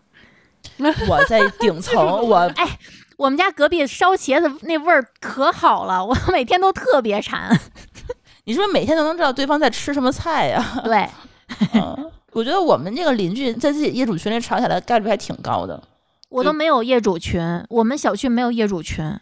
[1.09, 2.77] 我在顶 层，我哎
[3.17, 7.57] 我们家隔壁烧茄子那味儿可好了，我每天都特别馋。
[8.47, 10.83] 你是不是每天都能知道对方在吃什么菜呀？
[10.83, 11.09] 对，
[11.75, 15.81] 嗯，我觉得我们这个邻居在自己业主群里吵起来的概率还挺高的。
[16.31, 19.17] 我都没有业主群，我们小区没有业主群，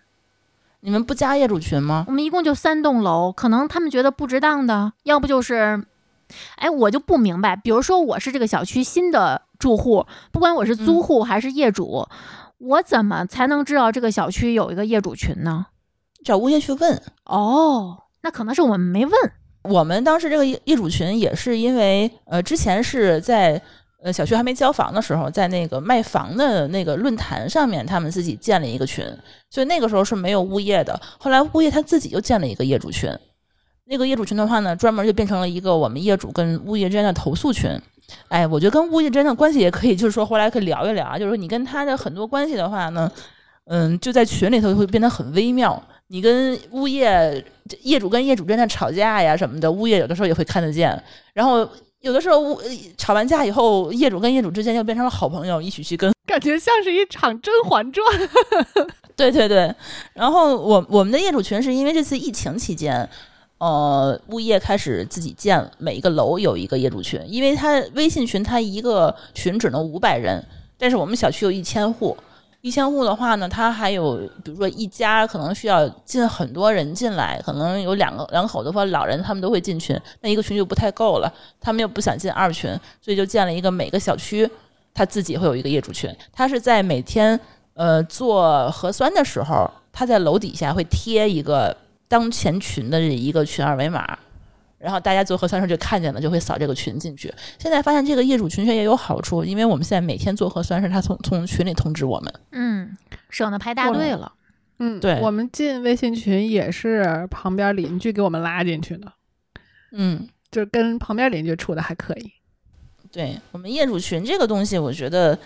[0.80, 2.06] 你们不加业主群吗？
[2.08, 5.84] 我们一共就三栋楼，可能他们觉得不值当的，要不就是，
[6.56, 12.06] 哎，我就不明白，比如说我是这个小区新的住户，不管我是租户还是业主，
[12.58, 15.66] 我怎么才能知道这个小区有一个业主群呢？
[16.24, 17.00] 找物业去问。
[17.24, 19.14] 哦，那可能是我们没问。
[19.62, 23.60] 我们当时这个业业主群也是因为，呃，之前是在
[24.02, 29.04] 呃小区还没交房的时候，在那个卖房的那个论坛上面，他们自己建了一个群，
[29.50, 31.00] 所以那个时候是没有物业的。
[31.18, 33.10] 后来物业他自己又建了一个业主群，
[33.88, 37.70] 那个业主群的话呢，专门就变成了一个我们业主跟物业之间的投诉群。
[38.28, 43.10] 哎，我觉得跟物业之间的关系也可以，就是说回来可以聊一聊啊，就是说你跟他的很多关系的话呢，
[43.64, 45.80] 嗯，就在群里头会变得很微妙。
[46.08, 47.44] 你跟物业
[47.82, 51.02] 业主跟业主之间的吵架呀什么的，物业有的时候也会看得见。
[51.32, 51.68] 然后
[52.00, 52.60] 有的时候物
[52.96, 56.12] 吵完架以后，业主跟业主之间又变成了好朋友，一起去跟。
[56.26, 58.06] 感觉像是一场《甄嬛传》。
[59.16, 59.74] 对对对。
[60.12, 63.08] 然后我我们的业主群是因为这次疫情期间，
[63.58, 70.44] 呃，物业开始自己建，每一个楼有一个业主群，因为它微信群它一个群只能五百人，
[70.76, 72.16] 但是我们小区有一千户。
[72.62, 81.32] 一千户的话呢，它还有，比如说一家可能需要进很多人进来，可能有两个两口子或老人，他们都会进群，那一个群就不太够了。
[81.60, 82.68] 他们又不想进二群，
[83.00, 84.50] 所以就建了一个每个小区
[84.92, 86.12] 他自己会有一个业主群。
[86.32, 87.38] 他是在每天
[87.74, 91.76] 呃做核酸的时候，他在楼底下会贴一个
[92.08, 94.18] 当前群的一个群二维码。
[94.78, 97.32] 然后大家做核酸时候就看见了，就会扫这个群进去。
[97.58, 102.32] 现在发现这个业主群群也有好处，因为我们现在每天做核酸时，他从从群里通知我们。
[102.52, 102.96] 嗯，
[103.30, 104.30] 省得排大队了。
[104.78, 109.10] 嗯，对我们进微信群也是旁边邻居给我们拉进去的，
[109.92, 112.32] 嗯，就是跟旁边邻居处的还可以。
[113.10, 115.36] 对我们业主群这个东西，我觉得，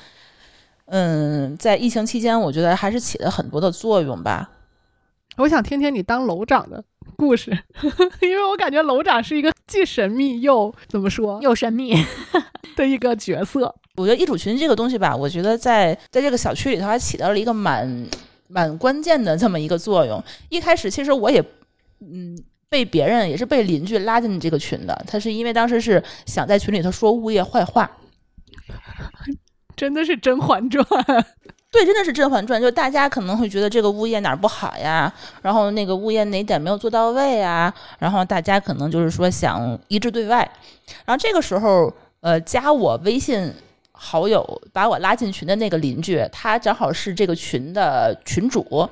[0.86, 4.50] 嗯，在疫情期间，我觉得还是起了很多的作用吧。
[5.40, 6.84] 我想听听你当楼长的
[7.16, 7.50] 故事，
[8.20, 11.94] 因为我感觉楼长是一个既神秘又怎么说又神秘，
[12.76, 13.74] 的一个角色。
[13.96, 18.06] 我觉得业主群这个东西吧，我觉得在在这个小区里头还起到了一个蛮
[18.48, 20.22] 蛮关键的这么一个作用。
[20.50, 21.42] 一开始其实我也
[22.00, 22.38] 嗯
[22.68, 27.90] 被别人也是被邻居拉进这个群的，他是因为当时是想在群里头说物业坏话，
[29.74, 30.84] 真的是《甄嬛传》
[31.70, 40.38] 对，真的是《甄嬛传》，就大家可能会觉得这个物业哪儿不好呀，然后那个物业哪点没有做到位啊，然后大家可能就是说想一致对外，
[41.04, 43.52] 然后这个时候，呃，加我微信
[43.92, 48.88] 好友，把我拉进群的那个邻居，他正好是这个群的群主。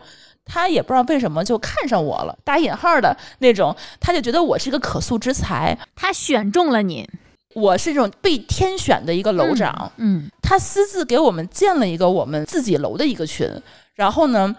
[0.50, 7.06] 他也不知道为什么就看上我了，打引号的那种，他就觉得我是个可塑之才，他选中了你，
[7.54, 9.90] 我是这种被天选的一个楼长。
[9.96, 13.50] 嗯，他私自给我们建了一个我们自己楼的一个群，
[13.94, 14.54] 然后呢，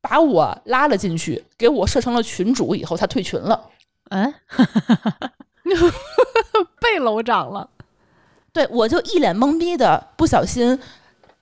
[0.00, 2.74] 把我拉了进去，给我设成了群主。
[2.74, 3.68] 以后他退群了。
[4.10, 4.32] 嗯，
[6.80, 7.68] 被楼长了。
[8.52, 10.78] 对我就一脸懵逼的，不小心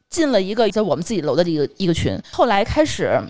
[0.09, 2.19] 进了一个在我们自己楼的一个一个群。
[2.33, 3.21] 后来开始，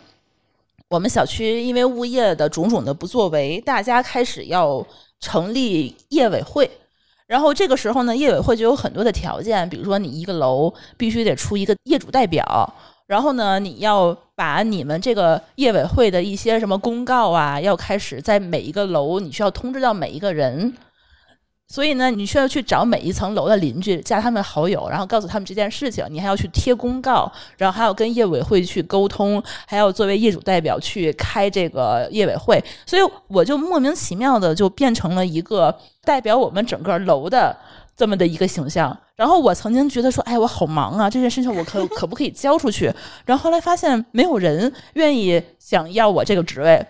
[0.89, 4.87] 我们小区因为物业的种种的不作为，大家开始要
[5.19, 6.71] 成立业委会。
[7.31, 12.45] 然后这个时候呢，业委会就有很多的条件，比如说你一个楼必须得出一个业主代表，
[13.07, 20.74] 然后呢，你要把你们这个业委会的一些什么公告啊，要开始在每一个楼，你需要通知到每一个人。
[21.73, 26.05] 所以呢，你需要去找每一层楼的邻居，加他们好友，然后告诉他们这件事情。
[26.11, 32.61] 你还要去贴公告，然后还要跟业委会去沟通，还要作为业主代表去开这个业委会。
[32.85, 37.57] 所以我就莫名其妙的就变成了一个代表我们整个楼的
[37.97, 38.99] 这么的一个形象。
[39.14, 42.93] 然后我曾经觉得说，哎，我好忙啊，这件事情我可 可不可以交出去？
[43.25, 46.85] 然后后来发现没有人愿意想要我这个职位。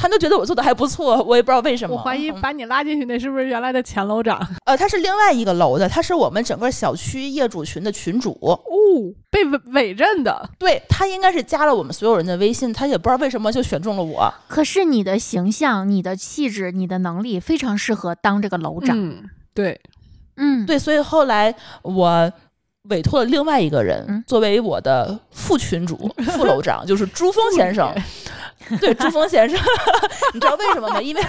[0.00, 1.96] 他都觉得我做的还不错，我也不知道为什么。
[1.96, 4.40] 我怀疑嗯把你拉进去那是不是原来的前楼长？
[4.64, 8.30] 呃，他是另外一个楼的，他是我们整个小区业主群的群主。
[8.40, 8.56] 哦，
[9.28, 10.48] 被委委任的。
[10.56, 14.32] 对他应该是加了我们所有人的微信，他也不知道为什么就选中了我。
[14.46, 18.96] 可是你的形象、你的气质、你的能力非常适合当这个楼长。
[18.96, 19.80] 嗯，对，
[20.36, 22.32] 嗯，对，所以后来我
[22.84, 27.92] 委托了另外一个人、嗯作为我的副群主、 副楼长，就是朱峰先生。
[28.80, 29.58] 对，朱峰先生，
[30.34, 31.00] 你知道为什么吗？
[31.00, 31.22] 因为，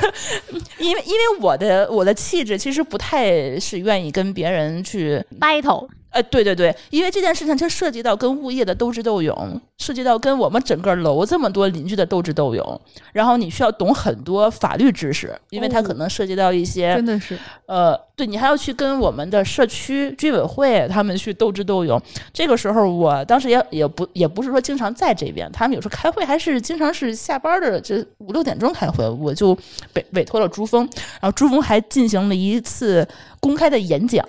[0.78, 12.82] 因为，因为我的我的气质其实不太是愿意跟别人去 battle，哎，对对对，因为这件事情它涉及到跟物业的斗智斗勇，涉及到跟我们整个楼这么多邻居的斗智斗勇，
[13.14, 17.38] 然后你需要懂很多法律知识，因为它可能涉及到一些、真的是，
[17.68, 22.02] 呃，对你还要去跟我们的社区居委会他们去斗智斗勇。
[22.34, 29.52] 这个时候，我当时也也不也不是说经常在这边，他们有时候开会还是经常是下班的这五六点钟开会，我就
[29.94, 30.82] 委委托了朱峰，
[31.22, 33.08] 然后朱峰还进行了一次
[33.40, 34.26] 公开的演讲。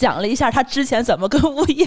[0.00, 1.86] 讲了一下他之前怎么跟物业，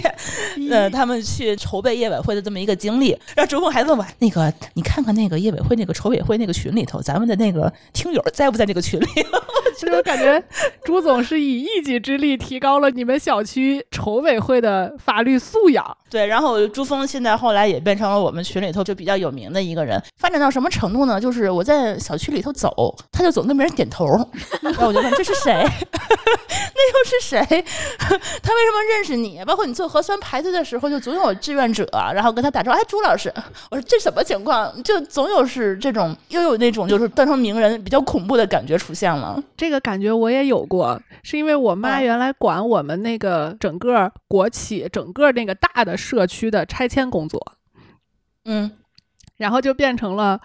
[0.70, 3.10] 呃，他们去筹备业委会的这么一个经历。
[3.34, 9.06] 然后朱峰还问我，那个你看看那个业委会那个筹委会那个群里头，咱们的那个听友在不在那个群里？
[9.76, 10.40] 其 实我感觉
[10.84, 15.96] 朱总是以一己之力提高了你们小区筹委会的法律素养。
[16.14, 20.00] 对，然后朱峰现在后来也变成了我们群里头就比较有名的一个人。
[20.16, 21.20] 发展到什么程度呢？
[21.20, 24.06] 就是我在小区里头走，他就总跟别人点头，
[24.62, 25.52] 然后我就问这是谁？
[26.76, 27.40] 那又是谁？
[27.98, 29.42] 他为什么认识你？
[29.44, 31.84] 包括你做核酸排队的时候，就总有志愿者，
[32.14, 32.78] 然后跟他打招呼。
[32.78, 33.32] 哎，朱老师，
[33.72, 34.72] 我说这什么情况？
[34.84, 39.42] 就总有是这种，又有那种就是当成名人比较恐怖的感觉出现了。
[39.56, 47.56] 这个感觉我也有过，是因为我妈哦原来管我们那个整个国企、整个那个大的社区的拆迁工作，
[48.44, 48.70] 嗯，
[49.38, 50.38] 然后就变成了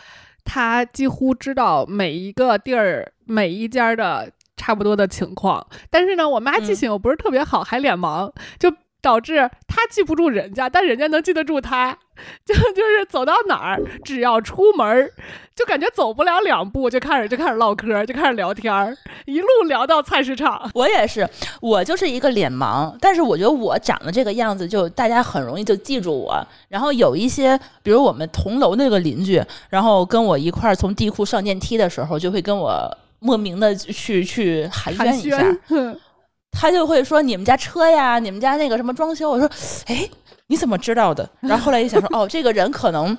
[0.45, 5.67] 他几乎知道每一个地儿、每一家的差不多的情况。
[5.89, 6.75] 但是呢，我妈记嗯。
[6.75, 11.97] 性又不是特别好，还脸盲，就导致他记不住人家，但人家能记得住他。
[12.43, 15.09] 就就是走到哪儿，只要出门儿，
[15.55, 18.93] 就感觉走不了两步，就开始就开始唠嗑，就开始聊天儿，
[19.23, 20.69] 一路聊到菜市场。
[20.73, 21.25] 我也是，
[21.61, 26.45] 我就是一个脸盲，但是我觉得我长得这个样子，就大家很容易就记住我。
[26.67, 35.55] 然后有一些，比如我们同楼那个邻居，然后跟我一块儿从地库上电梯的时候，就会跟我莫名的去去寒寒暄一下。
[36.51, 39.49] 暄，他就会说你们家车呀，你们家那个什么装修，我说，
[39.87, 40.09] 哎，
[40.47, 41.29] 你怎么知道的？
[41.39, 43.17] 然后后来一想说，哦，这个人可能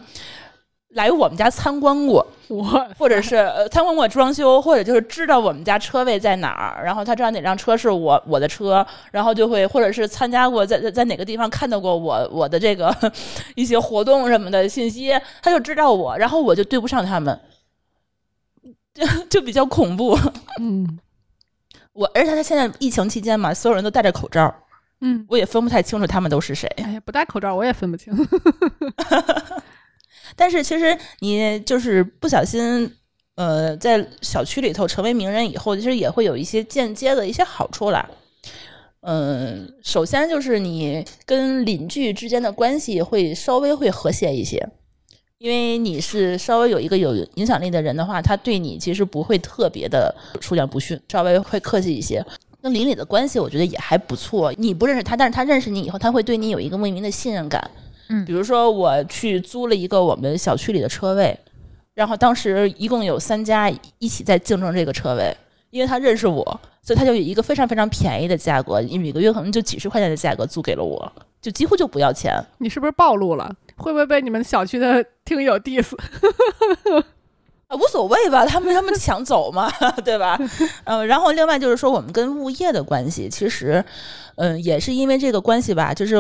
[0.91, 2.63] 来我们家参观过，我
[2.99, 12.93] 或者是呃参观过装修，或者就是知道我们家车位在哪儿，然后他知道哪辆车是我我的车，然后就会或者是参加过在在在哪个地方看到过我我的这个
[13.55, 17.41] 一些活动什么的信息，他就知道我，然后我就对不上他们，
[18.93, 20.19] 就 就比较恐怖。
[20.61, 20.99] 嗯
[22.01, 24.55] 我而且他现在疫情期间嘛，所有人都戴着口罩，
[25.03, 26.67] 嗯，我也分不太清楚他们都是谁。
[26.83, 28.11] 哎呀，不戴口罩我也分不清。
[30.35, 32.91] 但是其实你就是不小心，
[33.35, 38.09] 呃，在小区里头成为名人以后，其实也会有一些间接的一些好处啦。
[39.03, 44.67] 嗯，首先就是你跟邻居之间的关系会稍微会和谐一些，
[45.41, 52.23] 因为你是稍微有一个有影响力的人的话，他对你其实不会特别的出言不逊，稍微会客气一些。
[52.61, 54.53] 跟邻里的关系，我觉得也还不错。
[54.59, 57.71] 你不认识他，但是他认识你以后，他会对你有一个莫名的信任感。
[58.11, 61.35] 嗯比如说我去租了一个我们小区里的车位，
[61.95, 65.35] 然后当时一共有三家一起在竞争这个车位，
[65.71, 66.45] 因为他认识我，
[66.83, 71.11] 所以他就以一个非常非常便宜的价格，每个月可能就几十块钱的价格租给了我，
[71.41, 72.39] 就几乎就不要钱。
[72.59, 73.51] 你是不是暴露了？
[73.81, 75.97] 会不会被你们小区的听友 diss？
[77.67, 79.71] 啊，无所谓吧，他们他们抢走嘛，
[80.05, 80.39] 对吧？
[80.85, 83.85] 嗯，然后另外就是说，我们跟物业的关系，其实，
[84.37, 86.17] 嗯，也是因为这个关系吧，就是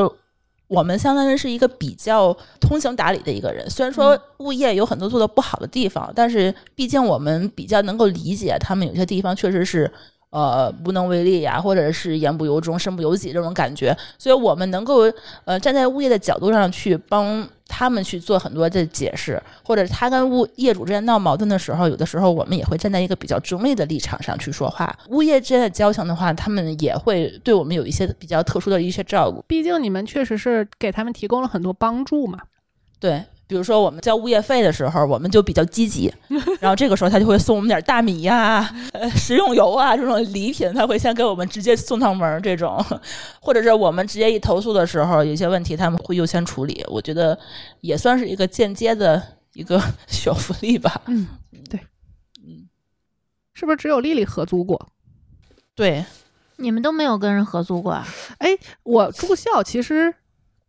[0.68, 3.68] 我们相当于是一个比较通情达理的一个人。
[3.68, 9.92] 虽然说物业有很多做的不好的地方，但是毕竟我们比较能够理解他们有些地方确实是。
[10.30, 15.12] 呃，无能为力呀，或者是言不由衷、身不由己这种感觉，所以我们能够
[15.44, 24.96] 呃站在物业的角度上去帮他们去做很多的解释，或者他跟物业主之间闹矛盾的时候，有的时候我们也会站在一个比较中立的立场上去说话。
[25.08, 29.44] 物业之间的交情的话，他们也会对我们有一些比较特殊的一些照顾。
[29.48, 32.38] 毕竟你们确实是给他们提供了很多帮助嘛。
[33.00, 36.14] 对，比如说我们交物业费的时候，我们就比较积极，
[36.60, 42.80] 然后这个时候他就会送我们点大米呀、 呃食用油啊这种礼品，他会先给我们直接送上门儿这种，
[43.42, 46.80] 或者是我们直接一投诉的时候，有些问题他们会优先处理。
[46.86, 47.36] 我觉得
[47.80, 49.20] 也算是一个间接的
[49.54, 51.02] 一个小福利吧。
[51.06, 51.26] 嗯，
[51.68, 51.80] 对，
[52.46, 52.68] 嗯
[53.52, 54.88] 是不是只有丽丽合租过？
[55.74, 56.04] 对，
[56.58, 58.06] 你们都没有跟人合租过啊？
[58.38, 60.14] 哎，我住校其实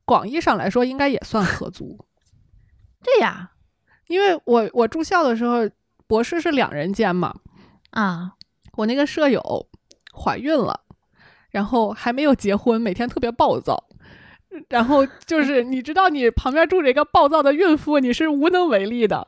[0.04, 1.98] 广义上来说应该也算合租，
[3.04, 3.52] 对呀，
[4.08, 5.70] 因为我我住校的时候，
[6.08, 7.34] 博士是两人间嘛，
[7.92, 8.34] 啊，
[8.78, 9.68] 我那个舍友
[10.14, 10.82] 怀孕了，
[11.50, 13.84] 然后还没有结婚，每天特别暴躁。
[14.68, 19.26] 然后就是你知道，你旁边住着一个暴躁的孕妇，你是无能为力的。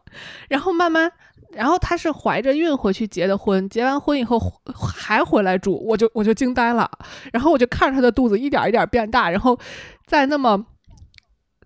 [0.49, 1.09] 然后慢慢
[1.51, 4.37] 然后她是怀着孕回去结的婚，结完婚以后
[4.75, 6.91] 还回来住，我就我就惊呆了。
[7.31, 9.57] 然后我就看着她的肚子一点一点变大，然后
[10.05, 10.65] 在那么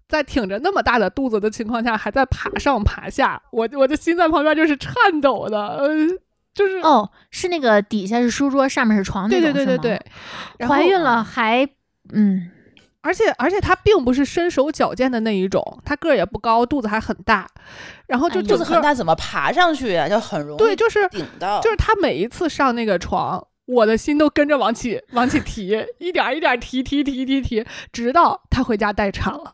[0.07, 5.89] 在挺着那么大的肚子的情况下，还在爬上爬下，我我的心在旁边就是颤抖的，呃，
[6.53, 10.05] 就是哦，是那个底下是书桌，上面是床那对种，对对对对？
[10.59, 11.67] 对，怀孕了还
[12.13, 12.49] 嗯，
[13.01, 17.47] 而且而且她并不是身手矫健的那一种，她个儿也不高，肚子还很大，
[18.07, 20.07] 然后就哎肚子很大，怎么爬上去呀？
[20.07, 29.53] 就很容易对，就是顶到，就是她每一次上那个床，我的心都跟着往起往起提，一点儿一点儿提提提提提，直到她回家待产了，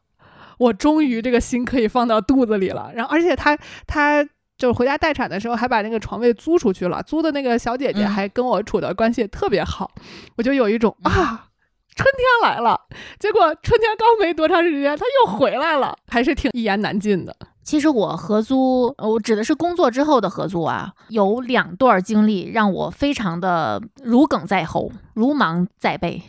[0.58, 2.92] 我终于这个心可以放到肚子里了。
[2.96, 4.28] 然后而且他他。
[4.56, 7.02] 就是回家待产的时候，还把那个床位租出去了。
[7.04, 9.92] 租的那个小姐姐嗯还跟我处的关系特别好，
[10.38, 11.50] 我就有一种啊，
[11.96, 12.80] 春天来了。
[13.20, 17.36] 结果春天刚没多长时间，她又回来了，还是挺一言难尽的。
[17.64, 26.22] 其实我合租，我指的是工作之后的合租啊，有两段经历让我非常的如鲠在喉，如芒在背。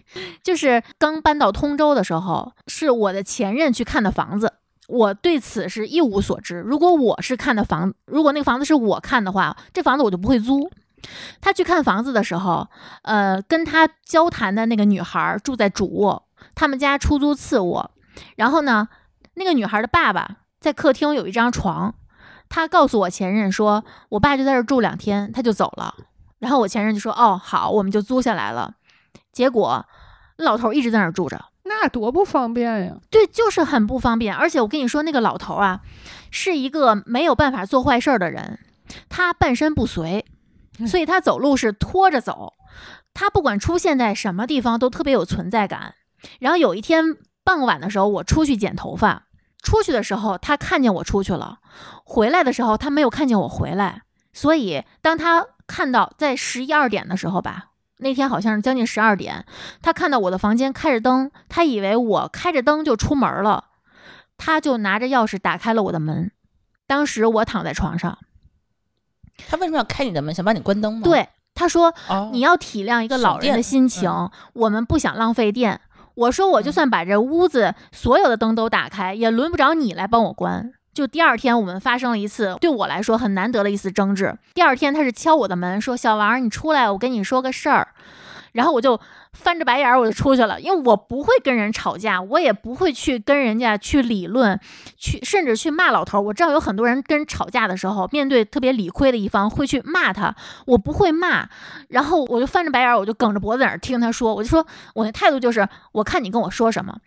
[0.42, 4.54] 就是刚搬到通州的时候，是我的前任去看的房子。
[4.86, 6.58] 我对此是一无所知。
[6.60, 10.70] 如果我是看的房，如果那个房子是我看的话，这房子我就不会租。
[11.40, 12.68] 他去看房子的时候，
[13.02, 16.24] 呃，跟他交谈的那个女孩住在主卧，
[16.54, 17.90] 他们家出租次卧。
[18.36, 18.88] 然后呢，
[19.34, 21.94] 那个女孩的爸爸在客厅有一张床，
[22.48, 25.94] 他告诉我前任说，我爸就在这儿住两天，他就走了。
[26.38, 28.76] 然后我前任就说，哦，好，我们就租下来了。
[29.30, 29.84] 结果
[30.38, 32.96] 老头儿一直在那儿住着，那多不方便呀！
[33.10, 34.34] 对，就是很不方便。
[34.34, 35.82] 而且我跟你说，那个老头儿啊，
[36.30, 38.58] 是一个没有办法做坏事儿的人，
[39.10, 40.24] 他半身不遂，
[40.88, 42.54] 所以他走路是拖着走。
[43.12, 45.94] 他不管出现在什么地方，都特别有存在感。
[46.40, 47.04] 然后有一天
[47.44, 49.23] 傍晚的时候，我出去剪头发，
[49.64, 51.58] 出去的时候他看见我出去了，
[52.04, 54.02] 回来的时候他没有看见我回来。
[54.32, 59.46] 所以当他看到在十一二点的时候吧，那天好像是将近十二点，
[59.80, 63.64] 他看到我的房间开着灯，他以为我开着灯就出门了，
[64.36, 66.30] 他就拿着钥匙打开了我的门。
[66.86, 68.18] 当时我躺在床上，
[69.48, 70.34] 他为什么要开你的门？
[70.34, 74.10] 想把你关灯吗？，对他说哦，你要体谅一个老人的心情，
[74.52, 75.80] 我们不想浪费电。
[76.14, 80.72] 我说我就算把这屋子所有的灯都打开，也轮不着你来帮我关。
[80.92, 84.36] 就第二天，我们发生了一次对我来说很难得的一次争执。
[84.54, 87.88] 第二天，他是敲我的门，说：“小王，你出来，我跟你说个事儿。”
[88.54, 88.98] 然后我就
[89.32, 94.58] 翻着白眼儿，我就出去了，因为我不会跟人吵架，我也不会去跟人家去理论，
[94.96, 96.20] 去甚至去骂老头。
[96.20, 100.34] 我知道有很多人跟人吵架的时候，面对特别理亏的一方会去骂他，
[100.66, 101.48] 我不会骂。
[101.88, 106.98] 然后我就翻着白眼儿，我就梗着脖子在那儿听他说，我就说我的态度就是，我看你跟我说什么。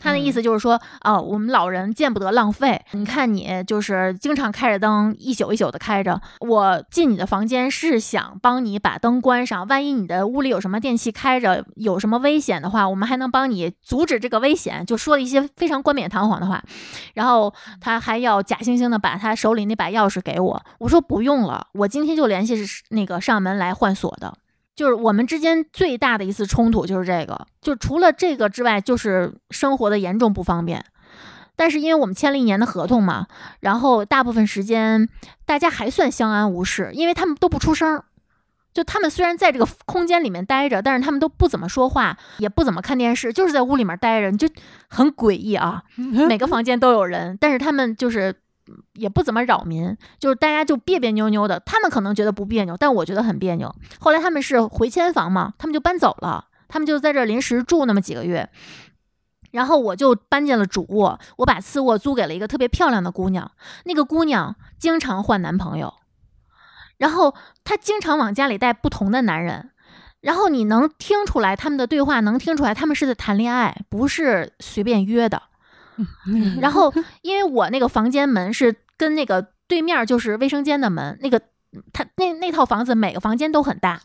[0.00, 2.80] 他的意思就是说，哦，我们老人见不得浪费。
[2.92, 6.20] 你看你就是经常开着灯，一宿一宿的开着。
[6.38, 14.86] 我进你的房间是想帮你把灯关上，万一你的屋里有什么电器开着，有什么危险的话，我们还能帮你阻止这个危险。
[14.86, 16.62] 就说了一些非常冠冕堂皇的话，
[17.14, 20.62] 然后他还要假惺惺的把他手里那把钥匙给我。
[20.78, 24.32] 我说不用了，我今天就联系是那个上门来换锁的。
[24.78, 30.84] 就是我们之间最大的一次冲突就是这个，就除了这个之外，就是生活的严重不方便。
[31.56, 33.26] 但是因为我们签了一年的合同嘛，
[33.58, 35.08] 然后大部分时间
[35.44, 38.00] 大家还算相安无事，因为他们都不出声。
[38.72, 44.48] 就他们虽然在这个空间里面待着，但是他们都不怎么说话，也不怎么看电视，就是在屋里面待着，你就
[44.88, 45.82] 很诡异啊。
[46.28, 48.32] 每个房间都有人，但是他们就是
[48.94, 51.60] 也不怎么扰民，就是大家就别别扭扭的。
[51.60, 53.74] 他们可能觉得不别扭，但我觉得很别扭。
[54.00, 58.48] 后来他们是回迁房嘛，他们就搬走了，他们就在这儿临时住那么几个月。
[59.50, 63.50] 然后我就搬进了主卧，我把次卧租给了一个特别漂亮的姑娘。
[63.84, 65.94] 那个姑娘经常换男朋友，
[66.98, 69.70] 然后她经常往家里带不同的男人。
[70.20, 75.40] 然后你能听出来他们的对话，能听出来他们是在谈恋爱，不是随便约的。
[76.60, 76.92] 然后，
[77.22, 81.40] 因为我那个房间门是跟那个对面就是卫生间的门，那个
[81.92, 84.00] 他那那套房子每个房间都很大，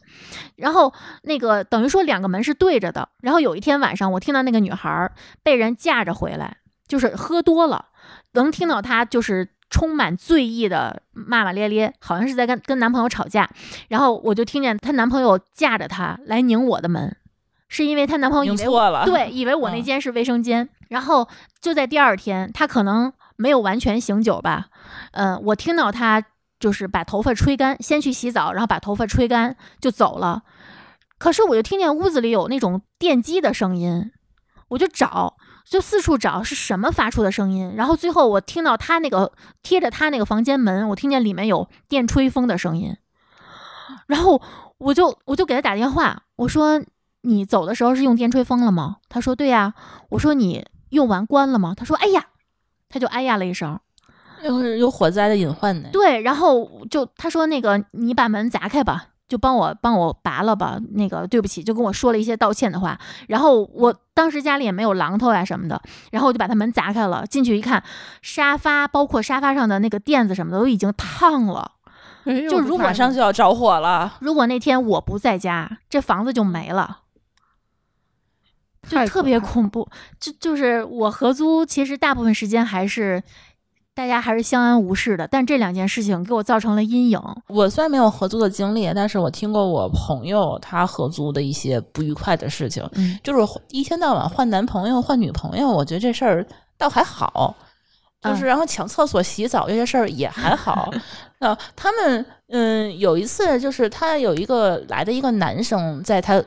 [0.57, 3.07] 然后那个等于说两个门是对着的。
[3.21, 5.11] 然后有一天晚上，我听到那个女孩
[5.43, 7.85] 被人架着回来，就是喝多了，
[8.33, 13.49] 能听到她就是充满醉意的骂骂咧咧，好像是在跟跟男朋友吵架。
[13.87, 17.15] 然后我就听见她男朋友架着她来拧我的门，
[17.73, 19.83] 是因为她男朋友以为错了，对，以为我那嗯。
[19.83, 21.27] 间是卫生间，然后
[21.59, 24.67] 就在第二天，她可能没有完全醒酒吧，
[25.13, 26.23] 嗯、我听到她
[26.59, 30.43] 就是把头发吹干，先去洗澡，然后把头发吹干就走了。
[31.17, 34.11] 可是我就听见屋子里有那种电击的声音，
[34.69, 39.31] 我就找，就四处找是什么发出的声音，然后最后我听到他那个
[39.63, 42.95] 贴着他那个房间门，我听见里面有电吹风的声音，
[44.07, 44.39] 然后
[44.77, 46.81] 我就我就给他打电话，我说
[47.23, 48.97] 你走的时候是用电吹风了吗？
[49.09, 49.73] 他说对呀。
[50.09, 51.73] 我说你用完关了吗？
[51.75, 52.27] 他说哎呀，
[52.87, 53.77] 他就哎呀了一声。
[54.43, 55.89] 有有火灾的隐患呢。
[55.91, 59.07] 对，然后就他说那个你把门砸开吧。
[59.25, 62.99] 就帮我帮我拔了吧，那个对不起，就跟我说了一些道歉的话。
[63.27, 67.83] 然后我当时家里也没有榔头呀什么的，然后我就把他门砸开了，进去一看，
[68.21, 71.71] 沙发包括沙发上的那个垫子什么的都已经烫了，
[72.47, 74.17] 就如果马上就要着火了。
[74.19, 76.99] 如果那天我不在家，这房子就没了，
[78.87, 79.87] 就特别恐怖。
[80.19, 83.21] 就就是我合租，其实大部分时间还是。
[83.95, 87.21] 大家还是相安无事的，但这两件事情给我造成了阴影。
[87.47, 92.83] 我虽然没有合租的经历，但是我听过我朋友他合租的一些不愉快的事情，
[93.21, 95.69] 就是一天到晚换男朋友、换女朋友。
[95.69, 96.43] 我觉得这事儿
[96.75, 97.55] 倒还好，
[98.23, 100.89] 就是然后抢厕所、洗澡这些事儿也还好。
[101.37, 106.43] 呃，他们嗯，有一次就是他有一个来的一个男生在他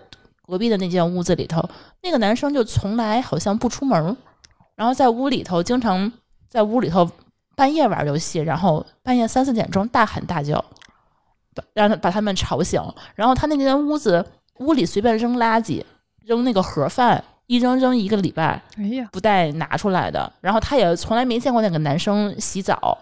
[0.46, 1.68] 隔壁的那间屋子里头，
[2.02, 4.16] 那个男生就从来好像不出门，
[4.74, 6.12] 然后在屋里头经常
[6.48, 7.10] 在屋里头。
[7.58, 10.62] 半夜玩游戏，然后半夜三四点钟大喊大叫，
[11.54, 12.78] 把让他把他们吵醒。
[13.14, 14.22] 然后他那间屋子
[14.58, 15.82] 屋里随便扔垃圾，
[16.22, 20.30] 扔那个盒饭，一扔扔一个礼拜，哎呀，不带拿出来的。
[20.42, 22.98] 然后他也从来没见过那个男生洗澡，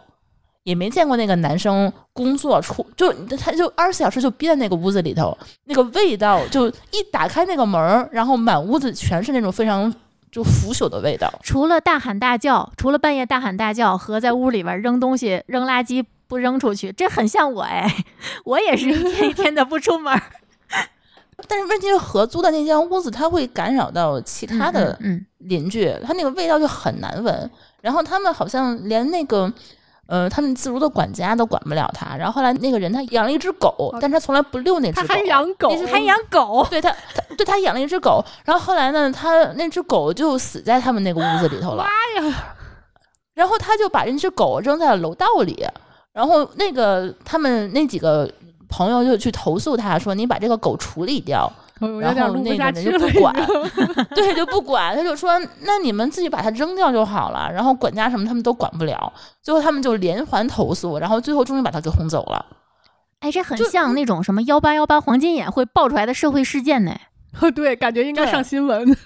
[0.65, 9.95] 也没见过那个男生工作出，就他就二十四小时就憋在那个屋子里头，那个味道就一打开那个门然后满屋子全是那种非常。
[10.33, 11.33] 就腐朽的味道。
[11.45, 17.89] 除了大喊大叫，除了半夜大喊大叫和在屋里边扔东西、扔垃圾不扔出去，这很像我哎，
[18.45, 20.13] 我也是一天一天的不出门。
[21.47, 24.99] 但是问题是，合租的那间屋子，它会干扰到其他的
[25.39, 27.49] 邻居，它那个味道就很难闻。
[27.81, 29.53] 然后他们好像连那个。
[30.07, 32.17] 呃，他们自如的管家都管不了他。
[32.17, 35.07] 然后后来那个人他养了一只狗，但他从来不遛那只狗。
[35.07, 36.67] 他还养狗， 还养狗。
[36.71, 38.25] 对他，他对他养了一只狗。
[38.45, 41.85] 然后后来呢，他那只狗就死在他们那个屋子里头了。
[41.85, 42.55] 妈呀！
[43.35, 45.67] 然后他就把那只狗扔在了楼道里。
[46.13, 48.31] 然后那个他们那几个
[48.69, 51.53] 朋友就去投诉他说：“你把这个狗处理掉。”
[52.01, 53.35] 然后那个人就不管，
[54.15, 59.13] 对，就不管，他就说：“那你们自己把它扔掉就好了。”然后管家什么他们都管不了，
[59.43, 62.45] 最后他们就连环投诉，然后最后终于把他给轰走了。
[63.21, 66.95] 哎，这很像那种什么幺八幺八黄金眼会爆出来的社会事件呢？
[67.55, 68.97] 对，感觉应该上新闻。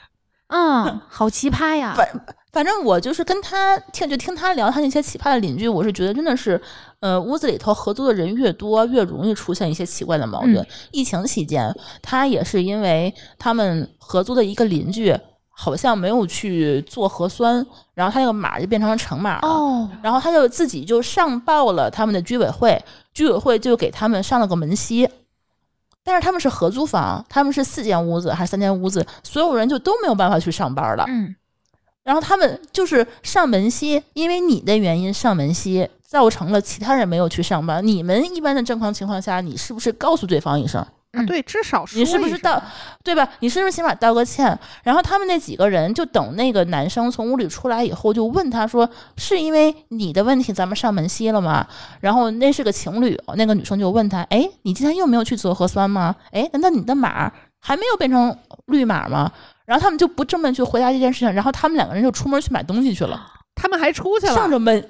[0.48, 1.94] 嗯，好奇葩呀！
[1.96, 2.08] 反
[2.50, 6.60] 反正我就是跟他听，就听他聊他那些奇葩的邻居，我是觉得真的是，
[7.00, 10.66] 呃，屋子里头合租的人越多，越容易出现一些奇怪的矛盾。
[10.90, 11.70] 疫情期间，
[12.00, 15.14] 他也是因为他们合租的一个邻居
[15.50, 22.82] 好像没有去做核酸，然后他那个码就变成了橙码了，然后他就自己就上报了他们的居委会，
[23.12, 25.06] 居委会就给他们上了个门息。
[26.04, 29.06] 但是他们是合租房，他们是四间屋子还是三间屋子？
[29.22, 31.04] 所有人就都没有办法去上班了。
[31.08, 31.34] 嗯，
[32.02, 37.86] 然后他们就是上门歇，因为你的原因上门歇，造成了其他人没有去上班。
[37.86, 40.86] 你们一般的正常情况下，你是不是告诉对方一声？
[41.18, 42.62] 啊，对，至少你是不是道，
[43.02, 43.28] 对吧？
[43.40, 44.58] 你是不是起码道个歉？
[44.82, 51.66] 然后他们那几个人就等那个男生从屋里出来以后，就问他说：“是因为你的问题咱们上门吸了吗？”
[52.00, 56.14] 然后那是个情侣，那个女生就问他：“哎，你今天又没有去做核酸吗？
[56.32, 59.30] 哎，难道你的码还没有变成绿码吗？”
[59.66, 63.32] 然后他们就不这么去回答这件事情，然后他们两个人就出门去买东西去了。
[63.54, 64.88] 他们还出去了，上着门，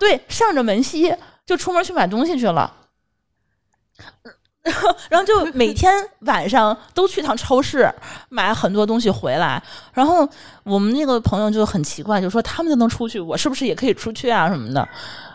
[0.00, 1.14] 对，上着门吸
[1.44, 2.72] 就出门去买东西去了。
[4.66, 7.88] 然 后然后就每天晚上都去趟超市
[8.28, 9.62] 买很多东西回来。
[9.92, 10.28] 然后
[10.64, 14.86] 我们那个朋友就很奇怪，就说他们就能出去，我是不是也可以出去啊什么的？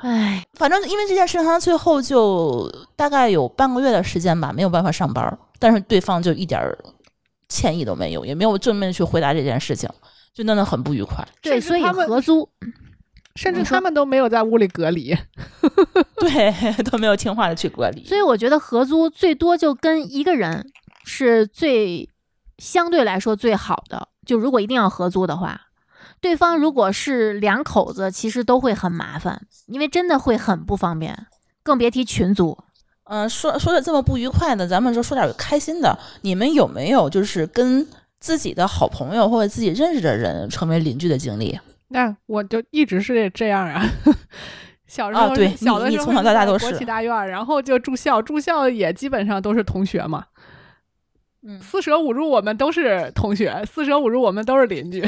[0.02, 5.38] 哎，反正因为这件事情，他最后就大概有半个月的时间吧，没有办法上班。
[5.58, 6.62] 但是对方就一点
[7.48, 9.90] 歉意都没有，也没有正面去回答这件事情，
[10.34, 11.26] 就弄得很不愉快。
[11.42, 12.48] 对，所以合租。
[13.36, 15.16] 甚至他们都没有在屋里隔离，
[16.20, 16.54] 对，
[16.84, 18.06] 都没有听话的去隔离。
[18.06, 20.72] 所以我觉得合租最多就跟一个人
[21.06, 22.10] 是最
[22.58, 24.10] 相对来说最好的。
[24.26, 25.60] 就如果一定要合租的话，
[26.20, 31.26] 对方如果是两口子，其实都会很麻烦，因为真的会很不方便，
[31.64, 32.58] 更别提群租。
[33.06, 35.98] 嗯，说说的这么不愉快的，咱们就说点开心的。
[36.22, 37.88] 你们有没有就是跟
[38.20, 41.60] 自己的好朋友或者自己认识的人成为邻居的经历？
[41.92, 43.84] 那我就一直是这样啊，
[44.88, 50.26] 小时候对，小的时候从小到大都是国企大院，然后就住校，住校也基本上都是同学嘛。
[51.44, 55.04] 嗯，四舍五入我们都是同学，四舍五入我们都是邻居。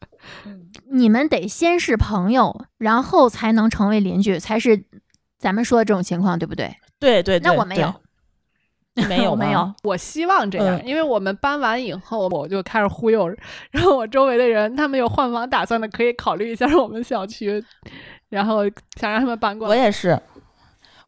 [0.92, 4.84] 你们得先是朋友，然后才能成为邻居，才是
[5.38, 6.74] 咱们说的这种情况，对不对？
[6.98, 7.94] 对对对，那我没有，对，
[9.08, 9.72] 没有没有。
[9.84, 13.28] 我希望这样，嗯因为我们搬完以后，我就开始忽悠，
[13.70, 17.64] 然后我周围的人，他们有换房打算的，可以考虑一下我们小区，
[18.28, 18.64] 然后
[18.98, 19.74] 想让他们搬过来。
[19.74, 20.20] 我也是，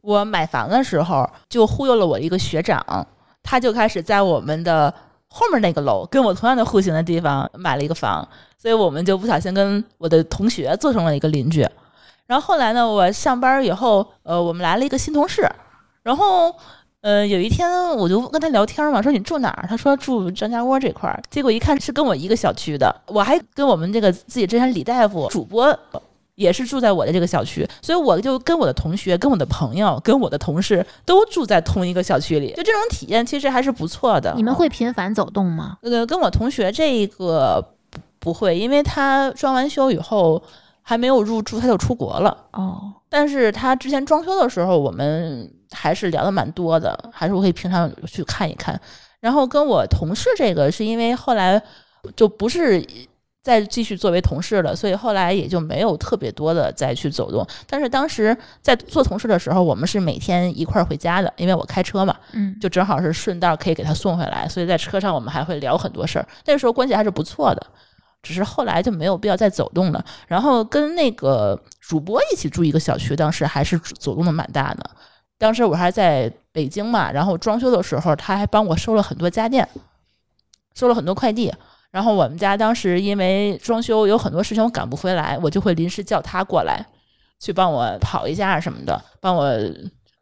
[0.00, 3.06] 我买房的时候就忽悠了我一个学长，
[3.42, 4.94] 他就开始在我们的
[5.28, 8.26] 后面那个楼，跟我同样的户型的地方买了一个房，
[8.56, 11.66] 所以我们就不小心跟我的同学做成了一个邻居。
[12.26, 15.46] 然后后来呢，我上班以后，呃，我们来了一个新同事，
[16.04, 16.54] 然后。
[17.02, 19.66] 呃，有一天我就跟他聊天嘛，说你住哪儿？
[19.68, 21.20] 他说住张家窝这块儿。
[21.28, 25.76] 结果一看是跟我一个小区的，我还跟我们这个自己之前李大夫主播
[26.36, 34.32] 也是住在我的这个小区，所以我就跟我的同学、跟我的朋友、跟我的同事都住在同一个小区里，就这种体验其实还是不错的。
[34.36, 35.78] 你们会频繁走动吗？
[35.82, 37.60] 呃，跟我同学这个
[37.90, 40.40] 不不会，因为他装完修以后
[40.82, 42.36] 还没有入住，他就出国了。
[42.52, 48.80] 哦，但是他之前装修的时候，我们还是聊的蛮多的，还是我可以平常去看一看。
[49.20, 51.60] 然后跟我同事这个，是因为后来
[52.16, 52.84] 就不是
[53.42, 57.46] 再继续作为同事了，所以后来也就没有特别多的再去走动。
[57.66, 66.26] 但是当时在做同事的时候，我们是每天一块儿回家的，因为我开车嘛，嗯，就正好是顺道可以给他送回来，所以在车上我们还会聊很多事儿。
[66.46, 67.66] 那时候关系还是不错的，
[68.22, 70.04] 只是后来就没有必要再走动了。
[70.26, 74.90] 然后跟那个主播一起住一个小区，当时还是走动的蛮大的。
[75.42, 79.68] 当时我还在北京嘛，然后装修的时候，他还帮我收了很多家电，
[80.72, 81.52] 收了很多快递。
[81.90, 86.86] 然后我们家当时因为装修有很多事情我赶不回来，我就会临时叫他过来，
[87.40, 89.52] 去帮我跑一下什么的，帮我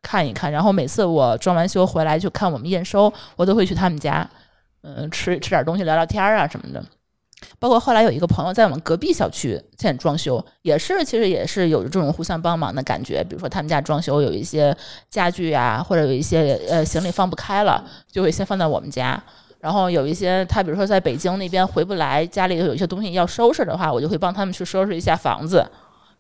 [0.01, 0.51] 看一看。
[0.51, 4.26] 然后每次我装完修回来去看我们验收，我都会去他们家，
[4.80, 6.82] 嗯、吃吃点东西，聊聊天啊什么的。
[7.59, 13.23] 包括后来有一个朋友在我们隔壁小区在装修，也是其实也是有这种互相帮忙的感觉。
[13.25, 14.77] 比如说他们家装修有一些
[15.09, 19.23] 家具啊、或者有一些呃行李放不开了，就会先放在我们家。
[19.59, 25.62] 然后有一些他比如说在北京那边回不来，家里有一些东西要收拾的话，我就会帮他们去收拾一下房子，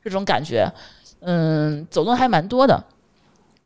[0.04, 0.70] 这种感觉，
[1.20, 2.84] 嗯，走动还蛮多的。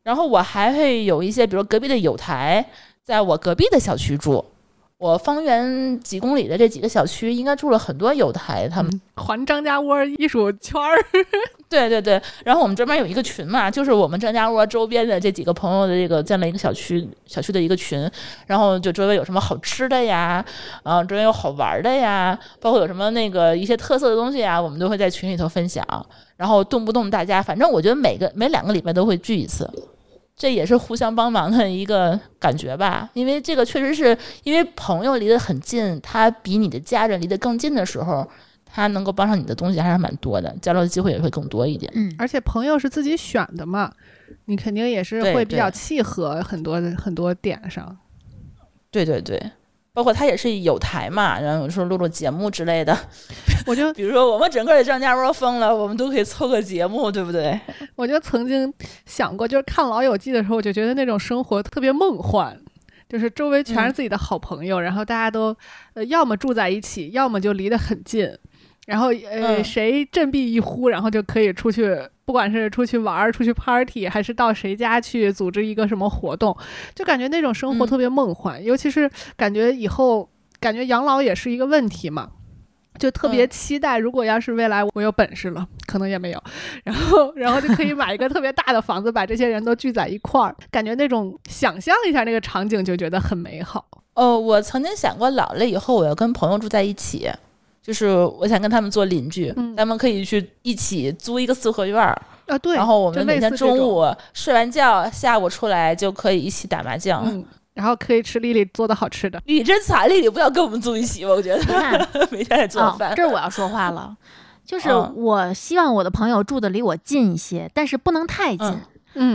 [0.04, 2.64] 然后我还会有一些，比如隔壁的友台，
[3.02, 4.44] 在我隔壁的小区住。
[5.04, 10.96] 我方圆几公里的这几个小区，应该住了很多有台，他们环张家窝艺术圈儿，
[11.68, 18.10] 对对对，然后我们这边有一个群嘛，就是我们张家窝周边的这几个朋友的这个建了一个小区小区的一个群，
[18.46, 20.42] 然后就周围有什么好吃的呀，
[20.84, 25.84] 啊周围有好玩的呀，包括有什么那个一些特色的东西呀，我们都会在群里头分享，
[26.38, 29.70] 然后动不动大家，反正我觉得每个每两个礼拜都会聚一次。
[30.36, 38.28] 这也是互相帮忙的一个感觉吧，因为这个确实是因为朋友离得很近，他比你的家人离得更近的时候，
[38.66, 41.90] 他能够帮上你的东西还是蛮多的，交流的机会也会更多一点。
[41.94, 43.92] 嗯，而且朋友是自己选的嘛，
[44.46, 47.96] 你肯定也是会比较契合很多的很多点上。
[48.90, 49.40] 对对对，
[49.94, 52.98] 包括他也是有台嘛，然后有时候录录节目之类的，
[53.64, 57.58] 我就比如说我们整个的张家窝疯了，我们都可以凑个节目，对不对？
[57.94, 58.74] 我就曾经
[59.06, 62.58] 想过，就是看《老友记》的时候，我就觉得那种生活特别梦幻，
[63.08, 65.56] 就是周围全是自己的好朋友，然后大家都
[65.94, 68.28] 呃要么住在一起，要么就离得很近，
[68.86, 76.56] 然后呃、嗯谁振臂一呼，然后就可以出去，不管是出去玩儿、出去 party，还是到谁家去组织一个什么活动，
[76.94, 80.28] 就感觉那种生活嗯特别梦幻，尤其是感觉以后
[80.60, 82.30] 感觉养老也是一个问题嘛。
[82.96, 86.40] 就特别嗯期待，如果要是未来我有本事了，可能也没有，
[86.84, 93.84] 然后然后就可以买一个特别大的房子，把这些人都聚在一块儿，感觉那种想象一下那个场景，就觉得很美好。
[94.14, 97.28] 哦，我曾经想过老了以后我要跟朋友住在一起，
[97.84, 98.08] 就是
[98.40, 104.02] 我想跟他们做邻居，嗯咱们可以去一起租一个四合院儿，啊，对，然后我们每天中午
[104.32, 107.22] 睡完觉，下午出来就可以一起打麻将。
[107.26, 107.44] 嗯，
[107.74, 109.38] 然后可以吃丽丽做的好吃的。
[109.44, 111.98] 你真惨，丽丽不要跟我们住一起吧，我觉得
[112.32, 114.16] 每天得做哦饭。，这儿我要说话了，
[114.64, 118.80] 就是嗯我希望我的朋友住的离我近一些，但是不能太近，嗯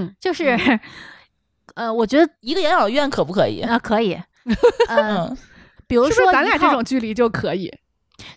[0.07, 0.57] 嗯，就是。
[1.75, 3.61] 呃，我觉得一个养老院可不可以？
[3.61, 4.13] 啊、可以，
[4.89, 4.97] 呃，
[5.29, 5.37] 嗯
[5.87, 7.71] 比如是不是咱俩这种距离就可以？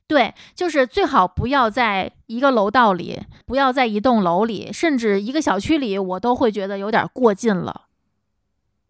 [0.07, 7.83] 对，就是最好不要在一个楼道里，不要在一栋楼里，甚至一个小区里，我都会觉得有点过近了。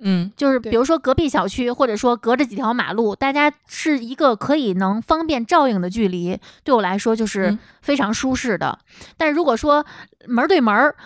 [0.05, 8.81] 嗯就是比如说隔壁小区，或者说隔着几条马路，大家是一个可以能方便照应的距离，对我来说就是嗯非常舒适的。
[9.17, 9.87] 但如果说
[10.27, 10.97] 门儿对门儿，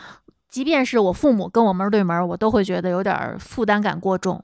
[0.49, 4.43] 即便是我父母跟我门儿对门儿，我都会觉得有点儿负担感过重。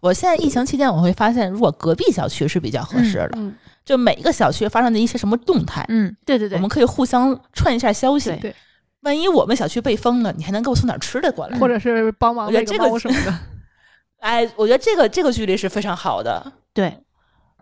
[0.00, 8.30] 我现在疫情期间，我会发现，如果隔壁小区是比较合适的，嗯，就每一个小区发生的一些什么动态，嗯，对对对，我们可以互相串一下消息。
[8.40, 8.54] 对，
[9.00, 13.38] 万一我们小区被封了，你还能给我送点吃的过来，或者是帮忙喂我觉得这个猫什么的。
[14.20, 16.52] 哎，我觉得这个这个距离是非常好的。
[16.72, 17.00] 对，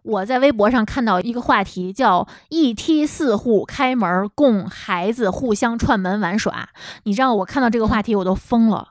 [0.02, 6.68] 我在微博上看到一个话题，叫“一梯四户开门，供孩子互相串门玩耍”。
[7.04, 8.88] 你知道，我看到这个话题我都疯了。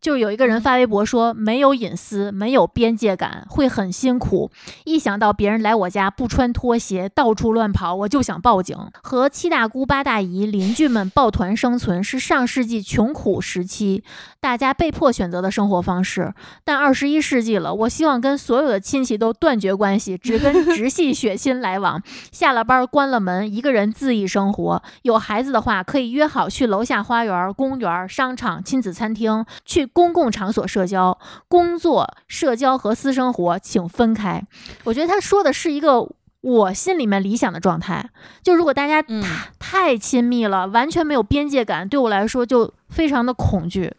[0.00, 4.50] 就有一个人发微博说，没有隐私，没有边界感，会很辛苦。
[4.84, 8.76] 一想到别人来我家不穿拖鞋，到处乱跑，我就想报警。
[9.02, 14.04] 和七大姑八大姨邻居们抱团生存，是上世纪穷苦时期
[14.40, 16.32] 大家被迫选择的生活方式。
[16.64, 22.00] 但二十一世纪了，我希望跟所有的亲戚都断绝关系，只跟直系血亲来往。
[22.30, 24.82] 下了班关了门，一个人恣意生活。
[25.02, 31.18] 有孩子的话，可以约好去楼下花园、公园、商场、亲子餐厅，去公共场所社交。
[31.48, 34.42] 工作、社交和私生活请分开。
[34.84, 36.08] 我觉得他说的是一个。
[36.40, 38.10] 我心里面理想的状态，
[38.44, 39.20] 就如果大家嗯
[39.58, 43.92] 太太亲密了，完全没有边界感，对我来说就非常的恐惧。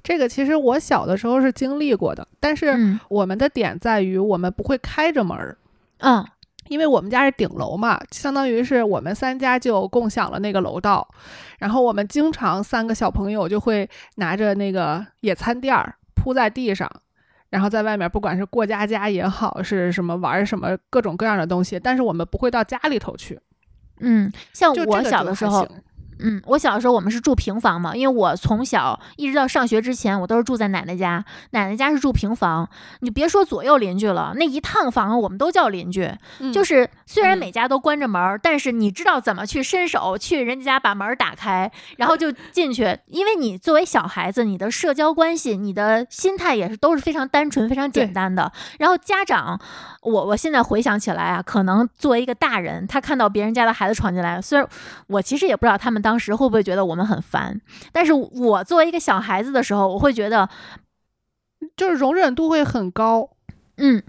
[0.00, 5.58] 这个其实我小的时候是经历过的，但是嗯我们的点在于我们不会开着门儿，
[5.98, 6.24] 嗯
[6.68, 11.06] 因为我们家是顶楼嘛，相当于是我们三家就共享了那个楼道，
[11.58, 16.90] 然后我们经常三个小朋友就会拿着那个野餐垫儿铺在地上。
[17.48, 23.38] 然后在外面，不管是过家家也好，是什么玩儿什么各种各样的东西，但是我们不会到家里头去。
[24.00, 25.66] 嗯，像我小的时候，
[26.18, 32.68] 嗯，我小时候我们是住平房嘛，因为我从小一直到上学之前，我都是住在奶奶家，奶奶家是住平房。
[33.00, 36.10] 你别说左右邻居了，那一趟房我们都叫邻居。
[36.52, 42.98] 就是虽然嗯每家都关着门儿，但是你知道怎么去伸手去人家家把门打开，然后就进去。
[43.06, 48.50] 因为你作为小孩子，你的社交关系、你的心态也是都是非常单纯、非常简单的。
[48.78, 49.60] 然后家长，
[50.02, 54.66] 我我现在回想起来啊，可能作为一个大人，他看到别人家的孩子闯进来，虽然
[55.06, 57.60] 我其实也不知道他们当时会不会觉得我们很烦，
[57.90, 60.48] 但是我作为一个小孩子的时候，我会觉得，
[61.76, 63.28] 就是容忍度会很高。
[63.78, 64.00] 嗯，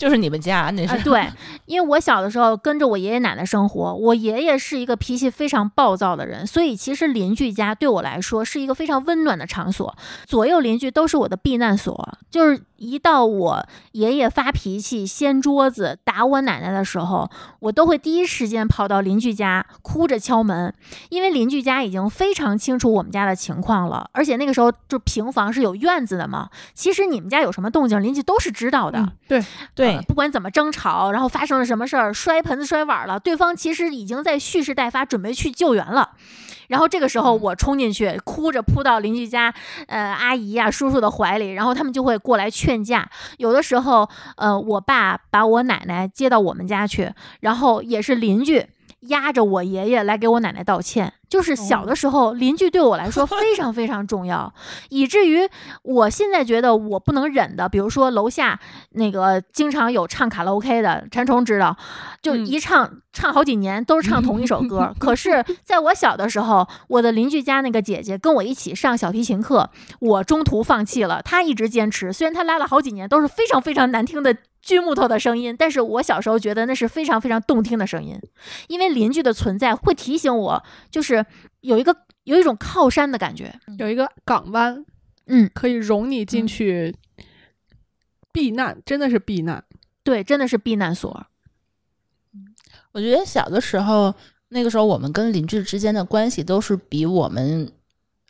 [0.00, 1.28] 就是你们家那啊，是、 对，
[1.66, 9.94] 因为我小的时候跟着我爷爷奶奶生活，我爷爷是一个脾气非常暴躁的人，所以其实邻居家对我来说是一个非常温暖的场所，
[10.24, 12.16] 左右邻居都是我的避难所。
[12.30, 17.28] 就是一到我爷爷发脾气、掀桌子、打我奶奶的时候，
[17.58, 20.72] 我都会第一时间跑到邻居家，哭着敲门，
[21.10, 28.98] 因为邻居家已经非常清楚我们家的情况了，而且那个时候就平房是有院子的嘛，其实你们家有什么动静，邻居都是知道的。
[29.00, 29.44] 嗯，对，
[29.74, 36.10] 对呃不管怎么争吵，然后发生了什么事儿，摔盆子摔碗了，对方其实已经在蓄势待发，准备去救援了。
[36.68, 39.52] 然后这个时候我冲进去，哭着扑到邻居家，
[39.88, 43.10] 呃，阿姨呀、叔叔的怀里，然后他们就会过来劝架。
[43.38, 48.64] 有的时候，呃，我爸把我奶奶接到我们家去，然后也是邻居
[49.08, 51.14] 压着我爷爷来给我奶奶道歉。
[51.28, 54.52] 就是小的时候，邻居对我来说非常非常重要，
[54.88, 55.48] 以至于
[55.84, 58.58] 我现在觉得我不能忍的，比如说楼下
[58.94, 61.76] 那个经常有唱卡拉 OK 的，陈虫知道，
[62.20, 64.92] 就嗯一唱、唱好几年都是唱同一首歌。
[64.98, 69.70] 可是 在我小的时候，我的邻居家那个姐姐跟我一起上小提琴课，
[70.00, 74.36] 我中途放弃了，她一直坚持，虽然她拉了好几年都是非常非常难听的。
[74.62, 78.20] 锯木头的声音，但是我小时候觉得那是非常非常动听的声音，
[78.68, 81.24] 因为邻居的存在会提醒我，就是
[81.60, 83.58] 有一个有一种靠山的感觉。
[83.78, 84.84] 有一个港湾
[85.26, 86.96] 嗯，可以容你进嗯去
[88.32, 89.64] 避难，真的是避难。
[90.02, 91.26] 对，真的是避难所。
[92.92, 94.14] 我觉得小的时候，
[94.48, 97.70] 那个时候我们跟邻居之间的关系都是比我们，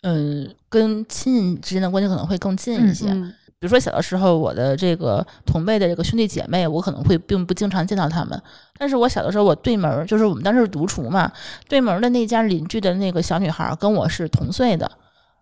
[0.02, 3.10] 嗯，跟亲人之间的关系可能会更近一些。
[3.10, 8.42] 嗯比如说小的时候，我的这个同辈的这个兄弟姐妹，我可能会并不经常见到他们。
[8.78, 11.30] 但是我小的时候，我对门儿就是我们当时是独厨嘛，
[11.68, 14.90] 对门儿的那家邻居的那个小女孩跟我是同岁的，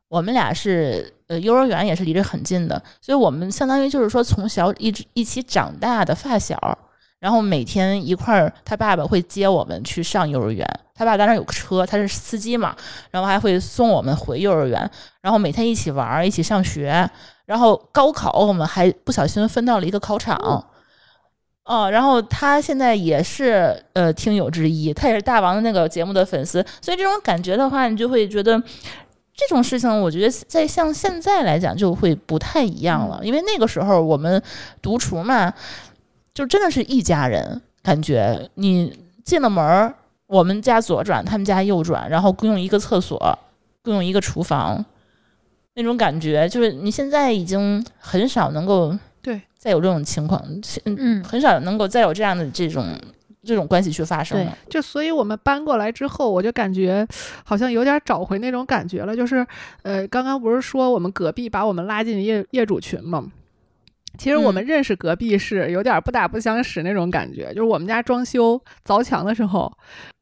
[0.09, 6.77] 我们俩是呃幼儿园也是离着很近的，所以我们相当于就是说从小一直一起长大的发小。
[7.21, 10.65] 然后每天一块儿，他爸爸会接我们去上幼儿园。
[10.95, 12.77] 他爸当时有车，他是司机嘛，
[13.11, 14.89] 然后还会送我们回幼儿园。
[15.21, 17.09] 然后每天一起玩儿，一起上学。
[17.49, 20.37] 然后高考我们还不小心分到了一个考场。
[21.65, 28.63] 哦，然后他现在也是呃听友之一，他也是大王的那个节目的粉丝，所以这种感觉的话，你就会觉得
[29.35, 34.43] 这种事情，我觉得在像现在来讲就会不太一样了，因为那个时候我们
[34.83, 35.53] 独厨嘛，
[36.35, 38.51] 就真的是一家人，感觉。
[38.55, 39.95] 你进了门儿，
[40.27, 43.39] 我们家左转，他们家右转，然后共用一个厕所，
[43.83, 44.83] 共用一个厨房，
[45.79, 48.93] 那种感觉，就是你现在已经很少能够
[49.23, 50.43] 对再有这种情况，
[50.85, 52.85] 嗯，嗯，很少能够再有这样的这种
[53.45, 54.59] 这种关系去发生了。
[54.69, 57.07] 就所以我们搬过来之后，我就感觉
[57.45, 59.15] 好像有点找回那种感觉了。
[59.15, 59.47] 就是
[59.85, 63.31] 呃，刚刚不是说我们隔壁把我们拉进业业主群吗？
[64.17, 69.73] 其实我们嗯认识隔壁是有点不打不相识那种感觉，就是我们家装修凿墙的时候，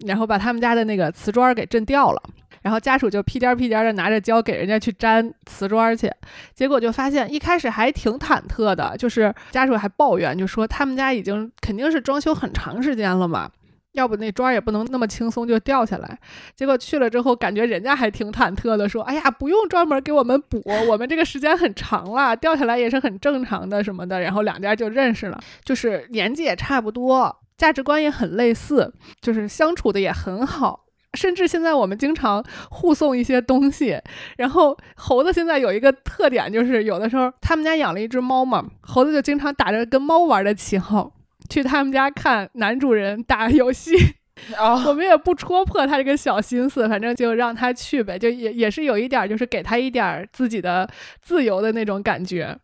[0.04, 2.22] 然后把他们家的那个瓷砖给震掉了，
[2.66, 6.10] 然后家属就屁颠儿屁颠的拿着胶给人家去粘瓷砖去，
[6.52, 13.48] 结果就发现一开始还挺忐忑的，就是家属还抱怨，就说他们家已经肯定是装修很长时间了嘛。
[13.92, 16.18] 要不那砖也不能那么轻松就掉下来。
[16.56, 30.85] 结果去了之后，感觉人家还挺忐忑的，说：“哎呀，不用专门给我们补，我们这个时间很长了，掉下来也是很正常的什么的。”然后两家就认识了，就是年纪也差不多，价值观也很类似，就是相处的也很好。
[31.14, 34.00] 甚至现在我们经常互送一些东西，
[34.36, 41.12] 然后猴子现在有一个特点，就是有的时候他们家养了一只猫嘛，猴子就经常打着跟猫玩的旗号
[41.48, 43.94] 去他们家看男主人打游戏，
[44.58, 50.88] 哦，我们也不戳破他这个小心思，反正就让他去呗，就也也是有一点儿，就是给他一点儿自己的
[51.22, 52.58] 自由的那种感觉。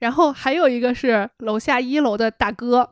[0.00, 2.90] 然后还有一个是楼下一楼的大哥，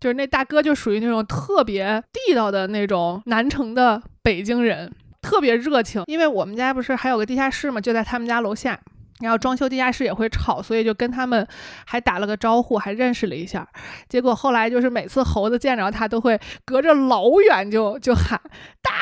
[0.00, 6.02] 就是那大哥就属于那种特别地道的那种南城的北京人，特别热情。
[6.06, 8.78] 因为我们家不是还有个地下室嘛，就在他们家楼下。
[9.20, 11.44] 然后装修地下室也会吵，所以就跟他们
[11.84, 13.66] 还打了个招呼，还认识了一下。
[14.08, 18.40] 结果后来就是每次猴子见着他都会隔着老远就就喊
[18.80, 18.92] 大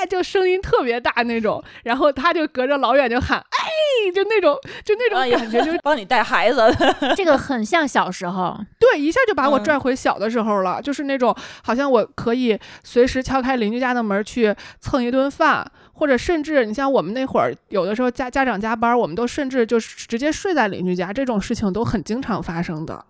[0.00, 1.60] 爷，就声音特别大那种。
[1.82, 3.68] 然后他就隔着老远就喊哎，
[4.10, 6.60] 就那种就那种感觉，就是帮你带孩子，
[7.16, 9.64] 这个很像小时候，对，一下就把我嗯。
[9.64, 23.04] 拽回小的时候了，就是那种好像我可以随时敲开邻居家的门去蹭一顿饭，或者甚至你像我们那会儿有的时候家家长加班，我们都甚至就是直接睡在邻居家，这种事情都很经常发生的。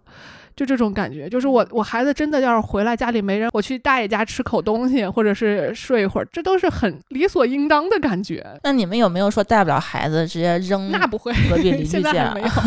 [0.59, 8.45] 就这种感觉，就是我我孩子真的要是回来家里没人，我去大爷家吃口东西，或者是睡一会儿，这都是很理所应当的感觉。
[8.65, 12.49] 那你们有没有说带不了孩子直接扔那不会，隔壁邻 居现在家没有。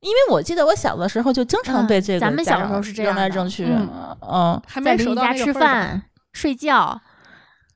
[0.00, 3.88] 因为我记得我小的时候就经常被这个嗯咱们小时候是这样扔来扔去，嗯
[4.20, 5.52] 嗯还在没熟到邻居家吃。
[5.52, 6.02] 饭、
[6.32, 7.00] 睡觉，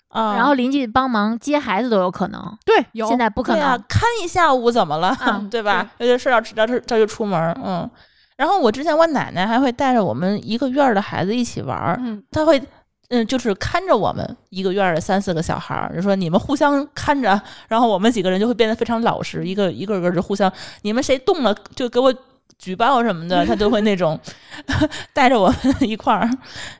[0.09, 2.59] 啊，然后邻居帮忙接孩子都有可能。
[2.67, 5.89] 对，有现在不可能，，看一下午怎么了，嗯对吧？
[5.99, 7.89] 有些事儿要这这这就出门，嗯。
[8.41, 12.59] 然后我之前我奶奶还会带着我们一个院儿的孩子一起玩儿，嗯，她会。
[13.13, 20.49] 嗯，就是看着我们一个院儿的三四个小孩儿，就说你们互相看着，然后我们几个人就会变得非常老实，一个一个个就互相，
[20.83, 22.15] 你们谁动了就给我
[22.61, 24.21] 举报什么的，他都会那种
[25.15, 26.29] 带着我们一块儿，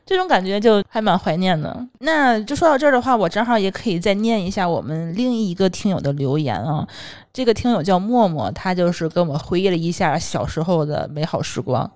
[0.05, 1.75] 这种感觉就还蛮怀念的。
[2.01, 6.87] 那就说到这儿的话，我正好也可以再念一下我们另一个听友的留言啊。
[7.33, 11.89] 这个听友叫默默，他就是跟我回忆了一下小时候的美好时光。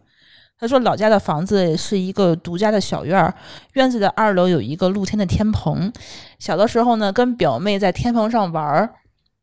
[0.57, 3.31] 他说，老家的房子是一个独家的小院儿，
[3.73, 5.93] 院子的二楼有一个露天的天棚。
[6.39, 8.89] 小的时候呢，跟表妹在天棚上玩儿，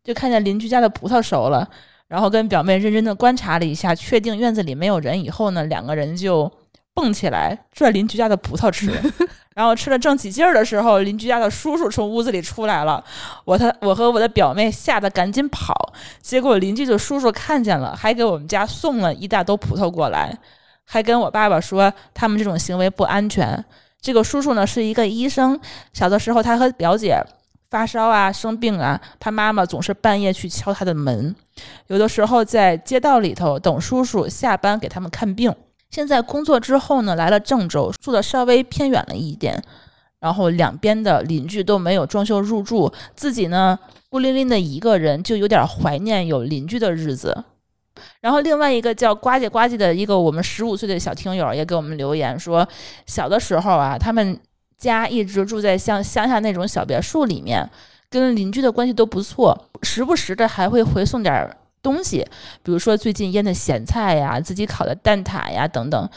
[0.03, 1.69] 就看见邻居家的葡萄熟了，
[2.13, 6.53] 然后跟表妹认真的观察了一下，确定院子里没有人以后呢，两个人就
[6.93, 8.93] 蹦起来拽邻居家的葡萄吃。
[9.57, 13.03] 然后吃了正起劲儿的时候，邻居家的叔叔从屋子里出来了，
[13.47, 20.37] 我他我和我的表妹吓得赶紧跑，结果邻居的叔叔看见了，还给我们家送了一大兜葡萄过来，
[20.85, 23.65] 还跟我爸爸说他们这种行为不安全。
[24.03, 25.59] 这个叔叔呢是一个医生，
[25.95, 27.19] 小的时候他和表姐
[27.71, 31.35] 发烧啊、生病啊，他妈妈总是半夜去敲他的门，
[31.89, 35.55] 有的时候在街道里头等叔叔下班给他们看病。
[35.91, 39.63] 现在工作之后呢，来了郑州，住的稍微偏远了一点，
[40.21, 47.45] 然后两边的邻居都没有装修入住，自己呢孤零零的一个人，就有点怀念有邻居的日子。
[48.23, 52.67] 然后另外一个叫呱唧呱唧的一个我们十五岁的小听友也给我们留言说，
[53.07, 54.41] 小的时候啊，他们
[54.79, 57.69] 家一直住在像乡下那种小别墅里面，
[58.13, 62.25] 跟邻居的关系都不错，时不时的还会回送点东西，
[62.63, 66.09] 比如说最近腌的咸菜呀、自己烤的蛋挞呀等等。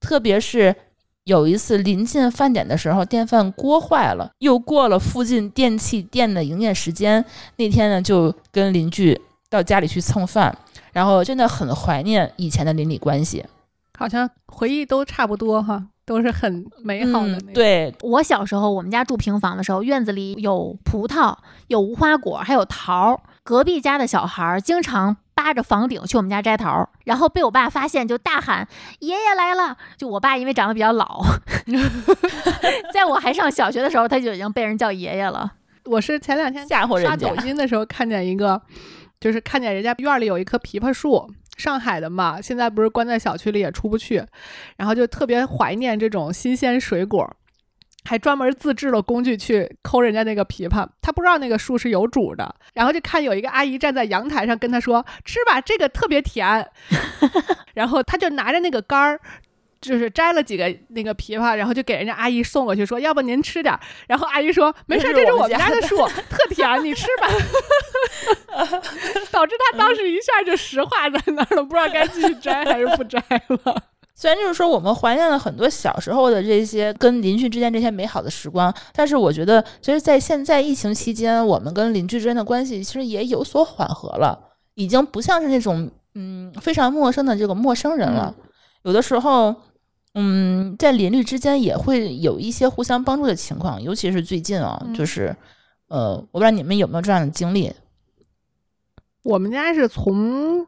[0.00, 0.74] 特别是
[1.22, 7.24] 有一次临近饭点的时候，电饭锅坏了，又过了附近电器店的营业时间，
[7.56, 9.18] 那天呢就跟邻居
[9.48, 10.54] 到家里去蹭饭，
[10.92, 13.42] 然后真的很怀念以前的邻里关系。
[13.98, 17.52] 好像回忆都差不多哈，都是很美好的那种。
[17.52, 21.36] 嗯、对，我小时候，我们家住平房的时候，院子里有葡萄，
[21.68, 23.20] 有无花果，还有桃儿。
[23.42, 28.66] 隔壁家的小孩儿经常扒着房顶去我们家摘桃儿，然后被我爸发现，就大喊
[29.00, 29.76] “爷爷来了”。
[29.98, 31.22] 就我爸因为长得比较老，
[32.92, 35.52] 在我还上小学的时候，他就已经被人叫爷爷了。
[35.84, 38.60] 我是前两天吓唬人刷抖音的时候看见一个，
[39.20, 44.24] 就是看见人家院里有一棵枇杷树，上海的嘛，现在不是关在小区里也出不去，
[44.76, 47.36] 然后就特别怀念这种新鲜水果。
[48.06, 56.68] 还专门自制了工具去抠人家那个枇杷，他不知道那个树是有主的，然后就看有一个阿姨站在阳台上跟他说：“吃吧，这个特别甜。”
[57.72, 59.18] 然后他就拿着那个杆儿，
[59.84, 63.78] 就是摘了几个那个枇杷，然后就给人家阿姨送过去，说：“要不您吃点。”
[64.08, 65.96] 然后阿姨说：“没事，这是我们家的树，
[66.30, 67.28] 特甜，你吃吧。”
[69.30, 73.82] 导致他当时一下就石化在那儿了，不知道该继续摘还是不摘了。
[74.16, 84.38] 虽然就是说我们怀念了很多小时候的这些跟邻居之间这些美好的时光，但是我觉得，其实，在现在疫情期间，我们跟邻居之间的关系其实也有所缓和了，
[84.74, 88.32] 已经不像是那种嗯非常陌生的这个陌生人了。
[88.84, 89.54] 有的时候，
[90.14, 95.34] 嗯，在邻居之间也会有一些互相帮助的情况，尤其是最近啊，就是
[95.88, 97.72] 呃，我不知道你们有没有这样的经历。
[99.22, 100.66] 我们家是从。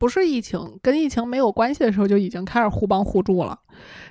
[0.00, 3.58] 不是疫情，跟疫情没有关系的时候就已经开始互帮互助了。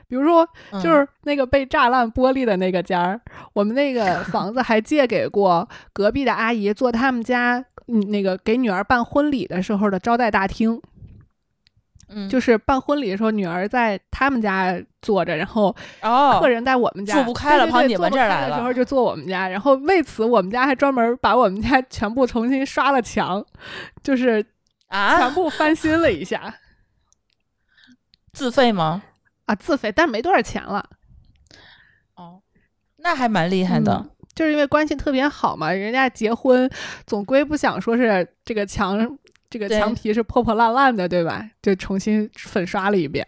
[0.07, 0.48] 比如说，
[0.84, 3.20] 就是那个被炸烂玻璃的那个家儿，
[3.53, 10.80] 我们那个 房子还借给过隔壁的阿姨做他们家那个给女儿办婚礼的时候的招待大厅。
[12.10, 15.76] 嗯，就是办婚礼的时候，女儿在他们家坐着，然后
[16.40, 18.49] 客人在我们家住不开了，跑你们这儿来了。
[18.49, 23.45] 的时候就坐我们家，然后为此我们家还专门把我们家全部重新刷了墙，
[24.03, 24.45] 就是。
[24.90, 25.19] 啊！
[25.19, 26.52] 全部翻新了一下，
[28.34, 29.03] 自费吗？
[29.45, 30.84] 啊，自费，但是没多少钱了。
[32.15, 32.41] 哦，
[32.98, 34.03] 那还蛮厉害的，
[34.34, 35.72] 就是因为关系特别好嘛。
[35.72, 36.68] 人家结婚
[37.06, 38.98] 总归不想说是这个墙，
[39.49, 41.49] 这个墙皮是破破烂烂的，对吧？
[41.61, 43.26] 就重新粉刷了一遍。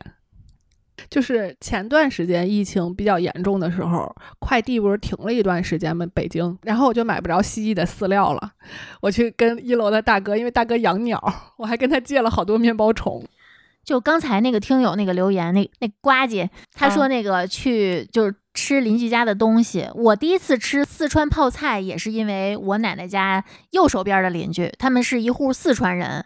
[1.09, 6.05] 就是前段时间疫情比较严重的时候，快递不是停了一段时间吗？
[6.13, 8.51] 北京，然后我就买不着蜥蜴的饲料了。
[9.01, 11.19] 我去跟一楼的大哥，因为大哥养鸟，
[11.57, 13.25] 我还跟他借了好多面包虫。
[13.83, 18.35] 就刚才那个听友那个留言，那那呱唧，他说那个去就是。
[18.53, 26.25] 吃邻居家的东西，我第一次吃四川泡菜也是因为我奶奶家右手边的邻居，他们是一户四川人。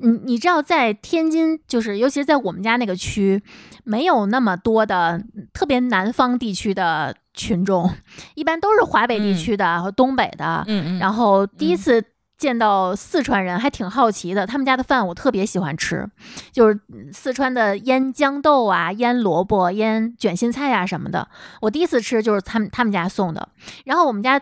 [0.00, 3.42] 你你知道，在天津，就是尤其是在我们家那个区，
[3.84, 5.22] 没有那么多的
[5.52, 7.92] 特别南方地区的群众，
[8.34, 10.64] 一般都是华北地区的和东北的。
[10.66, 10.98] 嗯嗯。
[10.98, 12.04] 然后第一次。
[12.36, 16.06] 见到四川人还挺好奇的，他们家的饭我特别喜欢吃，
[16.52, 16.78] 就是
[17.12, 21.28] 四川的腌豇豆啊、腌萝卜、腌卷心菜呀什么的。
[21.62, 23.48] 我第一次吃就是他们他们家送的。
[23.84, 24.40] 然后我们家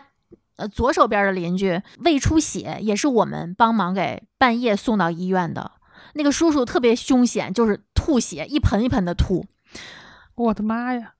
[0.57, 5.71] 呃左手边的邻居胃出血，也是我们帮忙给半夜送到医院的。
[6.13, 9.45] 那个叔叔特别凶险，就是吐血一盆一盆的吐。
[10.35, 11.13] 我的妈呀！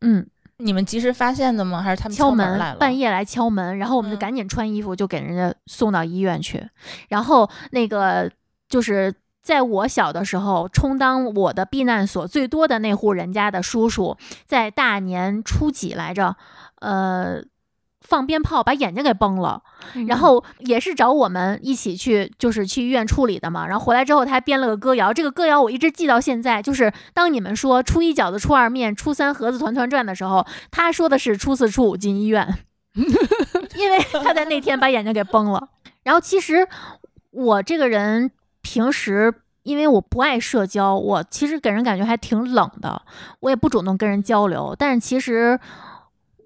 [0.00, 0.28] 嗯。
[0.60, 1.82] 你们及时发现的吗？
[1.82, 2.76] 还是他们敲门来了？
[2.76, 6.68] 半夜来敲门，然后我们就赶紧穿衣服，就给人家送到医院去。
[7.08, 8.30] 然后那个
[8.68, 14.16] 就是在我小的时候，充当我的避难所最多的那户人家的叔叔，
[14.46, 16.36] 在大年初几来着？
[16.80, 17.42] 呃。
[18.00, 19.62] 放鞭炮把眼睛给崩了，
[20.08, 23.66] 然后也是找我们一起去，就是去医院处理的嘛。
[23.66, 26.62] 然后回来之后，他还编了个歌谣，这个歌谣我一直记到现在。
[26.62, 32.56] 就是当你们说初一饺子，初二面，初三盒子团团转的时候，他说的是初四初五进医院，
[33.76, 35.68] 因为他在那天把眼睛给崩了。
[36.02, 36.66] 然后其实
[37.30, 38.30] 我这个人
[38.62, 39.32] 平时
[39.62, 43.02] 因为我不爱社交，我其实给人感觉还挺冷的，
[43.40, 44.74] 我也不主动跟人交流。
[44.76, 45.60] 但是其实。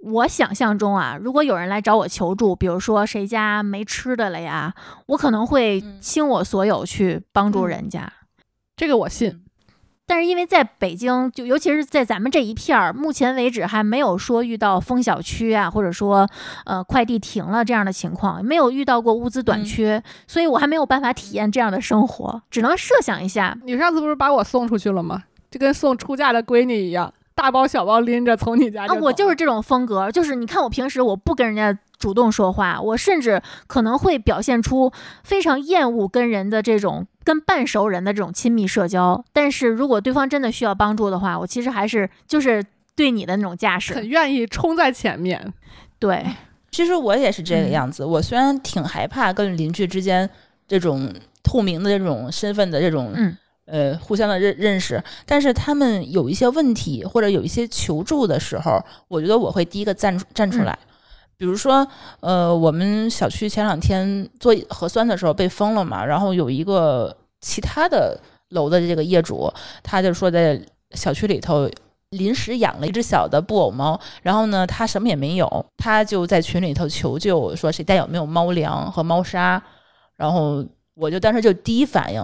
[0.05, 4.75] 我想象中啊，如果有人来找我求助，比如说谁家没吃的了呀，
[5.07, 8.13] 我可能会倾我所有去帮助人家。
[8.77, 9.41] 这个我信。
[10.07, 16.29] 但是因为在北京，就尤其是在咱们这一片儿，目前为止还没有说遇到封小区啊，或者说
[16.67, 23.57] 呃快递停了这样的情况，没有遇到过物资短缺，所以我还没有办法体验这样的生活，只能设想一下。
[23.65, 25.23] 你上次不是把我送出去了吗？
[25.51, 27.11] 就跟送出嫁的闺女一样。
[27.35, 34.93] 大包小包拎着从你家啊，我就是这种风格，就是你看我平时我不跟人家主动说话，我甚至可能会表现出
[35.25, 39.25] 非常厌恶跟人的这种跟半熟人的这种亲密社交。
[39.33, 45.53] 但是如果对方真的需要帮助的话，我其实还是就是对你的那种架势，很愿意冲在前面。
[45.99, 46.25] 对，
[46.71, 48.05] 其实我也是这个样子。
[48.05, 50.29] 我虽然挺害怕跟邻居之间
[50.69, 51.13] 这种
[51.43, 53.37] 透明的这种身份的这种嗯。
[53.67, 58.79] 呃，互相的认认识，但是他们有一些问题或者有一些求助的时候，
[59.09, 60.79] 我觉得我会第一个站站出来。
[61.37, 61.87] 比如说，
[62.21, 68.21] 呃，我们小区前两天做核酸的时候被封了嘛，然后有一个其他的
[68.51, 70.61] 楼的这个业主，他就说在
[70.93, 71.69] 小区里头
[72.11, 79.61] 临时养了一只小的布偶猫，然后呢，他什么也没有，他就在群里头求救，说谁家有没有猫粮和猫砂，
[80.17, 80.65] 然后
[80.95, 82.23] 我就当时就第一反应。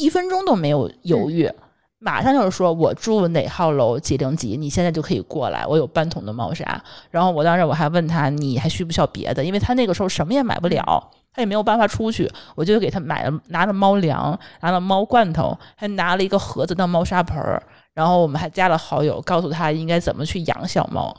[0.00, 1.50] 一分钟都没有犹豫，
[1.98, 6.82] 马上就是说我住哪号楼几零几，你现在就可以过来，我有半桶的猫砂。
[7.10, 9.44] 然后我当时我还问他，你还需不需要别的？
[9.44, 17.62] 因为他那个时候什么也买不了，他也没有办法出去，我就给他买了拿了猫粮，拿了猫罐头，还拿了一个盒子当猫砂盆儿。
[17.92, 21.14] 然后我们还加了好友，告诉他应该怎么去养小猫。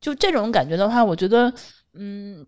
[0.00, 1.52] 就这种感觉的话，我觉得，
[1.94, 2.44] 嗯，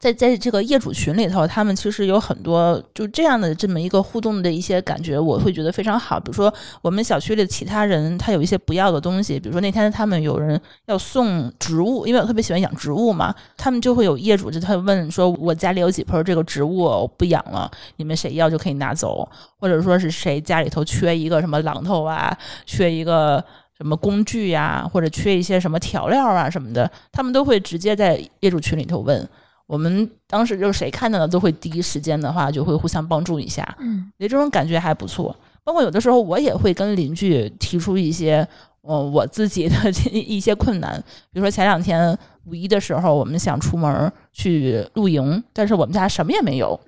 [0.00, 6.18] 在在这个业主群里头，他们其实有很多就这样的这么一个互动的一些感觉，我会觉得非常好。
[6.18, 19.28] 比如说，我们小区里的其他人他有一些不要的东西，比如说那天他们有人要送植物，因为我特别喜欢养植物嘛，他们就会有业主就他问说，我家里有几盆这个植物我不养了，你们谁要就可以拿走，
[19.58, 23.44] 或者说是谁家里头缺一个什么榔头啊，缺一个。
[23.76, 29.26] 什么工具呀，或者缺一些什么调料啊什么的，他们都会直接在业主群里头问。
[29.70, 33.62] 我们当时就是谁看到了，都会第一时间的话就会互相帮助一下。
[33.78, 35.34] 嗯，觉得这种感觉还不错。
[35.62, 38.44] 包括有的时候我也会跟邻居提出一些，
[38.80, 39.76] 呃，我自己的
[40.10, 41.00] 一些困难。
[41.32, 46.78] 比如说前两天五一的时候，我们想出门去露营，但是我们家什么也没有。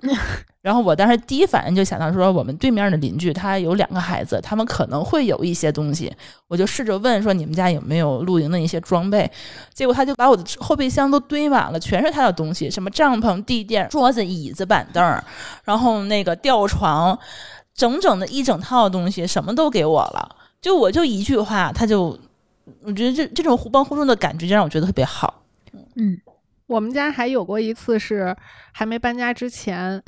[0.63, 6.09] 然后我当时第一反应就想到说，我们对面的邻居他有两个孩子，他们可能会有一些东西，
[6.47, 9.29] 我就试着问说，你们家有没有露营的一些装备？
[9.73, 15.03] 结果他就把我的后备箱都堆满了，全是他的东西，什么帐篷、地垫、桌子、椅子、板凳，
[15.65, 17.19] 然后那个吊床，
[17.75, 20.33] 整整的一整套东西，什么都给我了。
[20.61, 22.17] 就我就一句话，他就，
[22.83, 25.43] 我觉得这这种互帮互助的感觉，就让我觉得特别好。
[25.97, 26.17] 嗯，
[26.67, 28.33] 我们家还有过一次是
[28.71, 30.01] 还没搬家之前。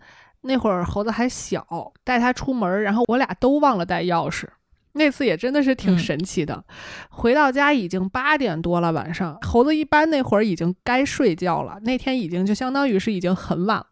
[0.45, 4.45] 那会儿猴子还小，带他出门，然后我俩都忘了带钥匙。
[4.93, 6.63] 那次也真的是挺神奇的。
[7.09, 11.77] 回到家已经八点多了，晚上猴子一般那会儿已经该睡觉了。
[11.81, 13.87] 那天已经就相当于是已经很晚了，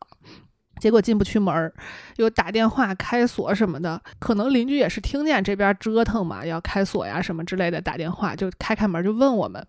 [0.80, 1.74] 结果进不去门儿，
[2.16, 4.02] 又打电话开锁什么的。
[4.18, 9.62] 可能邻居也是听见这边折腾嘛，要开锁呀什么之类的，打电话就开开门就问我们，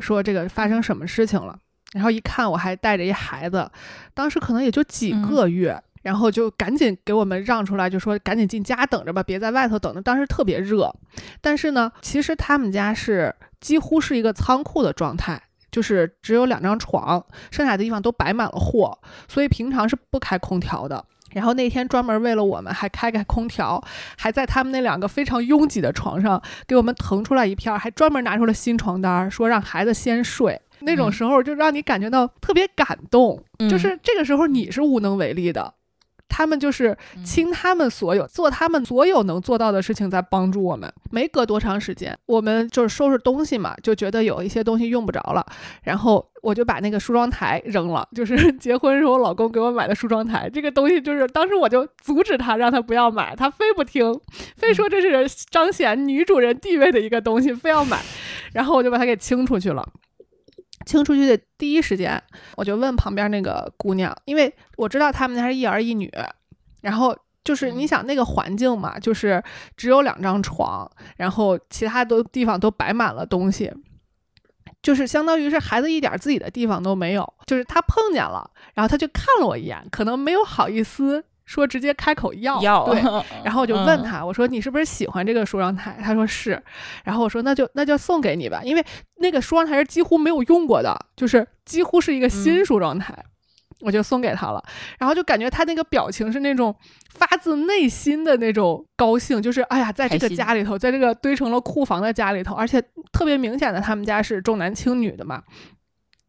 [0.00, 1.58] 说这个发生什么事情了。
[1.92, 3.70] 然后一看我还带着一孩子，
[4.14, 5.78] 当时可能也就几个月。
[6.04, 10.02] 然后就赶紧给我们让出来，就说赶紧进家等着吧，别在外头等着。
[10.02, 10.94] 当时特别热，
[11.40, 21.02] 但是呢，其实他们家是几乎是一个仓库的状态，就是只有两张床，剩下的地方都摆满了货，所以平常是不开空调的。
[21.32, 23.82] 然后那天专门为了我们还开开空调，
[24.18, 30.60] 还在他们那两个非常拥挤的床上给我们腾出来一片，还专门拿出了新床单，说让孩子先睡。
[30.80, 35.72] 那种时候就让你感觉到特别感动，就是这个时候你是无能为力的。
[36.36, 40.92] 他们就是倾他们所有，做他们所有能做到的事情，在帮助我们。
[41.12, 45.46] 没隔多长时间，我们就是收拾东西嘛，就觉得有一些东西用不着了，
[45.84, 48.08] 然后我就把那个梳妆台扔了。
[48.16, 54.12] 就是结婚时候我老公给我买的梳妆台，这个东西就是当时我就阻止他，让他不要买，他非不听，
[54.56, 58.00] 非说这是 彰显女主人地位的一个东西，非要买，
[58.52, 59.88] 然后我就把它给清出去了。
[60.84, 62.22] 清出去的第一时间，
[62.56, 66.12] 我就问旁边那个姑娘，因为我知道他们家是一儿一女，
[66.82, 69.42] 然后就是你想那个环境嘛，就是
[69.76, 73.72] 只有两张床，然后其他都地方都摆满了东西，
[74.82, 81.24] 就是相当于是孩子一点自己的地方都没有，就是他碰见了，然后他就看了我一眼，可能没有好意思。
[81.46, 83.00] 说直接开口要，对，
[83.44, 85.98] 然后我就问他，我说你是不是喜欢这个梳妆台？
[86.02, 86.62] 他说是，
[87.04, 88.84] 然后我说那就那就送给你吧，因为
[89.16, 93.14] 那个梳妆台是几乎没有用过的，就是几乎是一个新梳妆台，
[93.80, 94.64] 我就送给他了。
[94.98, 96.74] 然后就感觉他那个表情是那种
[97.14, 105.42] 发自内心的那种高兴，就是哎呀，在这个家里头，在这个堆成了库房的家里头，而且特别明显的，他们家是重男轻女的嘛，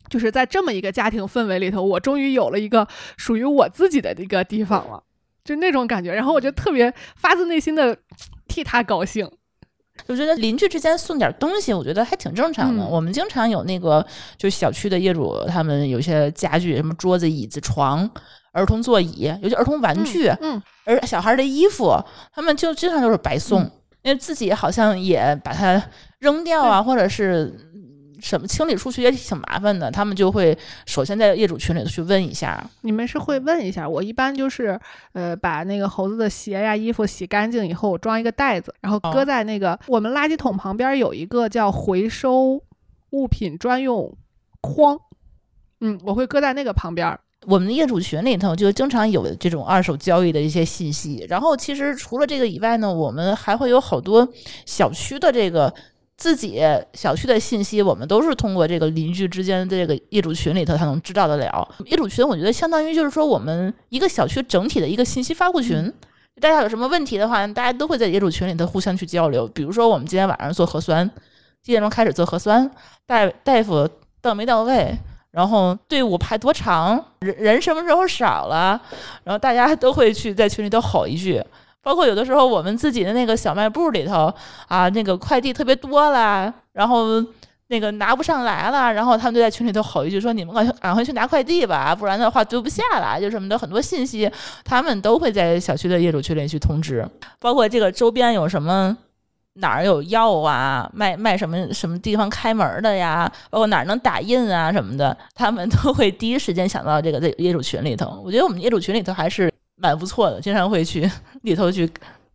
[0.10, 2.86] 就是在这么一个家庭氛围里头，我终于有了一个
[3.16, 5.02] 属于我自己的一个地方了。
[5.46, 7.96] 就那种感觉，然后我就特别发自内心的
[8.48, 9.30] 替他高兴。
[10.08, 12.86] 我觉得邻居之间送点东西，我觉得还挺正常的。
[12.86, 14.06] 我们经常有那个，
[14.38, 18.10] 就小区的业主，他们有些家具，什么桌子、椅子、床、
[18.52, 21.96] 儿童座椅，尤其儿童玩具，嗯，而小孩的衣服，
[22.34, 23.62] 他们就经常都是白送，
[24.02, 25.82] 因为自己好像也把它
[26.20, 27.65] 扔掉啊，或者是。
[28.26, 30.58] 什么清理出去也挺麻烦的，他们就会
[30.88, 32.68] 首先在业主群里头去问一下。
[32.82, 33.88] 你们是会问一下？
[33.88, 34.80] 我一般就是
[35.14, 42.60] 呃，把那个猴子的鞋呀、衣服洗干净以后，我装一个袋子，然后搁在那个我们垃圾桶旁边有一个叫回收
[43.12, 44.12] 物品专用
[44.60, 44.98] 筐，
[45.82, 47.16] 嗯，我会搁在那个旁边。
[47.46, 51.24] 我们的业主群里头就经常有这种二手交易的一些信息。
[51.30, 54.28] 然后其实除了这个以外呢，我们还会有好多
[54.66, 55.72] 小区的这个。
[56.18, 56.62] 自己
[56.94, 61.68] 小区的信息，我们都是通过这个邻居之间的这个业主群里头才能知道得了。
[61.86, 65.92] 业主群，我觉得相当于就是说我们一个小区整体的一个信息发布群，
[66.40, 69.46] 大家有什么问题的话，大家都会在业主群里头互相去交流。
[69.48, 71.06] 比如说，我们今天晚上做核酸，
[71.62, 72.70] 几点钟开始做核酸？
[73.06, 73.88] 大大夫
[74.22, 74.98] 到没到位？
[75.32, 77.04] 然后队伍排多长？
[77.20, 78.82] 人人什么时候少了？
[79.26, 81.44] 然后大家都会去在群里头吼一句。
[81.86, 84.34] 包括有的时候我们自己的那个小卖部里头
[84.68, 87.24] 啊，那个快递特别多了，然后
[87.68, 94.28] 那个拿不上来了，然后他们就在群里头吼一句说：“你们赶赶快去拿快递吧，不然的话堆不下了。”就什么的很多信息，
[94.64, 97.08] 他们都会在小区的业主群里去通知。
[97.40, 98.98] 包括这个周边有什么
[99.54, 108.20] 哪儿有药啊，卖卖什么什么地方开门的呀，包括哪儿能打印啊什么的，他们都会第一时间想到这个在业主群里头。
[108.26, 109.54] 我觉得我们业主群里头还是。
[109.76, 111.10] 蛮不错的，经常会去
[111.42, 111.90] 里头去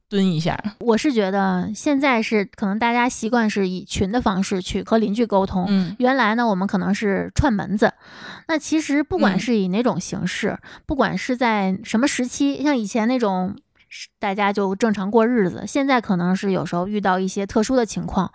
[0.09, 0.59] 蹲一下。
[0.81, 5.67] 我是觉得现在是可能大家习惯是以群的方式去和邻居沟通。
[5.69, 7.93] 嗯，原来呢，我们可能是串门子。
[8.49, 13.57] 那其实不管是以哪种形式，不管是在什么时期，像以前那种
[14.19, 18.33] 大家就正常过日子，现在可能是有时候遇到一些特殊的情况。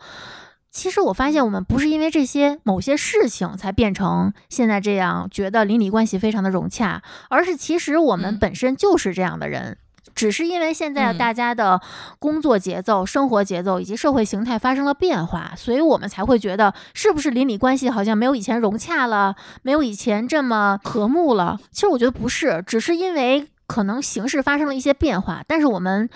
[0.75, 9.77] 其实我发现，我们不是因为这些某些事情才变成现在这样，觉得邻里关系非常的融洽，而是其实我们本身就是这样的人，
[10.13, 11.79] 只是因为现在大家的
[12.19, 21.57] 工作节奏、生活节奏以及社会形态发生了变化，所以我们才会觉得是不是邻里关系好像没有以前融洽了，没有以前这么和睦了。
[21.71, 26.09] 其实我觉得不是，只是因为可能形势发生了一些变化，但是我们。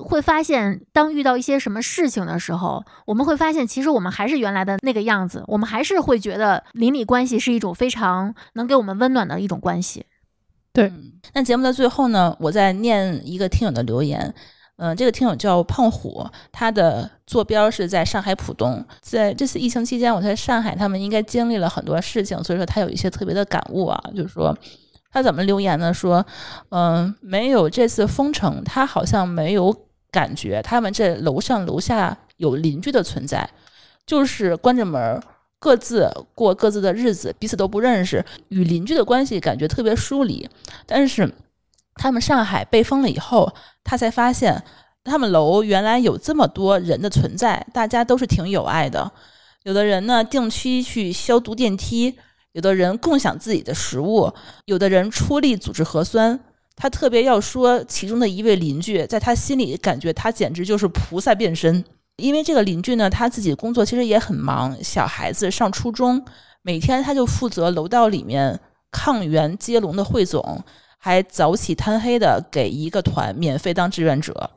[0.00, 5.44] 会发现，当遇到一些什么事情的时候，我们会发现，其实我们还是原来的那个样子。
[5.46, 10.06] 我们还是会觉得邻里关系是一种非常能给我们温暖的一种关系。
[10.72, 10.90] 对，
[11.34, 14.34] 那节目的最后呢，我再念一个听友的留言。
[14.76, 18.82] 嗯，这个听友叫胖虎，他的坐标是在上海浦东。
[19.02, 24.56] 在这次疫情期间，我在上海，他们应该经历了很多事情，所以说他有一些特别的感悟啊，就是说。
[25.12, 25.92] 他怎么留言呢？
[25.92, 26.24] 说，
[26.70, 29.76] 嗯，没有这次封城，他好像没有
[30.10, 33.48] 感觉他们这楼上楼下有邻居的存在，
[34.06, 35.22] 就是关着门，
[35.58, 40.48] 各自过各自的日子，彼此都不认识，与邻居的关系感觉特别疏离。
[40.86, 41.30] 但是
[41.96, 43.52] 他们上海被封了以后，
[43.84, 44.64] 他才发现
[45.04, 49.12] 他们楼原来有这么多人的存在，大家都是挺有爱的。
[49.64, 52.16] 有的人呢，定期去消毒电梯。
[52.52, 54.32] 有的人共享自己的食物，
[54.66, 56.38] 有的人出力组织核酸。
[56.74, 61.84] 他特别要说，其中的一位邻居，在他心里感觉他简直就是菩萨变身。
[62.16, 66.24] 因为这个邻居呢，他自己工作其实也很忙，小孩子上初中，
[66.62, 68.58] 每天他就负责楼道里面
[68.90, 70.62] 抗原接龙的汇总，
[70.98, 74.50] 还早起贪黑的给一个团免费当志愿者。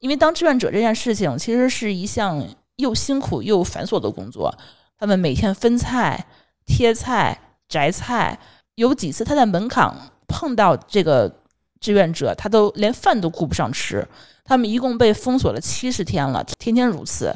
[0.00, 2.44] 因为当志愿者这件事情，其实是一项
[2.76, 4.54] 又辛苦又繁琐的工作。
[4.98, 6.26] 他们每天分菜。
[6.68, 7.36] 贴菜、
[7.68, 8.38] 摘菜，
[8.76, 9.92] 有几次他在门槛
[10.28, 11.40] 碰到这个
[11.80, 14.06] 志愿者，他都连饭都顾不上吃。
[14.44, 17.34] 他们一共被封锁了七十天了，天天如此。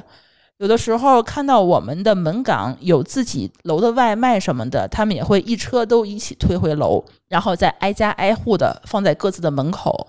[0.58, 10.08] 有的时候看到我们的门岗有自己楼的外卖什么的，他们也会一车都一起推回楼，然后再挨家挨户的放在各自的门口。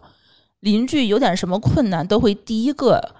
[0.59, 3.15] 邻居有点什么困难，都会第一个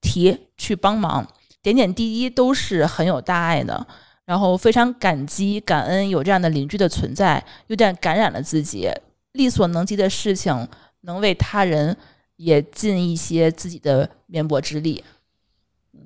[0.00, 1.26] 提去帮忙，
[1.60, 3.86] 点点滴滴都是很有大爱的。
[4.30, 8.88] 然后非常感激、感恩有这样的邻居的存在，有点感染了自己。
[9.32, 10.68] 力所能及的事情，
[11.00, 11.96] 能为他人
[12.36, 15.02] 也尽一些自己的绵薄之力。
[15.94, 15.98] 嗯，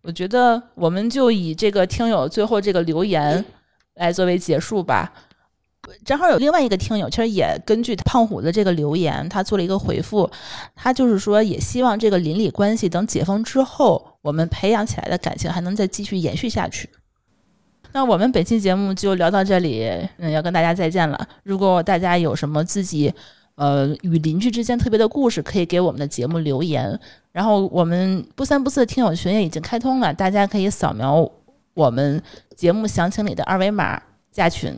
[0.00, 3.44] 我觉得我们就以这个听友最后这个留言
[3.96, 5.12] 来作为结束吧。
[6.06, 10.30] 正好有另外一个听友，其实也根据胖虎的这个留言，他做了一个回复。
[10.74, 16.88] 他就是说，也希望这个邻里关系等解封之后，我们培养起来的感情还能再继续延续下去。
[17.92, 19.86] 那我们本期节目就聊到这里，
[20.18, 21.28] 嗯，要跟大家再见了。
[21.42, 23.12] 如果大家有什么自己，
[23.54, 26.98] 呃，与邻居之间特别的故事，可以给我们的节目留言。
[27.32, 31.30] 然后我们不三不四的听友群也已经开通了，大家可以扫描
[31.74, 32.22] 我们
[32.56, 34.00] 节目详情里的二维码
[34.30, 34.76] 加群，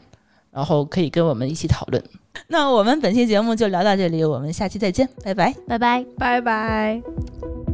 [0.51, 2.03] 然后可以跟我们一起讨论。
[2.49, 7.74] 那我们本期节目就聊到这里，我们下期再见，拜拜，拜拜，拜拜。